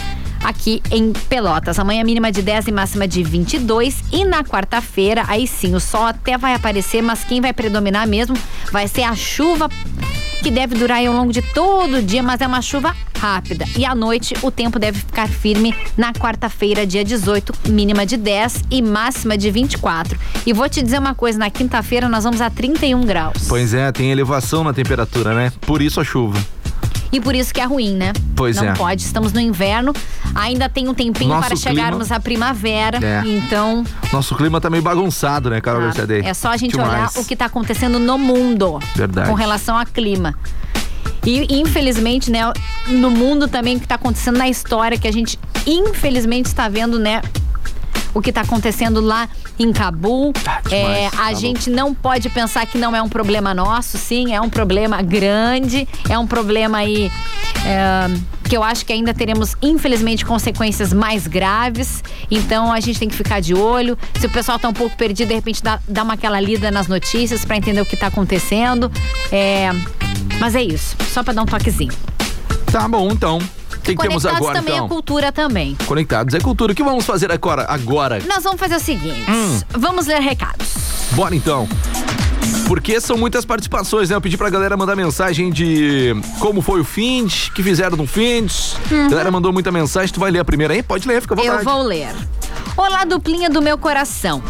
Aqui 0.44 0.82
em 0.90 1.12
Pelotas. 1.12 1.78
Amanhã 1.78 2.04
mínima 2.04 2.30
de 2.30 2.42
10 2.42 2.68
e 2.68 2.72
máxima 2.72 3.08
de 3.08 3.22
22. 3.22 4.04
E 4.12 4.24
na 4.24 4.44
quarta-feira, 4.44 5.24
aí 5.26 5.46
sim, 5.46 5.74
o 5.74 5.80
sol 5.80 6.04
até 6.04 6.36
vai 6.36 6.54
aparecer, 6.54 7.02
mas 7.02 7.24
quem 7.24 7.40
vai 7.40 7.52
predominar 7.52 8.06
mesmo 8.06 8.36
vai 8.70 8.86
ser 8.86 9.02
a 9.02 9.16
chuva 9.16 9.70
que 10.42 10.50
deve 10.50 10.74
durar 10.74 10.98
ao 11.06 11.14
longo 11.14 11.32
de 11.32 11.40
todo 11.40 11.96
o 11.96 12.02
dia, 12.02 12.22
mas 12.22 12.42
é 12.42 12.46
uma 12.46 12.60
chuva 12.60 12.94
rápida. 13.18 13.64
E 13.78 13.86
à 13.86 13.94
noite 13.94 14.34
o 14.42 14.50
tempo 14.50 14.78
deve 14.78 14.98
ficar 14.98 15.26
firme 15.26 15.74
na 15.96 16.12
quarta-feira, 16.12 16.86
dia 16.86 17.02
18, 17.02 17.70
mínima 17.70 18.04
de 18.04 18.18
10 18.18 18.64
e 18.70 18.82
máxima 18.82 19.38
de 19.38 19.50
24. 19.50 20.18
E 20.44 20.52
vou 20.52 20.68
te 20.68 20.82
dizer 20.82 20.98
uma 20.98 21.14
coisa, 21.14 21.38
na 21.38 21.48
quinta-feira 21.48 22.10
nós 22.10 22.24
vamos 22.24 22.42
a 22.42 22.50
31 22.50 23.06
graus. 23.06 23.46
Pois 23.48 23.72
é, 23.72 23.90
tem 23.90 24.12
elevação 24.12 24.62
na 24.62 24.74
temperatura, 24.74 25.32
né? 25.32 25.50
Por 25.62 25.80
isso 25.80 25.98
a 25.98 26.04
chuva. 26.04 26.38
E 27.12 27.20
por 27.20 27.34
isso 27.34 27.52
que 27.54 27.60
é 27.60 27.64
ruim, 27.64 27.94
né? 27.94 28.12
Pois 28.34 28.56
Não 28.56 28.64
é. 28.64 28.72
pode, 28.74 29.02
estamos 29.02 29.32
no 29.32 29.40
inverno, 29.40 29.92
ainda 30.34 30.68
tem 30.68 30.88
um 30.88 30.94
tempinho 30.94 31.30
Nosso 31.30 31.46
para 31.48 31.56
chegarmos 31.56 32.10
à 32.10 32.18
primavera, 32.18 32.98
É. 33.04 33.22
então 33.24 33.84
Nosso 34.12 34.34
clima 34.34 34.60
tá 34.60 34.68
meio 34.68 34.82
bagunçado, 34.82 35.48
né, 35.48 35.60
Carol 35.60 35.82
tá, 35.92 36.02
é 36.22 36.34
só 36.34 36.48
a 36.48 36.56
gente 36.56 36.72
Demais. 36.72 36.90
olhar 36.92 37.10
o 37.16 37.24
que 37.24 37.34
está 37.34 37.46
acontecendo 37.46 37.98
no 37.98 38.18
mundo 38.18 38.78
Verdade. 38.96 39.28
com 39.28 39.34
relação 39.34 39.78
ao 39.78 39.86
clima. 39.86 40.34
E 41.26 41.46
infelizmente, 41.60 42.30
né, 42.30 42.40
no 42.88 43.10
mundo 43.10 43.48
também 43.48 43.76
o 43.76 43.78
que 43.78 43.86
está 43.86 43.94
acontecendo 43.94 44.36
na 44.36 44.48
história 44.48 44.98
que 44.98 45.08
a 45.08 45.12
gente 45.12 45.38
infelizmente 45.66 46.46
está 46.46 46.68
vendo, 46.68 46.98
né, 46.98 47.22
o 48.14 48.22
que 48.22 48.30
está 48.30 48.42
acontecendo 48.42 49.00
lá 49.00 49.28
em 49.58 49.72
Cabul. 49.72 50.32
é, 50.70 51.10
tá 51.10 51.24
a 51.26 51.34
gente 51.34 51.68
não 51.68 51.92
pode 51.92 52.30
pensar 52.30 52.64
que 52.66 52.78
não 52.78 52.94
é 52.94 53.02
um 53.02 53.08
problema 53.08 53.52
nosso, 53.52 53.98
sim, 53.98 54.32
é 54.32 54.40
um 54.40 54.48
problema 54.48 55.02
grande, 55.02 55.86
é 56.08 56.18
um 56.18 56.26
problema 56.26 56.78
aí 56.78 57.10
é, 57.66 58.06
que 58.48 58.56
eu 58.56 58.62
acho 58.62 58.86
que 58.86 58.92
ainda 58.92 59.12
teremos, 59.12 59.56
infelizmente, 59.60 60.24
consequências 60.24 60.92
mais 60.92 61.26
graves. 61.26 62.02
Então 62.30 62.72
a 62.72 62.80
gente 62.80 62.98
tem 62.98 63.08
que 63.08 63.16
ficar 63.16 63.40
de 63.40 63.54
olho. 63.54 63.98
Se 64.20 64.26
o 64.26 64.30
pessoal 64.30 64.58
tá 64.58 64.68
um 64.68 64.72
pouco 64.72 64.96
perdido, 64.96 65.28
de 65.28 65.34
repente 65.34 65.62
dá, 65.62 65.80
dá 65.88 66.02
uma 66.02 66.14
aquela 66.14 66.40
lida 66.40 66.70
nas 66.70 66.86
notícias 66.86 67.44
para 67.44 67.56
entender 67.56 67.80
o 67.80 67.86
que 67.86 67.96
tá 67.96 68.06
acontecendo. 68.06 68.90
É, 69.32 69.70
mas 70.38 70.54
é 70.54 70.62
isso, 70.62 70.96
só 71.12 71.22
para 71.22 71.32
dar 71.32 71.42
um 71.42 71.46
toquezinho. 71.46 71.92
Tá 72.70 72.86
bom, 72.88 73.10
então. 73.10 73.38
Que, 73.84 73.94
que 73.94 74.02
temos 74.02 74.22
Conectados 74.22 74.36
agora, 74.38 74.58
também 74.58 74.74
então? 74.74 74.86
é 74.86 74.88
cultura 74.88 75.30
também. 75.32 75.76
Conectados 75.86 76.34
é 76.34 76.40
cultura. 76.40 76.72
O 76.72 76.74
que 76.74 76.82
vamos 76.82 77.04
fazer 77.04 77.30
agora? 77.30 77.66
Agora? 77.68 78.18
Nós 78.26 78.42
vamos 78.42 78.58
fazer 78.58 78.76
o 78.76 78.80
seguinte: 78.80 79.30
Hum. 79.30 79.60
vamos 79.72 80.06
ler 80.06 80.20
recados. 80.20 80.68
Bora 81.12 81.36
então. 81.36 81.68
Porque 82.66 82.98
são 82.98 83.18
muitas 83.18 83.44
participações, 83.44 84.08
né? 84.08 84.16
Eu 84.16 84.20
pedi 84.22 84.38
pra 84.38 84.48
galera 84.48 84.74
mandar 84.74 84.96
mensagem 84.96 85.50
de 85.50 86.14
como 86.38 86.62
foi 86.62 86.80
o 86.80 86.84
fim, 86.84 87.26
que 87.54 87.62
fizeram 87.62 87.94
no 87.96 88.06
fim. 88.06 88.46
A 89.06 89.10
galera 89.10 89.30
mandou 89.30 89.52
muita 89.52 89.70
mensagem, 89.70 90.12
tu 90.12 90.18
vai 90.18 90.30
ler 90.30 90.38
a 90.38 90.44
primeira 90.44 90.72
aí? 90.72 90.82
Pode 90.82 91.06
ler, 91.06 91.20
fica 91.20 91.34
à 91.34 91.36
vontade. 91.36 91.58
Eu 91.58 91.64
vou 91.64 91.82
ler. 91.82 92.08
Olá, 92.76 93.04
duplinha 93.04 93.50
do 93.50 93.60
meu 93.60 93.76
coração. 93.76 94.42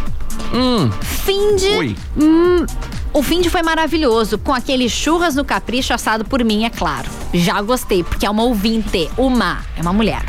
Hum. 0.54 0.90
Finde. 1.24 1.66
Oi. 1.66 1.96
Hum, 2.16 2.64
o 3.12 3.22
finde 3.22 3.50
foi 3.50 3.62
maravilhoso, 3.62 4.38
com 4.38 4.54
aquele 4.54 4.88
churras 4.88 5.34
no 5.34 5.44
capricho 5.44 5.92
assado 5.92 6.24
por 6.24 6.42
mim, 6.44 6.64
é 6.64 6.70
claro. 6.70 7.08
Já 7.34 7.60
gostei, 7.60 8.04
porque 8.04 8.24
é 8.24 8.30
uma 8.30 8.44
ouvinte, 8.44 9.10
uma, 9.18 9.58
é 9.76 9.82
uma 9.82 9.92
mulher. 9.92 10.22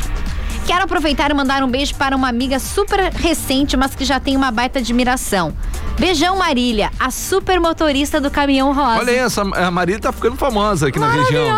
Quero 0.66 0.82
aproveitar 0.82 1.30
e 1.30 1.34
mandar 1.34 1.62
um 1.62 1.68
beijo 1.68 1.94
para 1.94 2.16
uma 2.16 2.28
amiga 2.28 2.58
super 2.58 3.12
recente, 3.12 3.76
mas 3.76 3.94
que 3.94 4.04
já 4.04 4.18
tem 4.18 4.36
uma 4.36 4.50
baita 4.50 4.80
admiração. 4.80 5.54
Beijão, 5.98 6.36
Marília, 6.36 6.90
a 7.00 7.10
super 7.10 7.58
motorista 7.58 8.20
do 8.20 8.30
caminhão 8.30 8.72
rosa. 8.72 8.98
Olha 8.98 9.12
aí, 9.12 9.18
essa, 9.18 9.42
a 9.42 9.70
Marília 9.70 10.00
tá 10.00 10.12
ficando 10.12 10.36
famosa 10.36 10.88
aqui 10.88 10.98
na 10.98 11.10
região. 11.10 11.56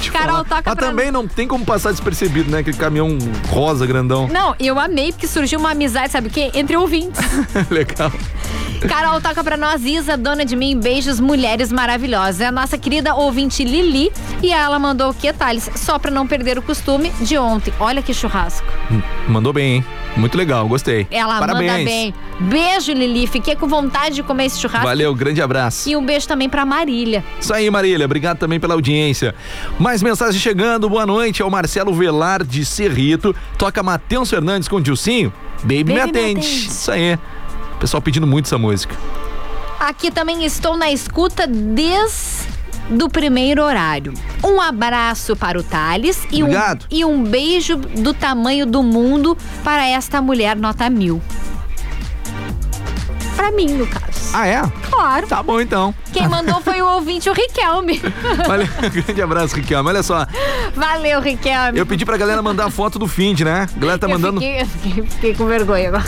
Te 0.00 0.12
Carol, 0.12 0.44
toca 0.44 0.62
Mas 0.64 0.76
também 0.76 1.10
não 1.10 1.26
tem 1.26 1.48
como 1.48 1.64
passar 1.64 1.90
despercebido, 1.90 2.50
né? 2.50 2.58
Aquele 2.58 2.76
caminhão 2.76 3.18
rosa, 3.48 3.84
grandão. 3.86 4.28
Não, 4.28 4.54
eu 4.60 4.78
amei 4.78 5.10
porque 5.10 5.26
surgiu 5.26 5.58
uma 5.58 5.72
amizade, 5.72 6.12
sabe 6.12 6.28
o 6.28 6.30
quê? 6.30 6.50
Entre 6.54 6.76
ouvintes. 6.76 7.20
Legal. 7.68 8.12
Carol 8.88 9.20
toca 9.20 9.42
pra 9.42 9.56
nós, 9.56 9.84
Isa, 9.84 10.16
dona 10.16 10.44
de 10.44 10.56
mim, 10.56 10.78
beijos, 10.78 11.18
mulheres 11.20 11.70
maravilhosas. 11.72 12.40
É 12.40 12.46
a 12.46 12.52
nossa 12.52 12.78
querida 12.78 13.14
ouvinte 13.14 13.64
Lili 13.64 14.10
e 14.42 14.52
ela 14.52 14.78
mandou 14.78 15.10
o 15.10 15.14
que, 15.14 15.32
Thales? 15.32 15.68
Só 15.74 15.98
pra 15.98 16.10
não 16.10 16.26
perder 16.26 16.56
o 16.58 16.62
costume 16.62 17.10
de 17.20 17.36
ontem. 17.36 17.74
Olha 17.78 18.00
que 18.00 18.14
churrasco. 18.14 18.66
Mandou 19.28 19.52
bem, 19.52 19.76
hein? 19.76 19.84
Muito 20.16 20.36
legal, 20.38 20.66
gostei. 20.66 21.06
Ela 21.10 21.38
Parabéns. 21.40 21.72
manda 21.72 21.84
bem. 21.84 22.14
Beijo, 22.40 22.92
Lili. 22.92 23.26
Fiquei 23.26 23.54
com 23.54 23.68
vontade 23.68 24.14
de 24.14 24.22
comer 24.22 24.46
esse 24.46 24.58
churrasco. 24.58 24.86
Valeu, 24.86 25.14
grande 25.14 25.42
abraço. 25.42 25.88
E 25.88 25.94
um 25.96 26.04
beijo 26.04 26.26
também 26.26 26.48
pra 26.48 26.64
Marília. 26.64 27.22
Isso 27.38 27.52
aí, 27.52 27.70
Marília. 27.70 28.06
Obrigado 28.06 28.38
também 28.38 28.58
pela 28.58 28.74
audiência. 28.74 29.34
Mais 29.78 30.02
mensagem 30.02 30.40
chegando. 30.40 30.88
Boa 30.88 31.04
noite. 31.04 31.42
É 31.42 31.44
o 31.44 31.50
Marcelo 31.50 31.92
Velar 31.92 32.42
de 32.42 32.64
Cerrito. 32.64 33.34
Toca 33.58 33.82
Matheus 33.82 34.30
Fernandes 34.30 34.68
com 34.68 34.76
o 34.76 34.80
Dilcinho. 34.80 35.32
Baby, 35.62 35.84
me 35.84 35.84
Baby, 35.84 35.92
me 35.94 36.00
atende. 36.00 36.40
atende. 36.40 36.66
Isso 36.68 36.90
aí. 36.90 37.18
Pessoal 37.78 38.00
pedindo 38.00 38.26
muito 38.26 38.46
essa 38.46 38.58
música. 38.58 38.96
Aqui 39.78 40.10
também 40.10 40.44
estou 40.44 40.76
na 40.76 40.90
escuta 40.90 41.46
desde 41.46 42.48
do 42.90 43.08
primeiro 43.08 43.62
horário. 43.62 44.12
Um 44.44 44.60
abraço 44.60 45.36
para 45.36 45.58
o 45.58 45.62
Thales 45.62 46.26
e 46.30 46.42
um, 46.42 46.46
Obrigado. 46.46 46.86
e 46.90 47.04
um 47.04 47.22
beijo 47.22 47.76
do 47.76 48.12
tamanho 48.12 48.66
do 48.66 48.82
mundo 48.82 49.36
para 49.62 49.86
esta 49.86 50.20
mulher 50.20 50.56
nota 50.56 50.90
mil. 50.90 51.22
Pra 53.40 53.50
mim, 53.52 53.68
no 53.68 53.86
caso. 53.86 54.04
Ah, 54.34 54.46
é? 54.46 54.62
Claro. 54.90 55.26
Tá 55.26 55.42
bom, 55.42 55.58
então. 55.62 55.94
Quem 56.12 56.28
mandou 56.28 56.60
foi 56.60 56.82
o 56.82 56.86
ouvinte, 56.86 57.30
o 57.30 57.32
Riquelme. 57.32 57.98
Valeu, 58.46 58.66
grande 58.92 59.22
abraço, 59.22 59.56
Riquelme. 59.56 59.88
Olha 59.88 60.02
só, 60.02 60.26
Valeu, 60.74 61.22
Riquelme. 61.22 61.78
eu 61.78 61.86
pedi 61.86 62.04
pra 62.04 62.18
galera 62.18 62.42
mandar 62.42 62.66
a 62.66 62.70
foto 62.70 62.98
do 62.98 63.08
Find, 63.08 63.40
né? 63.40 63.66
A 63.74 63.78
galera 63.80 63.98
tá 63.98 64.06
Eu 64.06 64.10
mandando. 64.10 64.40
Fiquei, 64.42 64.60
eu 64.60 64.66
fiquei, 64.66 65.06
fiquei 65.06 65.34
com 65.34 65.46
vergonha 65.46 65.88
agora. 65.88 66.04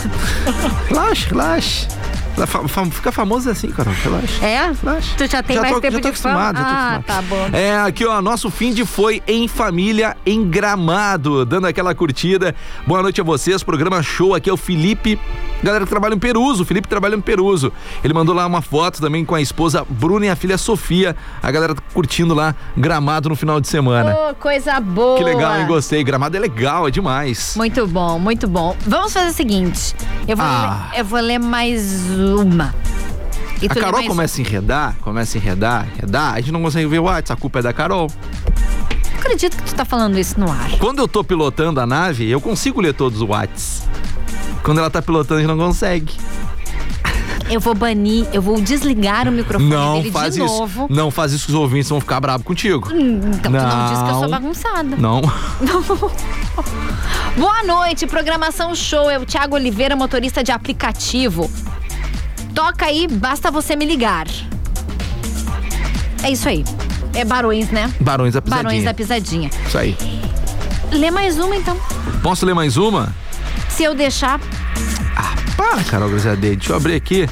Relaxa, 0.87 1.29
relaxa. 1.29 1.87
Fa- 2.47 2.85
Fica 2.85 3.11
famoso 3.11 3.49
assim, 3.49 3.69
Carol. 3.69 3.93
Relaxa. 3.93 4.45
É? 4.45 4.71
Relaxa. 4.83 5.15
Tu 5.17 5.27
já 5.27 5.43
tem 5.43 5.55
Já 5.55 5.61
mais 5.61 5.73
tô- 5.75 5.81
tempo 5.81 5.93
já 5.97 6.01
tô 6.01 6.11
de 6.11 6.17
fama? 6.17 6.49
acostumado, 6.49 6.57
já 6.57 6.63
tô 6.63 6.69
Ah, 6.69 6.95
acostumado. 6.95 7.05
tá 7.05 7.35
bom. 7.51 7.57
É, 7.57 7.77
aqui 7.81 8.05
ó, 8.05 8.21
nosso 8.21 8.49
fim 8.49 8.73
de 8.73 8.85
foi 8.85 9.21
em 9.27 9.47
família 9.47 10.17
em 10.25 10.43
Gramado, 10.49 11.45
dando 11.45 11.67
aquela 11.67 11.93
curtida. 11.93 12.55
Boa 12.87 13.01
noite 13.01 13.21
a 13.21 13.23
vocês, 13.23 13.61
programa 13.63 14.01
show, 14.01 14.33
aqui 14.33 14.49
é 14.49 14.53
o 14.53 14.57
Felipe, 14.57 15.19
galera 15.63 15.83
que 15.85 15.89
trabalha 15.89 16.15
em 16.15 16.19
Peruso, 16.19 16.63
o 16.63 16.65
Felipe 16.65 16.87
trabalha 16.87 17.15
em 17.15 17.21
Peruso. 17.21 17.71
Ele 18.03 18.13
mandou 18.13 18.33
lá 18.33 18.45
uma 18.47 18.61
foto 18.61 18.99
também 18.99 19.23
com 19.23 19.35
a 19.35 19.41
esposa 19.41 19.85
Bruna 19.89 20.25
e 20.25 20.29
a 20.29 20.35
filha 20.35 20.57
Sofia, 20.57 21.15
a 21.41 21.51
galera 21.51 21.75
curtindo 21.93 22.33
lá 22.33 22.55
Gramado 22.75 23.29
no 23.29 23.35
final 23.35 23.61
de 23.61 23.67
semana. 23.67 24.15
Ô, 24.31 24.35
coisa 24.35 24.79
boa. 24.79 25.17
Que 25.17 25.23
legal, 25.23 25.59
hein? 25.59 25.67
Gostei. 25.67 26.03
Gramado 26.03 26.35
é 26.35 26.39
legal, 26.39 26.87
é 26.87 26.91
demais. 26.91 27.53
Muito 27.55 27.85
bom, 27.87 28.17
muito 28.17 28.47
bom. 28.47 28.75
Vamos 28.87 29.13
fazer 29.13 29.29
o 29.29 29.33
seguinte: 29.33 29.95
eu 30.27 30.35
vou, 30.35 30.45
Ah. 30.45 30.89
ler, 30.91 30.99
eu 30.99 31.05
vou 31.05 31.19
ler 31.19 31.39
mais 31.39 32.01
uma. 32.23 32.73
E 33.61 33.65
A 33.65 33.69
Carol 33.69 33.93
mais 33.93 34.07
começa 34.07 34.39
a 34.39 34.41
enredar, 34.41 34.95
começa 35.01 35.37
a 35.37 35.39
enredar, 35.39 35.87
enredar, 35.97 36.33
a 36.33 36.39
gente 36.39 36.51
não 36.51 36.61
consegue 36.61 36.85
ver 36.87 36.99
o 36.99 37.03
WhatsApp, 37.03 37.33
a 37.33 37.35
culpa 37.41 37.59
é 37.59 37.61
da 37.61 37.73
Carol. 37.73 38.07
Não 39.13 39.19
acredito 39.19 39.55
que 39.55 39.63
tu 39.63 39.75
tá 39.75 39.85
falando 39.85 40.17
isso 40.19 40.37
no 40.39 40.51
ar. 40.51 40.71
Quando 40.79 40.99
eu 40.99 41.07
tô 41.07 41.23
pilotando 41.23 41.79
a 41.79 41.85
nave, 41.85 42.29
eu 42.29 42.41
consigo 42.41 42.81
ler 42.81 42.93
todos 42.93 43.21
os 43.21 43.29
Whats. 43.29 43.83
Quando 44.63 44.79
ela 44.79 44.89
tá 44.89 45.01
pilotando, 45.01 45.35
a 45.35 45.39
gente 45.43 45.47
não 45.49 45.57
consegue. 45.57 46.13
Eu 47.49 47.59
vou 47.59 47.75
banir, 47.75 48.25
eu 48.33 48.41
vou 48.41 48.59
desligar 48.59 49.27
o 49.27 49.31
microfone 49.31 49.69
Não 49.69 49.97
dele 49.97 50.11
faz 50.11 50.33
de 50.33 50.43
isso. 50.43 50.57
novo. 50.59 50.87
Não 50.89 51.11
faz 51.11 51.31
isso 51.33 51.45
que 51.45 51.51
os 51.51 51.57
ouvintes 51.57 51.89
vão 51.89 51.99
ficar 52.01 52.19
bravos 52.19 52.45
contigo. 52.45 52.89
Hum, 52.91 53.19
Então 53.35 53.51
tu 53.51 53.51
não 53.51 53.87
diz 53.89 54.01
que 54.01 54.09
eu 54.09 54.13
sou 54.13 54.21
Não. 54.23 54.29
bagunçada. 54.29 54.95
Não. 54.97 55.21
Boa 57.37 57.63
noite, 57.63 58.07
programação 58.07 58.73
show. 58.75 59.09
É 59.09 59.17
o 59.19 59.25
Thiago 59.25 59.55
Oliveira, 59.55 59.95
motorista 59.95 60.43
de 60.43 60.51
aplicativo. 60.51 61.49
Toca 62.53 62.85
aí, 62.85 63.07
basta 63.07 63.49
você 63.51 63.75
me 63.75 63.85
ligar. 63.85 64.27
É 66.23 66.29
isso 66.31 66.47
aí. 66.47 66.63
É 67.13 67.25
Barões, 67.25 67.69
né? 67.69 67.91
Barões 67.99 68.33
da 68.33 68.41
Pisadinha. 68.41 68.63
Barões 68.63 68.83
da 68.85 68.93
Pisadinha. 68.93 69.49
Isso 69.67 69.77
aí. 69.77 69.97
Lê 70.91 71.11
mais 71.11 71.37
uma 71.39 71.55
então. 71.55 71.77
Posso 72.21 72.45
ler 72.45 72.53
mais 72.53 72.77
uma? 72.77 73.13
Se 73.69 73.83
eu 73.83 73.93
deixar. 73.95 74.39
Pá, 75.57 75.77
Carol 75.89 76.09
Grazadei, 76.09 76.55
deixa 76.55 76.71
eu 76.71 76.77
abrir 76.77 76.95
aqui. 76.95 77.29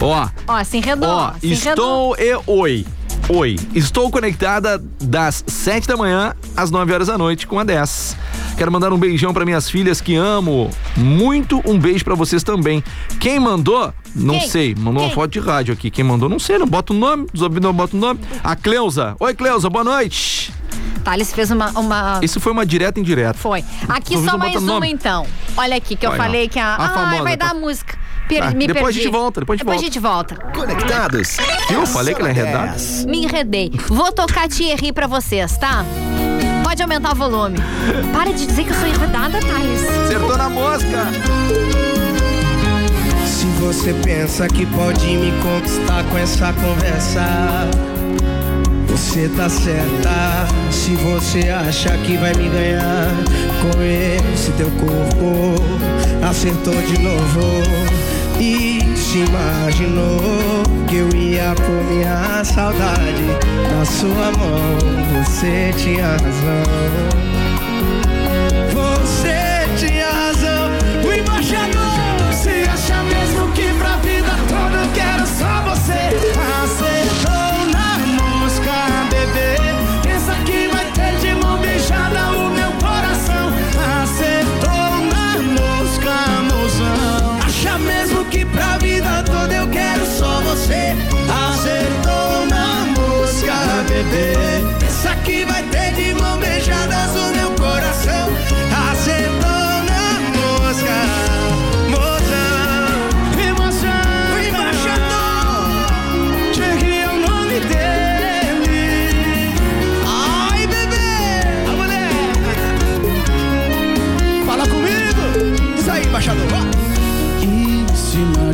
Ó, 0.00 0.28
Ó, 0.46 0.64
se 0.64 0.76
enredou. 0.78 1.08
ó, 1.08 1.32
se 1.38 1.46
enredou. 1.48 2.14
estou 2.14 2.16
e 2.18 2.40
oi. 2.46 2.86
Oi, 3.28 3.56
estou 3.74 4.10
conectada 4.10 4.82
das 5.02 5.44
7 5.46 5.86
da 5.86 5.96
manhã 5.96 6.34
às 6.56 6.70
9 6.70 6.92
horas 6.94 7.08
da 7.08 7.18
noite 7.18 7.46
com 7.46 7.58
a 7.58 7.64
10. 7.64 8.16
Quero 8.58 8.72
mandar 8.72 8.92
um 8.92 8.98
beijão 8.98 9.32
para 9.32 9.44
minhas 9.44 9.70
filhas 9.70 10.00
que 10.00 10.16
amo 10.16 10.68
muito. 10.96 11.62
Um 11.64 11.78
beijo 11.78 12.04
para 12.04 12.16
vocês 12.16 12.42
também. 12.42 12.82
Quem 13.20 13.38
mandou? 13.38 13.94
Não 14.16 14.36
Quem? 14.40 14.48
sei. 14.48 14.74
Mandou 14.74 15.00
uma 15.04 15.08
Quem? 15.08 15.14
foto 15.14 15.30
de 15.30 15.38
rádio 15.38 15.72
aqui. 15.72 15.90
Quem 15.92 16.04
mandou? 16.04 16.28
Não 16.28 16.40
sei, 16.40 16.58
não 16.58 16.66
bota 16.66 16.92
o 16.92 16.96
nome. 16.96 17.28
Os 17.32 17.40
ouvintes 17.40 17.62
não 17.64 17.72
botam 17.72 17.96
o 17.98 18.00
nome. 18.00 18.18
A 18.42 18.56
Cleusa. 18.56 19.14
Oi, 19.20 19.32
Cleusa, 19.34 19.70
boa 19.70 19.84
noite. 19.84 20.52
Thales 21.04 21.32
fez 21.32 21.52
uma. 21.52 21.70
uma... 21.78 22.18
Isso 22.20 22.40
foi 22.40 22.50
uma 22.50 22.66
direta 22.66 22.98
e 22.98 23.02
indireta. 23.02 23.34
Foi. 23.38 23.64
Aqui 23.88 24.18
só 24.24 24.36
mais 24.36 24.56
uma 24.56 24.60
nome. 24.74 24.90
então. 24.90 25.24
Olha 25.56 25.76
aqui 25.76 25.94
que 25.94 26.04
eu 26.04 26.10
Vai, 26.10 26.18
falei 26.18 26.42
não. 26.42 26.48
que 26.48 26.58
a. 26.58 26.66
A 26.74 26.84
ah, 26.86 26.88
famosa, 26.88 27.22
vai 27.22 27.36
tá. 27.36 27.46
dar 27.46 27.54
música. 27.54 27.96
Per- 28.28 28.40
Tá, 28.42 28.50
me 28.50 28.66
depois 28.66 28.82
a 28.82 28.84
perdi. 28.86 29.02
gente 29.04 29.12
volta, 29.12 29.40
depois 29.40 29.60
a 29.60 29.64
gente 29.64 29.80
Depois 29.80 30.02
volta. 30.02 30.34
a 30.34 30.34
gente 30.34 30.52
volta. 30.52 30.74
Conectados. 30.76 31.36
Viu? 31.70 31.86
Falei 31.86 32.12
que 32.12 32.20
ela 32.20 32.28
é 32.28 32.32
enredada. 32.32 32.76
Me 33.06 33.22
enredei. 33.22 33.70
Vou 33.86 34.10
tocar 34.12 34.48
Thierry 34.48 34.92
pra 34.92 35.06
vocês, 35.06 35.56
tá? 35.56 35.84
Pode 36.68 36.82
aumentar 36.82 37.12
o 37.12 37.14
volume. 37.14 37.56
Para 38.12 38.30
de 38.30 38.46
dizer 38.46 38.62
que 38.62 38.70
eu 38.70 38.74
sou 38.74 38.86
enredada, 38.86 39.40
Thales. 39.40 39.88
Acertou 40.04 40.36
na 40.36 40.50
mosca. 40.50 41.06
Se 43.24 43.46
você 43.58 43.94
pensa 44.04 44.46
que 44.48 44.66
pode 44.66 45.06
me 45.06 45.32
conquistar 45.40 46.04
com 46.04 46.18
essa 46.18 46.52
conversa, 46.52 47.22
você 48.86 49.30
tá 49.34 49.48
certa. 49.48 50.46
Se 50.70 50.94
você 50.96 51.48
acha 51.48 51.96
que 52.04 52.18
vai 52.18 52.34
me 52.34 52.50
ganhar 52.50 53.14
com 53.62 53.82
esse 54.34 54.52
teu 54.52 54.70
corpo, 54.72 55.54
acertou 56.22 56.74
de 56.74 56.98
novo. 57.00 58.17
E 58.40 58.80
se 58.96 59.18
imaginou 59.18 60.62
que 60.88 60.96
eu 60.96 61.08
ia 61.08 61.54
por 61.56 61.84
minha 61.90 62.44
saudade 62.44 63.24
na 63.72 63.84
sua 63.84 64.30
mão. 64.32 64.78
Você 65.24 65.72
tinha 65.76 66.06
razão. 66.06 67.37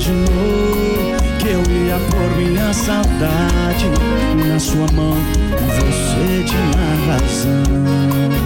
Imaginou 0.05 1.17
que 1.39 1.49
eu 1.49 1.61
ia 1.61 1.99
pôr 2.11 2.37
minha 2.37 2.73
saudade 2.73 3.87
na 4.49 4.59
sua 4.59 4.87
mão? 4.93 5.17
Você 5.51 6.45
tinha 6.45 7.07
razão. 7.07 8.44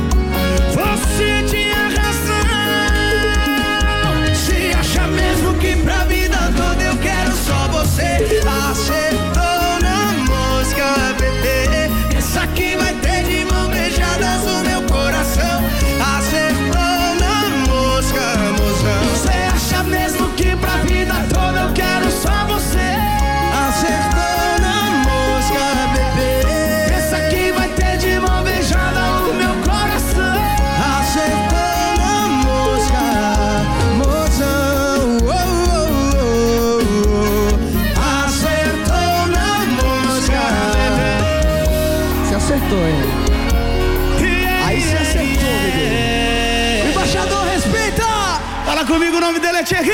Nome 49.28 49.40
dele 49.40 49.58
é 49.58 49.62
Thierry. 49.62 49.92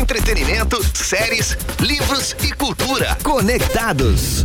Entretenimento, 0.00 0.82
séries, 0.92 1.56
livros 1.78 2.34
e 2.42 2.50
cultura. 2.50 3.16
Conectados. 3.22 4.44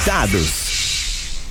Conectados. 0.00 1.50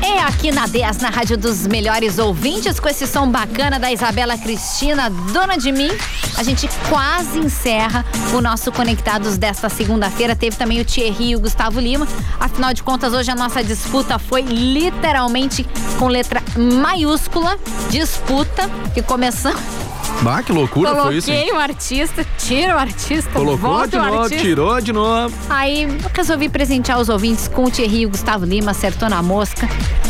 É 0.00 0.20
aqui 0.20 0.50
na 0.50 0.66
10, 0.66 0.98
na 0.98 1.10
Rádio 1.10 1.36
dos 1.36 1.66
Melhores 1.66 2.18
Ouvintes, 2.18 2.80
com 2.80 2.88
esse 2.88 3.06
som 3.06 3.30
bacana 3.30 3.78
da 3.78 3.92
Isabela 3.92 4.38
Cristina, 4.38 5.10
dona 5.10 5.56
de 5.56 5.70
mim. 5.70 5.90
A 6.38 6.42
gente 6.42 6.68
quase 6.88 7.38
encerra 7.38 8.04
o 8.32 8.40
nosso 8.40 8.72
Conectados 8.72 9.36
desta 9.36 9.68
segunda-feira. 9.68 10.34
Teve 10.34 10.56
também 10.56 10.80
o 10.80 10.84
Thierry 10.84 11.30
e 11.30 11.36
o 11.36 11.40
Gustavo 11.40 11.78
Lima. 11.78 12.08
Afinal 12.40 12.72
de 12.72 12.82
contas, 12.82 13.12
hoje 13.12 13.30
a 13.30 13.34
nossa 13.34 13.62
disputa 13.62 14.18
foi 14.18 14.40
literalmente 14.40 15.66
com 15.98 16.08
letra 16.08 16.42
maiúscula. 16.56 17.58
Disputa 17.90 18.70
que 18.94 19.02
começamos. 19.02 19.87
Bah, 20.22 20.42
que 20.42 20.52
loucura 20.52 20.94
foi 20.96 21.16
isso. 21.16 21.28
Coloquei 21.30 21.52
o 21.52 21.58
artista, 21.58 22.26
tira 22.38 22.74
o 22.74 22.78
artista, 22.78 23.30
Colocou 23.30 23.56
volta 23.56 23.88
de 23.88 23.96
o 23.96 24.04
novo, 24.04 24.22
artista. 24.24 24.42
tirou 24.44 24.80
de 24.80 24.92
novo. 24.92 25.34
Aí 25.48 25.86
resolvi 26.12 26.48
presentear 26.48 26.98
os 26.98 27.08
ouvintes 27.08 27.46
com 27.46 27.64
o 27.64 27.70
Thierry 27.70 28.00
e 28.00 28.06
o 28.06 28.10
Gustavo 28.10 28.44
Lima, 28.44 28.72
acertou 28.72 29.08
na 29.08 29.22
mosca. 29.22 29.68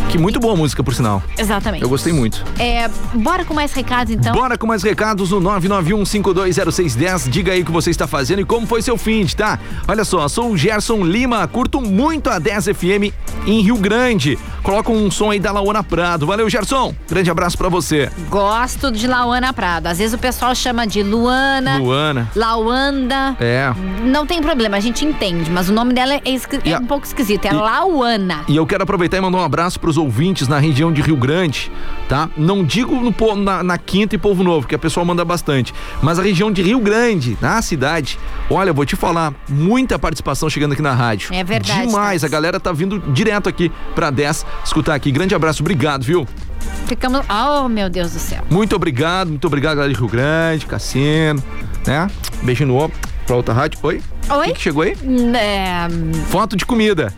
Que 0.09 0.16
muito 0.16 0.40
boa 0.40 0.56
música, 0.56 0.82
por 0.82 0.94
sinal. 0.94 1.22
Exatamente. 1.36 1.82
Eu 1.82 1.88
gostei 1.88 2.14
muito. 2.14 2.42
É, 2.59 2.88
bora 3.12 3.44
com 3.44 3.52
mais 3.52 3.72
recados 3.74 4.11
então. 4.12 4.32
Bora 4.32 4.56
com 4.56 4.66
mais 4.66 4.82
recados 4.82 5.30
no 5.32 5.40
991520610. 5.42 7.28
Diga 7.28 7.52
aí 7.52 7.61
o 7.61 7.64
que 7.64 7.70
você 7.70 7.90
está 7.90 8.06
fazendo 8.06 8.40
e 8.40 8.44
como 8.44 8.66
foi 8.66 8.80
seu 8.80 8.96
fim, 8.96 9.22
de, 9.24 9.36
tá? 9.36 9.59
Olha 9.86 10.04
só, 10.06 10.26
sou 10.26 10.50
o 10.52 10.56
Gerson 10.56 11.04
Lima, 11.04 11.46
curto 11.46 11.80
muito 11.82 12.30
a 12.30 12.38
10 12.38 12.68
FM 12.68 13.12
em 13.46 13.61
Rio 13.61 13.76
Grande. 13.76 14.38
Coloca 14.62 14.90
um 14.90 15.11
som 15.11 15.30
aí 15.30 15.38
da 15.38 15.52
Laona 15.52 15.82
Prado. 15.84 16.26
Valeu, 16.26 16.48
Gerson. 16.48 16.94
Grande 17.09 17.30
abraço 17.30 17.56
pra 17.59 17.68
você. 17.68 18.11
Gosto 18.30 18.90
de 18.90 19.06
Lauana 19.06 19.52
Prado. 19.52 19.88
Às 19.88 19.98
vezes 19.98 20.14
o 20.14 20.18
pessoal 20.18 20.54
chama 20.54 20.86
de 20.86 21.02
Luana, 21.02 21.78
Luana. 21.78 22.30
Lauanda. 22.34 23.36
É. 23.40 23.72
Não 24.04 24.24
tem 24.26 24.40
problema, 24.40 24.76
a 24.78 24.80
gente 24.80 25.04
entende, 25.04 25.50
mas 25.50 25.68
o 25.68 25.72
nome 25.72 25.92
dela 25.92 26.14
é, 26.14 26.20
esqui- 26.30 26.61
é 26.64 26.74
a- 26.74 26.78
um 26.78 26.86
pouco 26.86 27.06
esquisito. 27.06 27.44
É 27.46 27.50
e- 27.50 27.54
Lauana. 27.54 28.44
E 28.48 28.56
eu 28.56 28.66
quero 28.66 28.82
aproveitar 28.82 29.18
e 29.18 29.20
mandar 29.20 29.38
um 29.38 29.44
abraço 29.44 29.78
pros 29.78 29.97
ouvintes 29.99 30.49
na 30.49 30.59
região 30.59 30.92
de 30.92 31.03
Rio 31.03 31.16
Grande, 31.16 31.70
tá? 32.09 32.30
Não 32.36 32.64
digo 32.64 32.94
no, 32.94 33.36
na, 33.36 33.62
na 33.62 33.78
Quinta 33.78 34.14
e 34.14 34.18
Povo 34.18 34.42
Novo, 34.42 34.66
que 34.66 34.74
a 34.74 34.78
pessoa 34.78 35.05
manda 35.05 35.24
bastante, 35.24 35.74
mas 36.03 36.18
a 36.18 36.22
região 36.22 36.51
de 36.51 36.62
Rio 36.62 36.80
Grande, 36.80 37.36
na 37.40 37.61
cidade. 37.61 38.18
Olha, 38.51 38.72
vou 38.72 38.86
te 38.86 38.96
falar, 38.96 39.34
muita 39.49 39.99
participação 39.99 40.49
chegando 40.49 40.72
aqui 40.72 40.82
na 40.82 40.94
rádio. 40.94 41.34
É 41.34 41.44
verdade, 41.44 41.86
Demais, 41.86 42.24
a 42.24 42.28
galera 42.28 42.59
tá 42.59 42.72
vindo 42.72 42.99
direto 43.12 43.49
aqui 43.49 43.70
pra 43.94 44.11
10 44.11 44.46
escutar 44.64 44.94
aqui. 44.94 45.11
Grande 45.11 45.34
abraço, 45.34 45.62
obrigado, 45.62 46.03
viu? 46.05 46.26
Ficamos. 46.86 47.20
Oh, 47.28 47.68
meu 47.68 47.90
Deus 47.90 48.12
do 48.12 48.18
céu. 48.18 48.42
Muito 48.51 48.74
obrigado, 48.74 49.28
muito 49.28 49.46
obrigado, 49.46 49.76
galera 49.76 49.92
de 49.92 49.99
Rio 49.99 50.09
Grande, 50.09 50.66
Cassino, 50.66 51.42
né? 51.86 52.09
Beijinho 52.42 52.68
no 52.68 52.76
ombro 52.76 52.96
pra 53.26 53.36
outra 53.36 53.53
rádio. 53.53 53.78
Oi? 53.82 54.01
Oi? 54.30 54.46
Que, 54.46 54.53
que 54.55 54.61
chegou 54.61 54.82
aí? 54.82 54.96
É, 55.36 55.86
Foto 56.28 56.57
de 56.57 56.64
comida. 56.64 57.12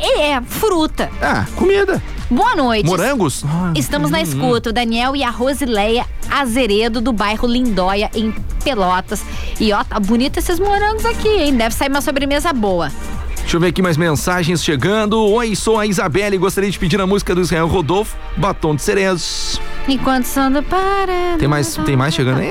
Qua- 0.00 0.22
é, 0.22 0.40
fruta. 0.42 1.10
Ah, 1.20 1.46
comida. 1.56 2.02
Boa 2.30 2.54
noite. 2.54 2.86
Morangos? 2.86 3.44
Ah, 3.44 3.72
Estamos 3.74 4.10
na 4.10 4.22
escuta, 4.22 4.70
o 4.70 4.72
Daniel 4.72 5.16
e 5.16 5.24
a 5.24 5.30
Rosileia 5.30 6.06
Azeredo, 6.30 7.00
do 7.00 7.12
bairro 7.12 7.46
Lindóia, 7.48 8.08
em 8.14 8.32
Pelotas. 8.62 9.22
E 9.58 9.72
ó, 9.72 9.82
tá 9.82 9.98
bonito 9.98 10.38
esses 10.38 10.58
morangos 10.60 11.04
aqui, 11.04 11.28
hein? 11.28 11.56
Deve 11.56 11.74
sair 11.74 11.88
uma 11.88 12.00
sobremesa 12.00 12.52
boa. 12.52 12.90
Deixa 13.38 13.56
eu 13.56 13.60
ver 13.60 13.68
aqui 13.68 13.82
mais 13.82 13.96
mensagens 13.96 14.62
chegando. 14.62 15.18
Oi, 15.26 15.56
sou 15.56 15.76
a 15.78 15.86
Isabelle 15.86 16.36
e 16.36 16.38
gostaria 16.38 16.70
de 16.70 16.78
pedir 16.78 17.00
a 17.00 17.06
música 17.06 17.34
do 17.34 17.40
Israel 17.40 17.66
Rodolfo, 17.66 18.16
Batom 18.36 18.76
de 18.76 18.82
Cerezos. 18.82 19.60
Enquanto 19.88 20.24
o 20.24 20.28
sono 20.28 20.62
para. 20.62 21.36
Tem 21.36 21.48
mais, 21.48 21.74
tem 21.84 21.96
mais 21.96 22.14
chegando 22.14 22.38
aí? 22.38 22.50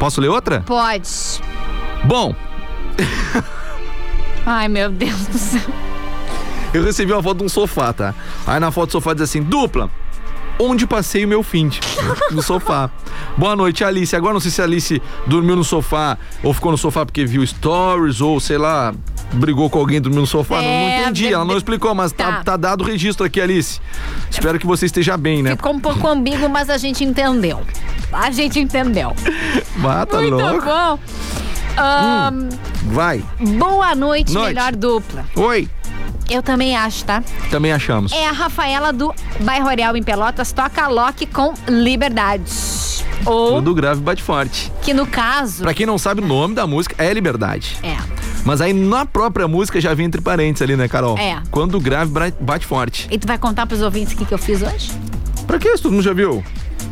Posso 0.00 0.20
ler 0.20 0.28
outra? 0.28 0.62
Pode. 0.66 1.08
Bom, 2.04 2.34
Ai, 4.46 4.66
meu 4.68 4.90
Deus 4.90 5.26
do 5.26 5.38
céu. 5.38 5.60
Eu 6.74 6.82
recebi 6.84 7.12
uma 7.12 7.22
foto 7.22 7.38
de 7.38 7.44
um 7.44 7.48
sofá, 7.48 7.92
tá? 7.92 8.14
Aí 8.46 8.60
na 8.60 8.70
foto 8.70 8.88
do 8.88 8.92
sofá 8.92 9.12
diz 9.14 9.22
assim, 9.22 9.42
dupla, 9.42 9.90
onde 10.58 10.86
passei 10.86 11.24
o 11.24 11.28
meu 11.28 11.42
fim 11.42 11.70
no 12.30 12.42
sofá. 12.42 12.90
Boa 13.36 13.54
noite, 13.54 13.84
Alice. 13.84 14.14
Agora 14.16 14.32
não 14.32 14.40
sei 14.40 14.50
se 14.50 14.60
a 14.60 14.64
Alice 14.64 15.00
dormiu 15.26 15.54
no 15.56 15.64
sofá 15.64 16.18
ou 16.42 16.52
ficou 16.52 16.72
no 16.72 16.78
sofá 16.78 17.06
porque 17.06 17.24
viu 17.24 17.46
stories 17.46 18.20
ou 18.20 18.40
sei 18.40 18.58
lá, 18.58 18.92
brigou 19.32 19.70
com 19.70 19.78
alguém 19.78 19.98
e 19.98 20.00
dormiu 20.00 20.22
no 20.22 20.26
sofá. 20.26 20.56
Não- 20.56 20.62
não, 20.62 20.68
É, 20.68 21.02
entendi, 21.02 21.32
ela 21.32 21.44
não 21.44 21.56
explicou, 21.56 21.94
mas 21.94 22.10
tá. 22.12 22.32
Tá. 22.38 22.42
Tá, 22.44 22.56
dado 22.56 22.82
o 22.82 22.84
registro 22.84 23.24
aqui, 23.24 23.40
Alice. 23.40 23.80
Espero 24.30 24.58
que 24.58 24.66
você 24.66 24.86
esteja 24.86 25.16
bem, 25.16 25.42
né? 25.42 25.50
Ficou 25.56 25.72
um 25.74 25.80
pouco 25.80 26.06
ambíguo, 26.08 26.48
mas 26.48 26.68
a 26.70 26.76
gente 26.76 27.04
entendeu. 27.04 27.60
A 28.12 28.30
gente 28.30 28.58
entendeu. 28.58 29.14
Ah, 29.90 30.04
tá 30.04 30.20
Muito 30.20 30.34
louco. 30.34 30.64
bom. 30.64 30.98
Ahn, 31.76 32.48
Vai. 32.86 33.22
Boa 33.58 33.94
noite, 33.94 34.32
Noite. 34.32 34.48
melhor 34.54 34.74
dupla. 34.74 35.24
Oi. 35.36 35.68
Eu 36.28 36.42
também 36.42 36.76
acho, 36.76 37.04
tá? 37.04 37.22
Também 37.50 37.72
achamos. 37.72 38.12
É 38.12 38.28
a 38.28 38.32
Rafaela 38.32 38.92
do 38.92 39.14
Bairro 39.40 39.68
Real 39.68 39.96
em 39.96 40.02
Pelotas, 40.02 40.52
toca 40.52 40.86
Loki 40.86 41.26
com 41.26 41.54
Liberdade. 41.66 42.44
Ou, 43.24 43.54
Tudo 43.56 43.74
grave 43.74 44.00
bate 44.00 44.22
forte. 44.22 44.70
que 44.82 44.92
no 44.94 45.06
caso. 45.06 45.62
Pra 45.62 45.74
quem 45.74 45.86
não 45.86 45.98
sabe, 45.98 46.20
o 46.22 46.26
nome 46.26 46.54
da 46.54 46.66
música 46.66 46.94
é 47.02 47.12
Liberdade. 47.12 47.76
É. 47.82 47.96
Mas 48.44 48.60
aí 48.60 48.72
na 48.72 49.04
própria 49.04 49.48
música 49.48 49.80
já 49.80 49.92
vem 49.94 50.06
entre 50.06 50.20
parênteses 50.20 50.62
ali, 50.62 50.76
né, 50.76 50.86
Carol? 50.88 51.18
É. 51.18 51.42
Quando 51.50 51.76
o 51.76 51.80
grave 51.80 52.12
bate 52.40 52.66
forte. 52.66 53.08
E 53.10 53.18
tu 53.18 53.26
vai 53.26 53.38
contar 53.38 53.66
pros 53.66 53.82
ouvintes 53.82 54.14
o 54.14 54.16
que, 54.16 54.24
que 54.24 54.32
eu 54.34 54.38
fiz 54.38 54.62
hoje? 54.62 54.92
Pra 55.46 55.58
que 55.58 55.68
isso? 55.68 55.82
Todo 55.82 55.92
mundo 55.92 56.04
já 56.04 56.12
viu? 56.12 56.44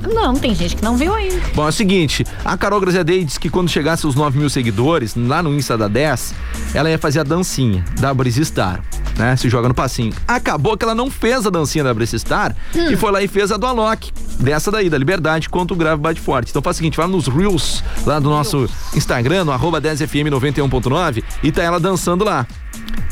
Não, 0.03 0.35
tem 0.35 0.55
gente 0.55 0.77
que 0.77 0.83
não 0.83 0.97
viu 0.97 1.15
ainda. 1.15 1.41
Bom, 1.55 1.67
é 1.67 1.69
o 1.69 1.73
seguinte, 1.73 2.25
a 2.45 2.57
Carol 2.57 2.81
Graziadei 2.81 3.25
disse 3.25 3.39
que 3.41 3.51
quando 3.51 3.69
chegasse 3.69 4.07
os 4.07 4.15
9 4.15 4.39
mil 4.39 4.49
seguidores, 4.51 5.15
lá 5.17 5.43
no 5.43 5.55
Insta 5.55 5.77
da 5.77 5.89
10, 5.89 6.35
ela 6.75 6.91
ia 6.91 6.99
fazer 6.99 7.21
a 7.21 7.23
dancinha 7.23 7.85
da 8.01 8.13
Breeze 8.15 8.45
Star, 8.45 8.83
né? 9.17 9.37
Se 9.37 9.49
joga 9.49 9.69
no 9.69 9.75
passinho. 9.75 10.13
Acabou 10.29 10.77
que 10.77 10.85
ela 10.85 10.95
não 10.95 11.11
fez 11.11 11.47
a 11.47 11.51
dancinha 11.51 11.85
da 11.85 11.93
Breeze 11.95 12.19
Star 12.19 12.55
Hum. 12.75 12.91
e 12.91 12.97
foi 12.97 13.11
lá 13.11 13.23
e 13.23 13.29
fez 13.29 13.51
a 13.53 13.57
do 13.57 13.67
Alok, 13.67 14.13
dessa 14.39 14.71
daí, 14.71 14.89
da 14.91 14.99
Liberdade, 14.99 15.49
quanto 15.49 15.73
o 15.75 15.77
grave 15.77 16.01
bate 16.01 16.21
forte. 16.21 16.51
Então 16.51 16.63
faz 16.63 16.77
o 16.77 16.79
seguinte, 16.79 16.97
vai 16.97 17.07
nos 17.07 17.27
Reels, 17.27 17.83
lá 18.05 18.19
do 18.19 18.29
nosso 18.29 18.69
Instagram, 18.95 19.45
no 19.45 19.53
arroba 19.53 19.81
10fm91.9 19.81 21.23
e 21.43 21.53
tá 21.53 21.63
ela 21.63 21.81
dançando 21.81 22.25
lá. 22.25 22.47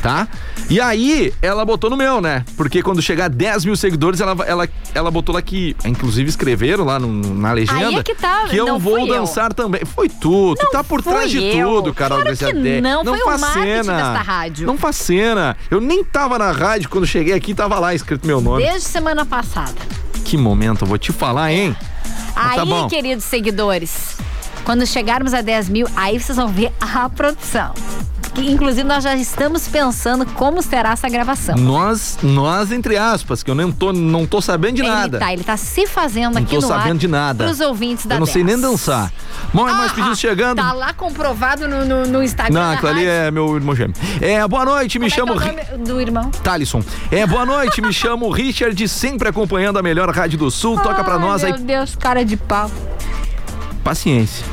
Tá? 0.02 0.28
E 0.68 0.80
aí, 0.80 1.32
ela 1.40 1.64
botou 1.64 1.88
no 1.88 1.96
meu, 1.96 2.20
né? 2.20 2.44
Porque 2.56 2.82
quando 2.82 3.00
chegar 3.00 3.24
a 3.26 3.28
10 3.28 3.64
mil 3.64 3.74
seguidores, 3.76 4.20
ela, 4.20 4.36
ela, 4.46 4.68
ela 4.94 5.10
botou 5.10 5.34
lá 5.34 5.40
que. 5.40 5.74
Inclusive 5.84 6.28
escreveram 6.28 6.84
lá 6.84 6.98
no- 6.98 7.34
na 7.34 7.52
legenda. 7.52 7.86
Aí 7.88 7.94
é 7.96 8.02
que 8.02 8.14
tá, 8.14 8.46
eu 8.52 8.66
não 8.66 8.78
vou 8.78 9.00
fui 9.00 9.10
eu. 9.10 9.14
dançar 9.14 9.52
também. 9.54 9.82
Foi 9.84 10.08
tu, 10.08 10.54
tu 10.56 10.70
tá 10.70 10.84
por 10.84 11.02
trás 11.02 11.30
de 11.30 11.42
eu. 11.42 11.66
tudo, 11.68 11.94
Carol 11.94 12.18
Claro 12.20 12.36
que 12.36 12.44
Graziadei. 12.44 12.80
não, 12.82 13.02
foi 13.04 13.18
o 13.18 13.24
faz 13.24 13.40
marketing 13.40 13.66
cena. 13.84 13.96
desta 13.96 14.22
rádio. 14.22 14.66
Não 14.66 14.76
faz 14.76 14.96
cena. 14.96 15.56
Eu 15.70 15.80
nem 15.80 16.04
tava 16.04 16.38
na 16.38 16.50
rádio 16.52 16.90
quando 16.90 17.06
cheguei 17.06 17.32
aqui, 17.34 17.54
tava 17.54 17.78
lá 17.78 17.94
escrito 17.94 18.26
meu 18.26 18.40
nome. 18.42 18.62
Desde 18.62 18.88
semana 18.88 19.24
passada. 19.24 19.74
Que 20.24 20.36
momento, 20.36 20.82
eu 20.84 20.88
vou 20.88 20.98
te 20.98 21.12
falar, 21.12 21.50
hein? 21.52 21.74
Mas 22.34 22.46
Aí, 22.50 22.56
tá 22.56 22.64
bom. 22.66 22.88
queridos 22.88 23.24
seguidores, 23.24 24.16
quando 24.64 24.86
chegarmos 24.86 25.32
a 25.32 25.40
10 25.40 25.68
mil, 25.68 25.86
aí 25.96 26.18
vocês 26.20 26.36
vão 26.36 26.48
ver 26.48 26.72
a 26.80 27.08
produção. 27.08 27.72
Que, 28.34 28.50
inclusive, 28.50 28.82
nós 28.82 29.04
já 29.04 29.14
estamos 29.14 29.68
pensando 29.68 30.26
como 30.26 30.60
será 30.60 30.90
essa 30.90 31.08
gravação. 31.08 31.54
Nós, 31.56 32.18
nós, 32.20 32.72
entre 32.72 32.96
aspas, 32.96 33.44
que 33.44 33.50
eu 33.50 33.54
nem 33.54 33.70
tô, 33.70 33.92
não 33.92 34.26
tô 34.26 34.40
sabendo 34.40 34.74
de 34.76 34.82
nada. 34.82 35.18
Ele 35.18 35.24
tá, 35.24 35.32
ele 35.32 35.44
tá 35.44 35.56
se 35.56 35.86
fazendo 35.86 36.34
Não 36.34 36.42
aqui 36.42 36.56
tô 36.56 36.66
no 36.66 36.72
ar 36.72 36.80
sabendo 36.80 36.98
de 36.98 37.06
nada. 37.06 37.44
pros 37.44 37.60
ouvintes 37.60 38.06
da 38.06 38.16
Eu 38.16 38.20
não 38.20 38.26
sei 38.26 38.42
10. 38.42 38.58
nem 38.60 38.70
dançar. 38.70 39.12
Bom, 39.52 39.64
mais 39.64 39.92
pedidos 39.92 40.18
chegando. 40.18 40.56
Tá 40.56 40.72
lá 40.72 40.92
comprovado 40.92 41.68
no, 41.68 41.84
no, 41.84 42.06
no 42.06 42.22
Instagram 42.24 42.52
Não, 42.60 42.72
aquilo 42.72 42.88
ali 42.88 43.06
é 43.06 43.30
meu 43.30 43.54
irmão 43.54 43.74
gêmeo. 43.76 43.94
É, 44.20 44.46
boa 44.48 44.64
noite, 44.64 44.98
me 44.98 45.08
chamo. 45.08 45.34
Como 45.34 45.44
é 45.44 45.50
Ri- 45.50 45.54
que 45.54 45.60
é 45.60 45.74
o 45.74 45.78
nome 45.78 45.84
do 45.88 46.00
irmão? 46.00 46.30
Thalisson. 46.42 46.82
É, 47.12 47.24
boa 47.26 47.46
noite, 47.46 47.80
me 47.80 47.92
chamo 47.92 48.28
Richard, 48.30 48.88
sempre 48.88 49.28
acompanhando 49.28 49.78
a 49.78 49.82
melhor 49.82 50.10
rádio 50.10 50.38
do 50.38 50.50
Sul. 50.50 50.76
Toca 50.82 51.04
pra 51.04 51.14
Ai, 51.14 51.20
nós 51.20 51.44
aí. 51.44 51.52
Meu 51.52 51.60
Deus, 51.60 51.94
cara 51.94 52.24
de 52.24 52.36
pau. 52.36 52.68
Paciência. 53.84 54.44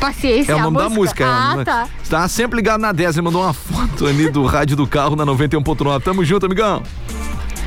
Paciência, 0.00 0.52
É 0.52 0.54
o 0.54 0.60
nome 0.60 0.78
da 0.78 0.88
música. 0.88 1.24
Ah, 1.26 1.56
é, 1.60 1.64
tá. 1.64 1.88
Tá 2.08 2.28
sempre 2.28 2.56
ligado 2.56 2.80
na 2.80 2.92
10. 2.92 3.16
Ele 3.16 3.22
mandou 3.22 3.42
uma 3.42 3.52
foto 3.52 4.06
ali 4.06 4.30
do 4.30 4.44
rádio 4.44 4.76
do 4.76 4.86
carro 4.86 5.16
na 5.16 5.26
91.9. 5.26 6.02
Tamo 6.02 6.24
junto, 6.24 6.46
amigão. 6.46 6.82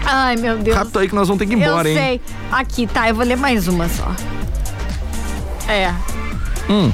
Ai, 0.06 0.36
meu 0.36 0.58
Deus. 0.58 0.76
Rápido 0.76 1.00
aí 1.00 1.10
que 1.10 1.16
nós 1.16 1.28
vamos 1.28 1.40
ter 1.40 1.46
que 1.46 1.54
ir 1.54 1.62
embora, 1.62 1.88
eu 1.88 1.92
hein? 1.92 1.98
sei. 1.98 2.22
Aqui, 2.52 2.88
tá, 2.88 3.10
eu 3.10 3.16
vou 3.16 3.26
ler 3.26 3.38
mais 3.38 3.68
uma 3.68 3.88
só. 3.88 4.12
É. 5.68 5.94
Hum. 6.70 6.92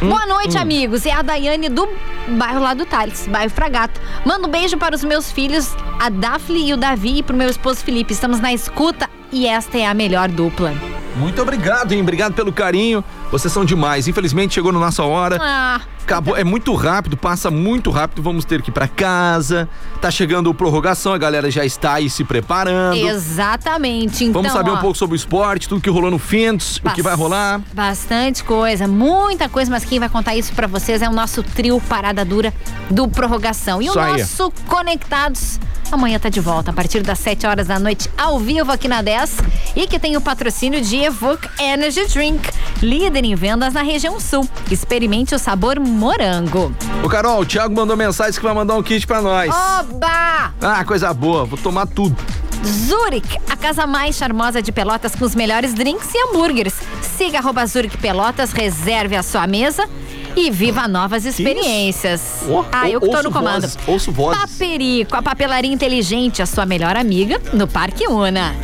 Boa 0.00 0.26
noite, 0.26 0.56
hum. 0.56 0.60
amigos. 0.60 1.04
É 1.04 1.12
a 1.12 1.22
Daiane 1.22 1.68
do 1.68 1.88
bairro 2.28 2.60
lá 2.60 2.74
do 2.74 2.86
Thales, 2.86 3.26
bairro 3.26 3.50
Fragata. 3.50 4.00
Manda 4.24 4.46
um 4.46 4.50
beijo 4.50 4.78
para 4.78 4.94
os 4.94 5.04
meus 5.04 5.30
filhos, 5.30 5.74
a 5.98 6.08
Daphne 6.08 6.68
e 6.68 6.72
o 6.72 6.76
Davi, 6.76 7.18
e 7.18 7.22
pro 7.22 7.36
meu 7.36 7.48
esposo 7.48 7.80
Felipe. 7.80 8.12
Estamos 8.12 8.40
na 8.40 8.52
escuta 8.52 9.08
e 9.32 9.46
esta 9.46 9.78
é 9.78 9.86
a 9.86 9.94
melhor 9.94 10.28
dupla. 10.28 10.72
Muito 11.16 11.42
obrigado, 11.42 11.92
hein? 11.92 12.00
Obrigado 12.00 12.34
pelo 12.34 12.52
carinho. 12.52 13.04
Vocês 13.30 13.52
são 13.52 13.64
demais. 13.64 14.08
Infelizmente 14.08 14.54
chegou 14.54 14.72
na 14.72 14.78
nossa 14.78 15.04
hora. 15.04 15.38
Ah, 15.40 15.80
Acabou, 16.10 16.36
é 16.36 16.42
muito 16.42 16.74
rápido, 16.74 17.16
passa 17.16 17.52
muito 17.52 17.88
rápido. 17.88 18.20
Vamos 18.20 18.44
ter 18.44 18.62
que 18.62 18.70
ir 18.70 18.72
pra 18.72 18.88
casa. 18.88 19.68
Tá 20.00 20.10
chegando 20.10 20.50
o 20.50 20.54
prorrogação, 20.54 21.12
a 21.12 21.18
galera 21.18 21.48
já 21.50 21.64
está 21.64 21.94
aí 21.94 22.10
se 22.10 22.24
preparando. 22.24 22.96
exatamente. 22.96 24.24
Então, 24.24 24.42
Vamos 24.42 24.52
saber 24.56 24.70
ó, 24.70 24.74
um 24.74 24.78
pouco 24.78 24.98
sobre 24.98 25.14
o 25.14 25.16
esporte, 25.16 25.68
tudo 25.68 25.80
que 25.80 25.88
rolou 25.88 26.10
no 26.10 26.18
Fins, 26.18 26.80
o 26.84 26.90
que 26.90 27.00
vai 27.02 27.14
rolar. 27.14 27.60
Bastante 27.72 28.42
coisa, 28.42 28.88
muita 28.88 29.48
coisa, 29.48 29.70
mas 29.70 29.84
quem 29.84 30.00
vai 30.00 30.08
contar 30.08 30.34
isso 30.34 30.52
pra 30.52 30.66
vocês 30.66 31.00
é 31.00 31.08
o 31.08 31.12
nosso 31.12 31.42
trio 31.44 31.80
Parada 31.80 32.24
Dura 32.24 32.52
do 32.90 33.06
Prorrogação. 33.06 33.80
E 33.80 33.86
Isso 33.86 33.96
o 33.96 34.02
aí. 34.02 34.20
nosso 34.20 34.52
Conectados 34.66 35.60
amanhã 35.92 36.18
tá 36.18 36.28
de 36.28 36.40
volta 36.40 36.70
a 36.70 36.74
partir 36.74 37.02
das 37.02 37.18
7 37.18 37.46
horas 37.46 37.66
da 37.66 37.78
noite 37.78 38.08
ao 38.16 38.38
vivo 38.38 38.70
aqui 38.70 38.86
na 38.86 39.02
10 39.02 39.38
e 39.74 39.86
que 39.86 39.98
tem 39.98 40.16
o 40.16 40.20
patrocínio 40.20 40.80
de 40.80 40.96
Evoque 40.96 41.48
Energy 41.60 42.06
Drink, 42.06 42.48
líder 42.82 43.19
em 43.24 43.34
vendas 43.34 43.74
na 43.74 43.82
região 43.82 44.18
sul. 44.20 44.48
Experimente 44.70 45.34
o 45.34 45.38
sabor 45.38 45.78
morango. 45.78 46.74
Ô 47.02 47.08
Carol, 47.08 47.40
o 47.40 47.46
Thiago 47.46 47.74
mandou 47.74 47.96
mensagem 47.96 48.34
que 48.34 48.42
vai 48.42 48.54
mandar 48.54 48.76
um 48.76 48.82
kit 48.82 49.06
pra 49.06 49.20
nós. 49.22 49.50
Oba! 49.50 50.52
Ah, 50.60 50.84
coisa 50.84 51.12
boa, 51.12 51.44
vou 51.44 51.58
tomar 51.58 51.86
tudo. 51.86 52.16
Zurich, 52.64 53.38
a 53.48 53.56
casa 53.56 53.86
mais 53.86 54.16
charmosa 54.16 54.60
de 54.60 54.70
Pelotas 54.70 55.14
com 55.14 55.24
os 55.24 55.34
melhores 55.34 55.72
drinks 55.72 56.12
e 56.14 56.28
hambúrgueres. 56.28 56.74
Siga 57.16 57.38
arroba 57.38 57.64
Zurich 57.66 57.96
Pelotas, 57.96 58.52
reserve 58.52 59.16
a 59.16 59.22
sua 59.22 59.46
mesa 59.46 59.88
e 60.36 60.50
viva 60.50 60.86
novas 60.86 61.24
experiências. 61.24 62.42
Oh, 62.48 62.64
ah, 62.70 62.88
eu 62.88 63.00
que 63.00 63.08
tô 63.08 63.22
no 63.22 63.32
comando. 63.32 63.62
vozes, 63.62 63.78
ouço 63.86 64.12
vozes. 64.12 64.40
Paperico, 64.40 65.16
a 65.16 65.22
papelaria 65.22 65.72
inteligente, 65.72 66.42
a 66.42 66.46
sua 66.46 66.66
melhor 66.66 66.96
amiga 66.96 67.40
no 67.52 67.66
Parque 67.66 68.06
Una. 68.06 68.54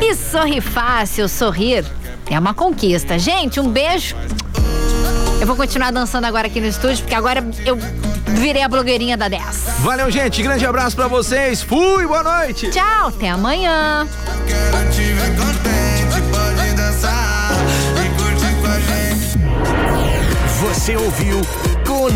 E 0.00 0.14
sorri 0.14 0.60
fácil, 0.60 1.28
sorrir 1.28 1.84
é 2.30 2.38
uma 2.38 2.54
conquista. 2.54 3.18
Gente, 3.18 3.60
um 3.60 3.68
beijo. 3.68 4.16
Eu 5.40 5.46
vou 5.46 5.56
continuar 5.56 5.90
dançando 5.90 6.24
agora 6.24 6.46
aqui 6.46 6.60
no 6.60 6.66
estúdio, 6.66 6.98
porque 6.98 7.14
agora 7.14 7.44
eu 7.64 7.76
virei 8.26 8.62
a 8.62 8.68
blogueirinha 8.68 9.16
da 9.16 9.28
10. 9.28 9.42
Valeu, 9.80 10.10
gente. 10.10 10.42
Grande 10.42 10.64
abraço 10.66 10.96
pra 10.96 11.08
vocês. 11.08 11.62
Fui, 11.62 12.06
boa 12.06 12.22
noite. 12.22 12.70
Tchau, 12.70 13.08
até 13.08 13.28
amanhã. 13.30 14.06
Você 20.60 20.96
ouviu 20.96 21.40